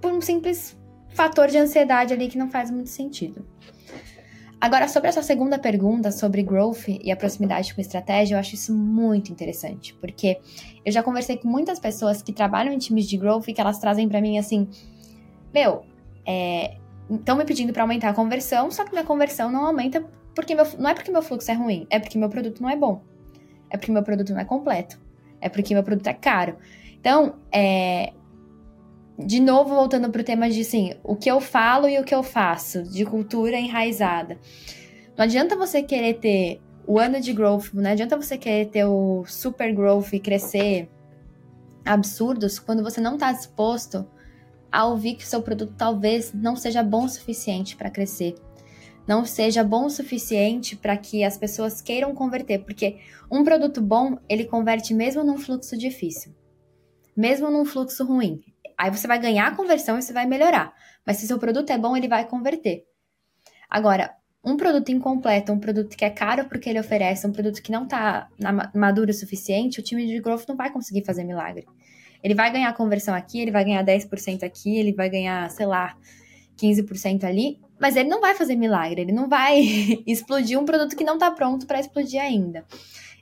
por 0.00 0.12
um 0.12 0.20
simples 0.20 0.76
fator 1.10 1.48
de 1.48 1.58
ansiedade 1.58 2.14
ali 2.14 2.28
que 2.28 2.38
não 2.38 2.48
faz 2.50 2.70
muito 2.70 2.88
sentido. 2.88 3.46
Agora, 4.60 4.88
sobre 4.88 5.08
essa 5.08 5.22
segunda 5.22 5.58
pergunta 5.58 6.12
sobre 6.12 6.42
growth 6.42 6.86
e 6.88 7.10
a 7.10 7.16
proximidade 7.16 7.74
com 7.74 7.80
estratégia, 7.80 8.34
eu 8.34 8.38
acho 8.38 8.54
isso 8.54 8.74
muito 8.74 9.32
interessante, 9.32 9.94
porque 9.94 10.38
eu 10.84 10.92
já 10.92 11.02
conversei 11.02 11.38
com 11.38 11.48
muitas 11.48 11.78
pessoas 11.78 12.20
que 12.20 12.30
trabalham 12.30 12.70
em 12.70 12.76
times 12.76 13.08
de 13.08 13.16
growth 13.16 13.48
e 13.48 13.54
que 13.54 13.60
elas 13.60 13.78
trazem 13.78 14.06
para 14.06 14.20
mim 14.20 14.38
assim: 14.38 14.68
meu, 15.54 15.82
estão 17.08 17.36
é, 17.36 17.38
me 17.38 17.44
pedindo 17.46 17.72
para 17.72 17.82
aumentar 17.82 18.10
a 18.10 18.12
conversão, 18.12 18.70
só 18.70 18.84
que 18.84 18.90
minha 18.90 19.04
conversão 19.04 19.50
não 19.50 19.64
aumenta 19.64 20.04
porque 20.34 20.54
meu, 20.54 20.66
não 20.78 20.90
é 20.90 20.94
porque 20.94 21.10
meu 21.10 21.22
fluxo 21.22 21.50
é 21.50 21.54
ruim, 21.54 21.86
é 21.88 21.98
porque 21.98 22.18
meu 22.18 22.28
produto 22.28 22.62
não 22.62 22.68
é 22.68 22.76
bom, 22.76 23.02
é 23.70 23.78
porque 23.78 23.90
meu 23.90 24.02
produto 24.02 24.34
não 24.34 24.40
é 24.40 24.44
completo, 24.44 25.00
é 25.40 25.48
porque 25.48 25.72
meu 25.72 25.82
produto 25.82 26.06
é 26.06 26.12
caro. 26.12 26.56
Então, 27.00 27.36
é, 27.50 28.12
de 29.24 29.40
novo, 29.40 29.74
voltando 29.74 30.10
para 30.10 30.20
o 30.20 30.24
tema 30.24 30.48
de 30.48 30.60
assim, 30.60 30.94
o 31.02 31.14
que 31.14 31.30
eu 31.30 31.40
falo 31.40 31.88
e 31.88 31.98
o 31.98 32.04
que 32.04 32.14
eu 32.14 32.22
faço, 32.22 32.82
de 32.82 33.04
cultura 33.04 33.58
enraizada. 33.58 34.38
Não 35.16 35.24
adianta 35.24 35.56
você 35.56 35.82
querer 35.82 36.14
ter 36.14 36.60
o 36.86 36.98
ano 36.98 37.20
de 37.20 37.32
growth, 37.32 37.72
não 37.74 37.90
adianta 37.90 38.16
você 38.16 38.36
querer 38.38 38.66
ter 38.66 38.84
o 38.84 39.24
super 39.26 39.74
growth 39.74 40.12
e 40.12 40.20
crescer 40.20 40.88
absurdos 41.84 42.58
quando 42.58 42.82
você 42.82 43.00
não 43.00 43.14
está 43.14 43.32
disposto 43.32 44.06
a 44.70 44.86
ouvir 44.86 45.14
que 45.14 45.24
o 45.24 45.26
seu 45.26 45.42
produto 45.42 45.74
talvez 45.76 46.32
não 46.32 46.56
seja 46.56 46.82
bom 46.82 47.04
o 47.04 47.08
suficiente 47.08 47.76
para 47.76 47.90
crescer. 47.90 48.34
Não 49.06 49.24
seja 49.24 49.64
bom 49.64 49.86
o 49.86 49.90
suficiente 49.90 50.76
para 50.76 50.96
que 50.96 51.24
as 51.24 51.36
pessoas 51.36 51.80
queiram 51.80 52.14
converter, 52.14 52.60
porque 52.60 52.98
um 53.30 53.42
produto 53.42 53.80
bom, 53.80 54.18
ele 54.28 54.44
converte 54.44 54.94
mesmo 54.94 55.24
num 55.24 55.38
fluxo 55.38 55.76
difícil. 55.76 56.32
Mesmo 57.16 57.50
num 57.50 57.64
fluxo 57.64 58.04
ruim, 58.04 58.40
Aí 58.80 58.90
você 58.90 59.06
vai 59.06 59.18
ganhar 59.18 59.46
a 59.46 59.54
conversão 59.54 59.98
e 59.98 60.02
você 60.02 60.10
vai 60.10 60.24
melhorar. 60.24 60.72
Mas 61.06 61.18
se 61.18 61.26
seu 61.26 61.38
produto 61.38 61.68
é 61.68 61.76
bom, 61.76 61.94
ele 61.94 62.08
vai 62.08 62.26
converter. 62.26 62.86
Agora, 63.68 64.10
um 64.42 64.56
produto 64.56 64.88
incompleto, 64.88 65.52
um 65.52 65.60
produto 65.60 65.94
que 65.94 66.02
é 66.02 66.08
caro 66.08 66.46
porque 66.46 66.70
ele 66.70 66.80
oferece, 66.80 67.26
um 67.26 67.32
produto 67.32 67.60
que 67.60 67.70
não 67.70 67.84
está 67.84 68.30
maduro 68.74 69.10
o 69.10 69.12
suficiente, 69.12 69.80
o 69.80 69.82
time 69.82 70.06
de 70.06 70.18
growth 70.18 70.48
não 70.48 70.56
vai 70.56 70.72
conseguir 70.72 71.04
fazer 71.04 71.24
milagre. 71.24 71.66
Ele 72.24 72.34
vai 72.34 72.50
ganhar 72.50 72.72
conversão 72.72 73.14
aqui, 73.14 73.38
ele 73.38 73.50
vai 73.50 73.66
ganhar 73.66 73.84
10% 73.84 74.44
aqui, 74.44 74.78
ele 74.78 74.94
vai 74.94 75.10
ganhar, 75.10 75.50
sei 75.50 75.66
lá, 75.66 75.94
15% 76.56 77.24
ali, 77.24 77.60
mas 77.78 77.96
ele 77.96 78.08
não 78.08 78.22
vai 78.22 78.34
fazer 78.34 78.56
milagre, 78.56 79.02
ele 79.02 79.12
não 79.12 79.28
vai 79.28 79.60
explodir 80.06 80.58
um 80.58 80.64
produto 80.64 80.96
que 80.96 81.04
não 81.04 81.14
está 81.14 81.30
pronto 81.30 81.66
para 81.66 81.78
explodir 81.78 82.22
ainda. 82.22 82.64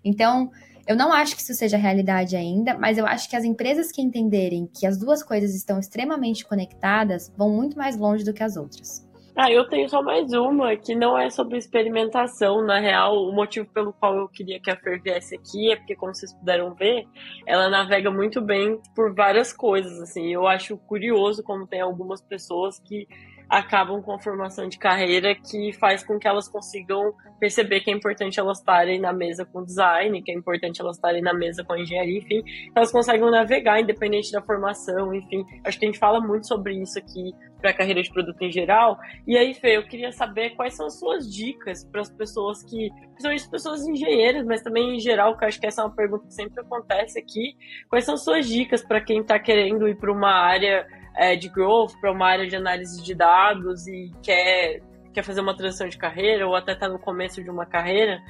Então, 0.04 0.52
eu 0.88 0.96
não 0.96 1.12
acho 1.12 1.36
que 1.36 1.42
isso 1.42 1.52
seja 1.52 1.76
realidade 1.76 2.34
ainda, 2.34 2.76
mas 2.78 2.96
eu 2.96 3.06
acho 3.06 3.28
que 3.28 3.36
as 3.36 3.44
empresas 3.44 3.92
que 3.92 4.00
entenderem 4.00 4.66
que 4.66 4.86
as 4.86 4.98
duas 4.98 5.22
coisas 5.22 5.54
estão 5.54 5.78
extremamente 5.78 6.46
conectadas 6.46 7.30
vão 7.36 7.50
muito 7.50 7.76
mais 7.76 7.94
longe 7.98 8.24
do 8.24 8.32
que 8.32 8.42
as 8.42 8.56
outras. 8.56 9.06
Ah, 9.36 9.52
eu 9.52 9.68
tenho 9.68 9.86
só 9.88 10.02
mais 10.02 10.32
uma, 10.32 10.74
que 10.74 10.96
não 10.96 11.16
é 11.16 11.28
sobre 11.28 11.58
experimentação. 11.58 12.64
Na 12.64 12.80
real, 12.80 13.22
o 13.22 13.32
motivo 13.32 13.68
pelo 13.72 13.92
qual 13.92 14.16
eu 14.16 14.28
queria 14.28 14.58
que 14.58 14.70
a 14.70 14.76
Fer 14.76 15.00
viesse 15.00 15.36
aqui 15.36 15.70
é 15.70 15.76
porque, 15.76 15.94
como 15.94 16.12
vocês 16.14 16.32
puderam 16.32 16.74
ver, 16.74 17.06
ela 17.46 17.68
navega 17.68 18.10
muito 18.10 18.40
bem 18.40 18.80
por 18.96 19.14
várias 19.14 19.52
coisas, 19.52 20.00
assim. 20.00 20.32
Eu 20.32 20.48
acho 20.48 20.76
curioso 20.78 21.42
como 21.44 21.66
tem 21.66 21.82
algumas 21.82 22.20
pessoas 22.20 22.80
que 22.80 23.06
acabam 23.48 24.02
com 24.02 24.12
a 24.12 24.18
formação 24.18 24.68
de 24.68 24.78
carreira 24.78 25.34
que 25.34 25.72
faz 25.72 26.04
com 26.04 26.18
que 26.18 26.28
elas 26.28 26.48
consigam 26.48 27.14
perceber 27.38 27.80
que 27.80 27.90
é 27.90 27.94
importante 27.94 28.38
elas 28.38 28.58
estarem 28.58 29.00
na 29.00 29.12
mesa 29.12 29.44
com 29.44 29.64
design, 29.64 30.20
que 30.22 30.30
é 30.30 30.34
importante 30.34 30.80
elas 30.80 30.96
estarem 30.96 31.22
na 31.22 31.32
mesa 31.32 31.64
com 31.64 31.76
engenharia, 31.76 32.18
enfim, 32.18 32.42
elas 32.74 32.90
conseguem 32.90 33.30
navegar 33.30 33.80
independente 33.80 34.32
da 34.32 34.42
formação, 34.42 35.14
enfim. 35.14 35.44
Acho 35.64 35.78
que 35.78 35.86
a 35.86 35.88
gente 35.88 35.98
fala 35.98 36.20
muito 36.20 36.46
sobre 36.46 36.74
isso 36.74 36.98
aqui 36.98 37.32
para 37.60 37.70
a 37.70 37.74
carreira 37.74 38.02
de 38.02 38.12
produto 38.12 38.40
em 38.42 38.50
geral. 38.50 38.98
E 39.26 39.36
aí, 39.36 39.54
Fê, 39.54 39.76
eu 39.76 39.86
queria 39.86 40.12
saber 40.12 40.50
quais 40.50 40.74
são 40.74 40.86
as 40.86 40.98
suas 40.98 41.32
dicas 41.32 41.84
para 41.84 42.00
as 42.00 42.10
pessoas 42.10 42.62
que, 42.62 42.90
principalmente 43.10 43.50
pessoas 43.50 43.86
engenheiras, 43.86 44.44
mas 44.44 44.62
também 44.62 44.96
em 44.96 45.00
geral, 45.00 45.36
que 45.36 45.44
eu 45.44 45.48
acho 45.48 45.60
que 45.60 45.66
essa 45.66 45.82
é 45.82 45.84
uma 45.84 45.94
pergunta 45.94 46.26
que 46.26 46.34
sempre 46.34 46.60
acontece 46.60 47.18
aqui. 47.18 47.56
Quais 47.88 48.04
são 48.04 48.14
as 48.14 48.22
suas 48.22 48.46
dicas 48.48 48.84
para 48.84 49.00
quem 49.00 49.20
está 49.20 49.38
querendo 49.38 49.88
ir 49.88 49.96
para 49.96 50.12
uma 50.12 50.30
área 50.30 50.86
é, 51.16 51.36
de 51.36 51.48
growth, 51.48 51.92
para 52.00 52.12
uma 52.12 52.26
área 52.26 52.46
de 52.46 52.56
análise 52.56 53.02
de 53.02 53.14
dados 53.14 53.86
e 53.86 54.12
quer 54.22 54.80
quer 55.18 55.24
fazer 55.24 55.40
uma 55.40 55.56
transição 55.56 55.88
de 55.88 55.98
carreira 55.98 56.46
ou 56.46 56.54
até 56.54 56.72
está 56.72 56.88
no 56.88 56.98
começo 56.98 57.42
de 57.42 57.50
uma 57.50 57.66
carreira, 57.66 58.20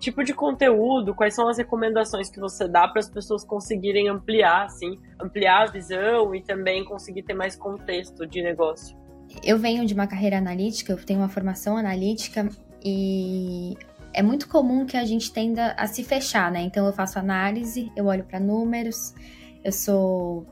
tipo 0.00 0.24
de 0.24 0.34
conteúdo, 0.34 1.14
quais 1.14 1.34
são 1.34 1.48
as 1.48 1.56
recomendações 1.56 2.28
que 2.28 2.40
você 2.40 2.66
dá 2.66 2.88
para 2.88 2.98
as 2.98 3.08
pessoas 3.08 3.44
conseguirem 3.44 4.08
ampliar, 4.08 4.64
assim, 4.64 4.98
ampliar 5.20 5.68
a 5.68 5.70
visão 5.70 6.34
e 6.34 6.42
também 6.42 6.84
conseguir 6.84 7.22
ter 7.22 7.34
mais 7.34 7.54
contexto 7.54 8.26
de 8.26 8.42
negócio? 8.42 8.96
Eu 9.44 9.56
venho 9.58 9.86
de 9.86 9.94
uma 9.94 10.06
carreira 10.06 10.38
analítica, 10.38 10.92
eu 10.92 11.04
tenho 11.04 11.20
uma 11.20 11.28
formação 11.28 11.76
analítica 11.76 12.48
e 12.84 13.76
é 14.12 14.22
muito 14.22 14.48
comum 14.48 14.84
que 14.84 14.96
a 14.96 15.04
gente 15.04 15.32
tenda 15.32 15.74
a 15.78 15.86
se 15.86 16.02
fechar, 16.02 16.50
né? 16.50 16.60
Então 16.62 16.86
eu 16.86 16.92
faço 16.92 17.18
análise, 17.18 17.90
eu 17.96 18.06
olho 18.06 18.24
para 18.24 18.40
números, 18.40 19.14
eu 19.64 19.72
sou 19.72 20.46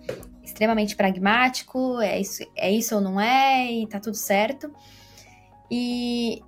extremamente 0.50 0.96
pragmático, 0.96 2.00
é 2.00 2.20
isso, 2.20 2.42
é 2.56 2.70
isso 2.70 2.94
ou 2.94 3.00
não 3.00 3.20
é, 3.20 3.70
e 3.72 3.86
tá 3.86 3.98
tudo 3.98 4.16
certo. 4.16 4.72
E 5.70 6.42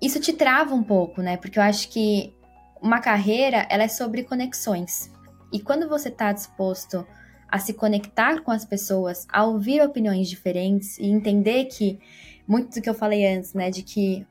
isso 0.00 0.20
te 0.20 0.32
trava 0.32 0.74
um 0.74 0.82
pouco, 0.82 1.22
né? 1.22 1.36
Porque 1.36 1.58
eu 1.58 1.62
acho 1.62 1.88
que 1.88 2.34
uma 2.80 3.00
carreira, 3.00 3.66
ela 3.68 3.82
é 3.82 3.88
sobre 3.88 4.22
conexões. 4.22 5.10
E 5.52 5.60
quando 5.60 5.88
você 5.88 6.08
está 6.08 6.32
disposto 6.32 7.06
a 7.48 7.58
se 7.58 7.74
conectar 7.74 8.42
com 8.42 8.50
as 8.50 8.64
pessoas, 8.64 9.26
a 9.30 9.44
ouvir 9.44 9.82
opiniões 9.82 10.28
diferentes 10.28 10.98
e 10.98 11.06
entender 11.06 11.64
que 11.64 11.98
muito 12.46 12.74
do 12.74 12.82
que 12.82 12.88
eu 12.88 12.94
falei 12.94 13.26
antes, 13.26 13.54
né, 13.54 13.70
de 13.70 13.82
que 13.82 14.26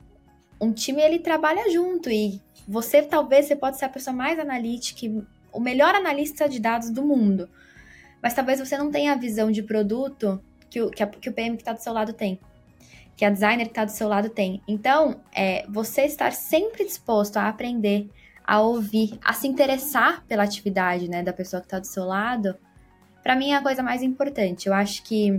um 0.60 0.72
time 0.72 1.02
ele 1.02 1.18
trabalha 1.18 1.70
junto 1.70 2.10
e 2.10 2.40
você 2.66 3.02
talvez 3.02 3.46
você 3.46 3.56
pode 3.56 3.78
ser 3.78 3.86
a 3.86 3.88
pessoa 3.88 4.14
mais 4.14 4.38
analítica, 4.38 5.06
o 5.52 5.60
melhor 5.60 5.94
analista 5.94 6.48
de 6.48 6.60
dados 6.60 6.90
do 6.90 7.04
mundo, 7.04 7.48
mas 8.22 8.34
talvez 8.34 8.58
você 8.58 8.76
não 8.76 8.90
tenha 8.90 9.12
a 9.12 9.16
visão 9.16 9.50
de 9.50 9.62
produto 9.62 10.42
que 10.68 10.80
o, 10.80 10.90
que, 10.90 11.02
a, 11.02 11.06
que 11.06 11.28
o 11.28 11.32
PM 11.32 11.56
que 11.56 11.62
está 11.62 11.72
do 11.72 11.82
seu 11.82 11.92
lado 11.92 12.12
tem 12.12 12.38
que 13.20 13.24
a 13.26 13.28
designer 13.28 13.66
que 13.66 13.72
está 13.72 13.84
do 13.84 13.90
seu 13.90 14.08
lado 14.08 14.30
tem. 14.30 14.62
Então, 14.66 15.20
é, 15.30 15.66
você 15.68 16.06
estar 16.06 16.32
sempre 16.32 16.86
disposto 16.86 17.36
a 17.36 17.50
aprender, 17.50 18.08
a 18.42 18.62
ouvir, 18.62 19.18
a 19.22 19.34
se 19.34 19.46
interessar 19.46 20.24
pela 20.26 20.42
atividade 20.42 21.06
né, 21.06 21.22
da 21.22 21.30
pessoa 21.30 21.60
que 21.60 21.66
está 21.66 21.78
do 21.78 21.86
seu 21.86 22.06
lado, 22.06 22.56
para 23.22 23.36
mim 23.36 23.50
é 23.50 23.56
a 23.56 23.62
coisa 23.62 23.82
mais 23.82 24.02
importante. 24.02 24.68
Eu 24.68 24.72
acho 24.72 25.02
que 25.02 25.38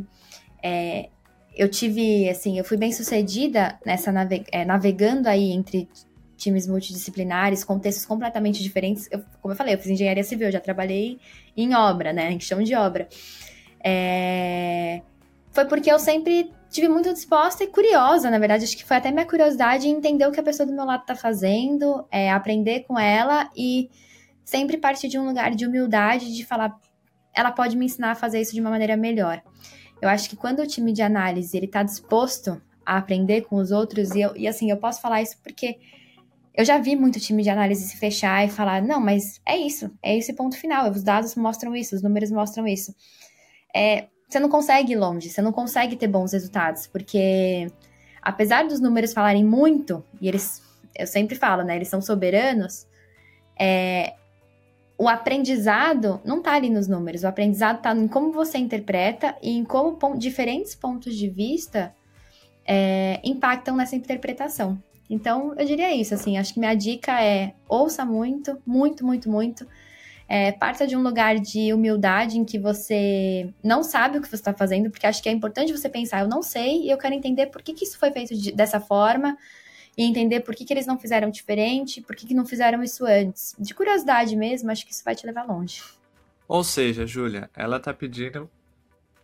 é, 0.61 1.09
eu 1.55 1.67
tive, 1.67 2.29
assim, 2.29 2.55
eu 2.59 2.63
fui 2.63 2.77
bem 2.77 2.91
sucedida 2.91 3.79
nessa 3.83 4.13
é, 4.51 4.63
navegando 4.63 5.27
aí 5.27 5.51
entre 5.51 5.89
times 6.37 6.67
multidisciplinares, 6.67 7.63
contextos 7.63 8.05
completamente 8.05 8.61
diferentes. 8.61 9.09
Eu, 9.09 9.23
como 9.41 9.53
eu 9.53 9.57
falei, 9.57 9.73
eu 9.73 9.79
fiz 9.79 9.89
engenharia 9.89 10.23
civil, 10.23 10.51
já 10.51 10.59
trabalhei 10.59 11.19
em 11.55 11.75
obra, 11.75 12.13
né, 12.13 12.31
em 12.31 12.39
chão 12.39 12.61
de 12.61 12.75
obra. 12.75 13.07
É, 13.83 15.01
foi 15.51 15.65
porque 15.65 15.91
eu 15.91 15.99
sempre 15.99 16.51
tive 16.69 16.87
muito 16.87 17.11
disposta 17.13 17.63
e 17.63 17.67
curiosa, 17.67 18.29
na 18.31 18.39
verdade. 18.39 18.63
Acho 18.63 18.77
que 18.77 18.85
foi 18.85 18.97
até 18.97 19.11
minha 19.11 19.25
curiosidade 19.25 19.87
em 19.87 19.91
entender 19.91 20.25
o 20.25 20.31
que 20.31 20.39
a 20.39 20.43
pessoa 20.43 20.65
do 20.65 20.73
meu 20.73 20.85
lado 20.85 21.05
tá 21.05 21.15
fazendo, 21.15 22.05
é, 22.09 22.31
aprender 22.31 22.81
com 22.81 22.97
ela 22.97 23.49
e 23.55 23.89
sempre 24.43 24.77
partir 24.77 25.07
de 25.07 25.19
um 25.19 25.25
lugar 25.25 25.51
de 25.53 25.65
humildade, 25.65 26.33
de 26.33 26.45
falar, 26.45 26.77
ela 27.33 27.51
pode 27.51 27.75
me 27.75 27.85
ensinar 27.85 28.11
a 28.11 28.15
fazer 28.15 28.41
isso 28.41 28.53
de 28.53 28.61
uma 28.61 28.69
maneira 28.69 28.95
melhor. 28.95 29.41
Eu 30.01 30.09
acho 30.09 30.29
que 30.29 30.35
quando 30.35 30.61
o 30.61 30.67
time 30.67 30.91
de 30.91 31.01
análise 31.01 31.55
ele 31.55 31.67
tá 31.67 31.83
disposto 31.83 32.61
a 32.85 32.97
aprender 32.97 33.41
com 33.41 33.57
os 33.57 33.71
outros, 33.71 34.11
e, 34.11 34.21
eu, 34.21 34.35
e 34.35 34.47
assim, 34.47 34.71
eu 34.71 34.77
posso 34.77 35.01
falar 35.01 35.21
isso 35.21 35.37
porque 35.43 35.77
eu 36.53 36.65
já 36.65 36.77
vi 36.77 36.95
muito 36.95 37.19
time 37.19 37.43
de 37.43 37.49
análise 37.49 37.87
se 37.87 37.97
fechar 37.97 38.45
e 38.45 38.49
falar, 38.49 38.81
não, 38.81 38.99
mas 38.99 39.39
é 39.45 39.57
isso, 39.57 39.89
é 40.01 40.17
esse 40.17 40.33
ponto 40.33 40.57
final, 40.57 40.89
os 40.89 41.03
dados 41.03 41.35
mostram 41.35 41.75
isso, 41.75 41.95
os 41.95 42.01
números 42.01 42.29
mostram 42.29 42.67
isso. 42.67 42.93
É, 43.73 44.07
você 44.27 44.39
não 44.39 44.49
consegue 44.49 44.93
ir 44.93 44.97
longe, 44.97 45.29
você 45.29 45.41
não 45.41 45.51
consegue 45.51 45.95
ter 45.95 46.07
bons 46.07 46.33
resultados, 46.33 46.87
porque 46.87 47.67
apesar 48.21 48.67
dos 48.67 48.79
números 48.79 49.13
falarem 49.13 49.45
muito, 49.45 50.03
e 50.19 50.27
eles, 50.27 50.61
eu 50.97 51.07
sempre 51.07 51.35
falo, 51.35 51.63
né, 51.63 51.75
eles 51.75 51.87
são 51.87 52.01
soberanos, 52.01 52.85
é, 53.57 54.13
o 54.97 55.07
aprendizado 55.07 56.21
não 56.23 56.39
está 56.39 56.53
ali 56.53 56.69
nos 56.69 56.87
números, 56.87 57.23
o 57.23 57.27
aprendizado 57.27 57.77
está 57.77 57.95
em 57.95 58.07
como 58.07 58.31
você 58.31 58.57
interpreta 58.57 59.35
e 59.41 59.51
em 59.51 59.63
como 59.63 59.97
diferentes 60.17 60.75
pontos 60.75 61.15
de 61.15 61.27
vista 61.29 61.95
é, 62.65 63.19
impactam 63.23 63.75
nessa 63.75 63.95
interpretação. 63.95 64.81
Então, 65.09 65.53
eu 65.57 65.65
diria 65.65 65.93
isso, 65.93 66.13
assim, 66.13 66.37
acho 66.37 66.53
que 66.53 66.59
minha 66.59 66.73
dica 66.73 67.21
é 67.21 67.53
ouça 67.67 68.05
muito, 68.05 68.61
muito, 68.65 69.05
muito, 69.05 69.29
muito, 69.29 69.67
é, 70.27 70.53
parta 70.53 70.87
de 70.87 70.95
um 70.95 71.03
lugar 71.03 71.37
de 71.37 71.73
humildade 71.73 72.39
em 72.39 72.45
que 72.45 72.57
você 72.57 73.53
não 73.61 73.83
sabe 73.83 74.17
o 74.17 74.21
que 74.21 74.29
você 74.29 74.35
está 74.35 74.53
fazendo, 74.53 74.89
porque 74.89 75.05
acho 75.05 75.21
que 75.21 75.27
é 75.27 75.31
importante 75.33 75.73
você 75.73 75.89
pensar, 75.89 76.21
eu 76.21 76.29
não 76.29 76.41
sei 76.41 76.83
e 76.83 76.89
eu 76.89 76.97
quero 76.97 77.13
entender 77.13 77.47
por 77.47 77.61
que, 77.61 77.73
que 77.73 77.83
isso 77.83 77.99
foi 77.99 78.11
feito 78.11 78.33
de, 78.33 78.53
dessa 78.53 78.79
forma 78.79 79.37
e 79.97 80.05
entender 80.05 80.39
por 80.39 80.55
que, 80.55 80.63
que 80.63 80.73
eles 80.73 80.85
não 80.85 80.97
fizeram 80.97 81.29
diferente, 81.29 81.99
por 81.99 82.15
que, 82.15 82.25
que 82.25 82.33
não 82.33 82.45
fizeram 82.45 82.81
isso 82.81 83.05
antes. 83.05 83.53
De 83.59 83.73
curiosidade 83.73 84.33
mesmo, 84.37 84.71
acho 84.71 84.85
que 84.85 84.93
isso 84.93 85.03
vai 85.03 85.13
te 85.13 85.25
levar 85.25 85.45
longe. 85.45 85.83
Ou 86.47 86.63
seja, 86.63 87.05
Júlia, 87.05 87.49
ela 87.53 87.77
tá 87.77 87.93
pedindo 87.93 88.49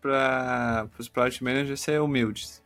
para 0.02 0.90
os 1.00 1.08
project 1.08 1.42
managers 1.42 1.80
ser 1.80 2.02
humildes. 2.02 2.62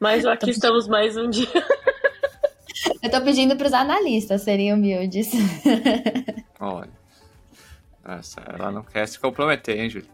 Mas 0.00 0.24
aqui 0.24 0.46
tô... 0.46 0.50
estamos 0.50 0.86
mais 0.86 1.16
um 1.16 1.28
dia. 1.28 1.48
Eu 3.02 3.10
tô 3.10 3.20
pedindo 3.22 3.56
para 3.56 3.66
os 3.66 3.72
analistas 3.72 4.42
serem 4.42 4.72
humildes. 4.72 5.30
Olha. 6.60 6.90
Nossa, 8.04 8.40
ela 8.46 8.70
não 8.70 8.82
quer 8.82 9.06
se 9.06 9.18
comprometer, 9.18 9.78
hein, 9.78 9.90
Júlia? 9.90 10.08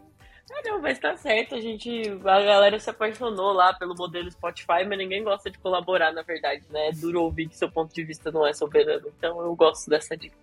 Ah, 0.51 0.61
não, 0.65 0.81
mas 0.81 0.99
tá 0.99 1.15
certo. 1.15 1.55
A 1.55 1.61
gente. 1.61 1.89
A 2.23 2.41
galera 2.41 2.79
se 2.79 2.89
apaixonou 2.89 3.53
lá 3.53 3.73
pelo 3.73 3.95
modelo 3.95 4.31
Spotify, 4.31 4.85
mas 4.87 4.97
ninguém 4.97 5.23
gosta 5.23 5.49
de 5.49 5.57
colaborar, 5.59 6.11
na 6.11 6.21
verdade, 6.23 6.63
né? 6.69 6.89
É 6.89 6.91
duro 6.91 7.21
ouvir 7.21 7.47
que 7.47 7.57
seu 7.57 7.69
ponto 7.69 7.93
de 7.93 8.03
vista 8.03 8.31
não 8.31 8.45
é 8.45 8.53
soberano. 8.53 9.07
Então 9.17 9.39
eu 9.41 9.55
gosto 9.55 9.89
dessa 9.89 10.15
dica. 10.17 10.35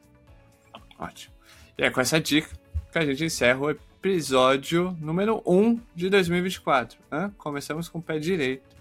Ótimo. 0.98 1.34
E 1.76 1.82
é 1.82 1.90
com 1.90 2.00
essa 2.00 2.20
dica 2.20 2.50
que 2.90 2.98
a 2.98 3.04
gente 3.04 3.24
encerra 3.24 3.58
o 3.58 3.70
episódio 3.70 4.96
número 5.00 5.42
1 5.46 5.80
de 5.94 6.10
2024. 6.10 6.98
Né? 7.10 7.32
Começamos 7.38 7.88
com 7.88 7.98
o 7.98 8.02
pé 8.02 8.18
direito. 8.18 8.71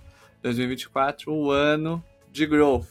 2024, 0.41 1.31
o 1.31 1.51
ano 1.51 2.03
de 2.31 2.45
growth. 2.45 2.87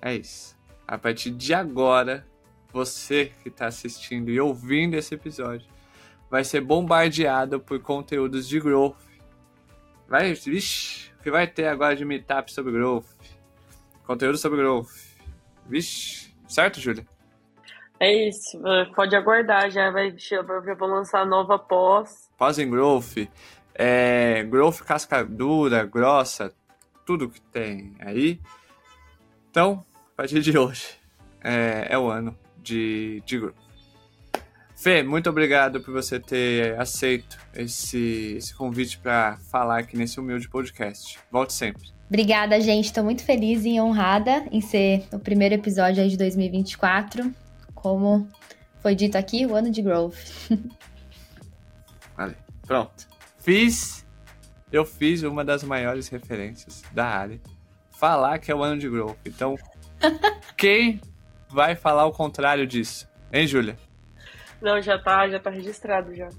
É 0.00 0.14
isso. 0.14 0.56
A 0.86 0.98
partir 0.98 1.30
de 1.30 1.54
agora, 1.54 2.26
você 2.72 3.32
que 3.42 3.48
está 3.48 3.66
assistindo 3.66 4.30
e 4.30 4.40
ouvindo 4.40 4.94
esse 4.94 5.14
episódio 5.14 5.66
vai 6.30 6.44
ser 6.44 6.60
bombardeado 6.60 7.60
por 7.60 7.80
conteúdos 7.80 8.48
de 8.48 8.58
growth. 8.58 8.96
Vai, 10.08 10.34
vixe, 10.34 11.10
o 11.18 11.22
que 11.22 11.30
vai 11.30 11.46
ter 11.46 11.68
agora 11.68 11.96
de 11.96 12.04
meetup 12.04 12.52
sobre 12.52 12.72
growth? 12.72 13.06
Conteúdo 14.06 14.36
sobre 14.36 14.58
growth. 14.58 14.90
Vixe, 15.66 16.34
certo, 16.46 16.80
Júlia? 16.80 17.06
É 17.98 18.28
isso, 18.28 18.60
pode 18.94 19.14
aguardar, 19.14 19.70
já 19.70 19.90
vai, 19.90 20.14
já 20.18 20.42
vou 20.42 20.88
lançar 20.88 21.24
nova 21.24 21.58
pós. 21.58 22.28
Pós 22.36 22.58
em 22.58 22.68
growth, 22.68 23.28
é, 23.74 24.44
growth 24.44 24.80
casca 24.80 25.24
dura, 25.24 25.84
grossa, 25.84 26.52
tudo 27.04 27.28
que 27.28 27.40
tem 27.40 27.94
aí. 27.98 28.40
Então, 29.50 29.84
a 30.12 30.16
partir 30.16 30.40
de 30.40 30.56
hoje, 30.56 30.86
é, 31.42 31.88
é 31.90 31.98
o 31.98 32.08
ano 32.08 32.36
de, 32.62 33.22
de 33.26 33.38
grupo. 33.38 33.64
Fê, 34.76 35.02
muito 35.02 35.30
obrigado 35.30 35.80
por 35.80 35.92
você 35.92 36.18
ter 36.20 36.78
aceito 36.78 37.38
esse, 37.54 38.34
esse 38.36 38.54
convite 38.54 38.98
para 38.98 39.38
falar 39.50 39.78
aqui 39.78 39.96
nesse 39.96 40.20
humilde 40.20 40.48
podcast. 40.48 41.18
Volte 41.30 41.52
sempre. 41.52 41.88
Obrigada, 42.08 42.60
gente. 42.60 42.86
Estou 42.86 43.02
muito 43.02 43.24
feliz 43.24 43.64
e 43.64 43.80
honrada 43.80 44.44
em 44.50 44.60
ser 44.60 45.06
o 45.12 45.18
primeiro 45.18 45.54
episódio 45.54 46.02
aí 46.02 46.08
de 46.08 46.16
2024. 46.16 47.32
Como 47.74 48.28
foi 48.80 48.94
dito 48.94 49.16
aqui, 49.16 49.46
o 49.46 49.54
ano 49.54 49.70
de 49.70 49.80
Growth. 49.80 50.16
Vale. 52.16 52.36
Pronto. 52.66 53.13
Fiz. 53.44 54.06
Eu 54.72 54.86
fiz 54.86 55.22
uma 55.22 55.44
das 55.44 55.62
maiores 55.62 56.08
referências 56.08 56.82
da 56.92 57.06
área. 57.06 57.38
Falar 57.90 58.38
que 58.38 58.50
é 58.50 58.54
o 58.54 58.62
ano 58.62 58.80
de 58.80 58.88
Growth. 58.88 59.18
Então, 59.26 59.54
quem 60.56 60.98
vai 61.50 61.76
falar 61.76 62.06
o 62.06 62.10
contrário 62.10 62.66
disso. 62.66 63.06
Hein, 63.30 63.46
Júlia? 63.46 63.76
Não, 64.62 64.80
já 64.80 64.98
tá, 64.98 65.28
já 65.28 65.38
tá 65.38 65.50
registrado 65.50 66.14
já. 66.16 66.30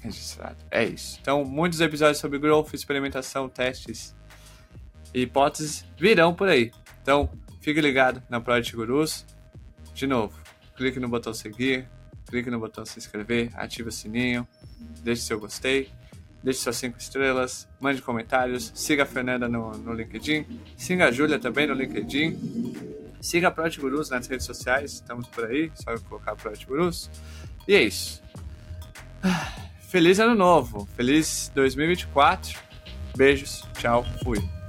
registrado. 0.00 0.56
É 0.70 0.84
isso. 0.84 1.18
Então, 1.20 1.44
muitos 1.44 1.80
episódios 1.80 2.18
sobre 2.18 2.38
growth, 2.38 2.72
experimentação, 2.72 3.48
testes 3.48 4.14
e 5.12 5.22
hipóteses 5.22 5.84
virão 5.98 6.32
por 6.32 6.48
aí. 6.48 6.70
Então, 7.02 7.28
fique 7.60 7.80
ligado 7.80 8.22
na 8.30 8.40
Project 8.40 8.76
Gurus. 8.76 9.26
De 9.92 10.06
novo, 10.06 10.38
clique 10.76 11.00
no 11.00 11.08
botão 11.08 11.34
seguir, 11.34 11.88
clique 12.26 12.48
no 12.48 12.60
botão 12.60 12.84
se 12.84 12.98
inscrever, 12.98 13.50
ative 13.54 13.88
o 13.88 13.92
sininho, 13.92 14.46
deixe 15.02 15.22
seu 15.22 15.38
gostei, 15.40 15.90
deixe 16.42 16.60
suas 16.60 16.76
5 16.76 16.98
estrelas, 16.98 17.68
mande 17.80 18.02
comentários, 18.02 18.72
siga 18.74 19.04
a 19.04 19.06
Fernanda 19.06 19.48
no, 19.48 19.72
no 19.72 19.92
LinkedIn, 19.92 20.44
siga 20.76 21.06
a 21.06 21.10
Júlia 21.12 21.38
também 21.38 21.66
no 21.66 21.74
LinkedIn, 21.74 23.14
siga 23.20 23.48
a 23.48 23.50
Project 23.50 23.80
Gurus 23.80 24.10
nas 24.10 24.26
redes 24.26 24.44
sociais, 24.46 24.94
estamos 24.94 25.28
por 25.28 25.44
aí, 25.44 25.70
só 25.74 25.96
colocar 26.00 26.34
Project 26.34 26.66
Gurus. 26.66 27.10
E 27.66 27.74
é 27.74 27.82
isso. 27.82 28.22
Feliz 29.88 30.18
ano 30.18 30.34
novo, 30.34 30.88
feliz 30.96 31.52
2024. 31.54 32.58
Beijos, 33.16 33.64
tchau, 33.74 34.04
fui. 34.24 34.61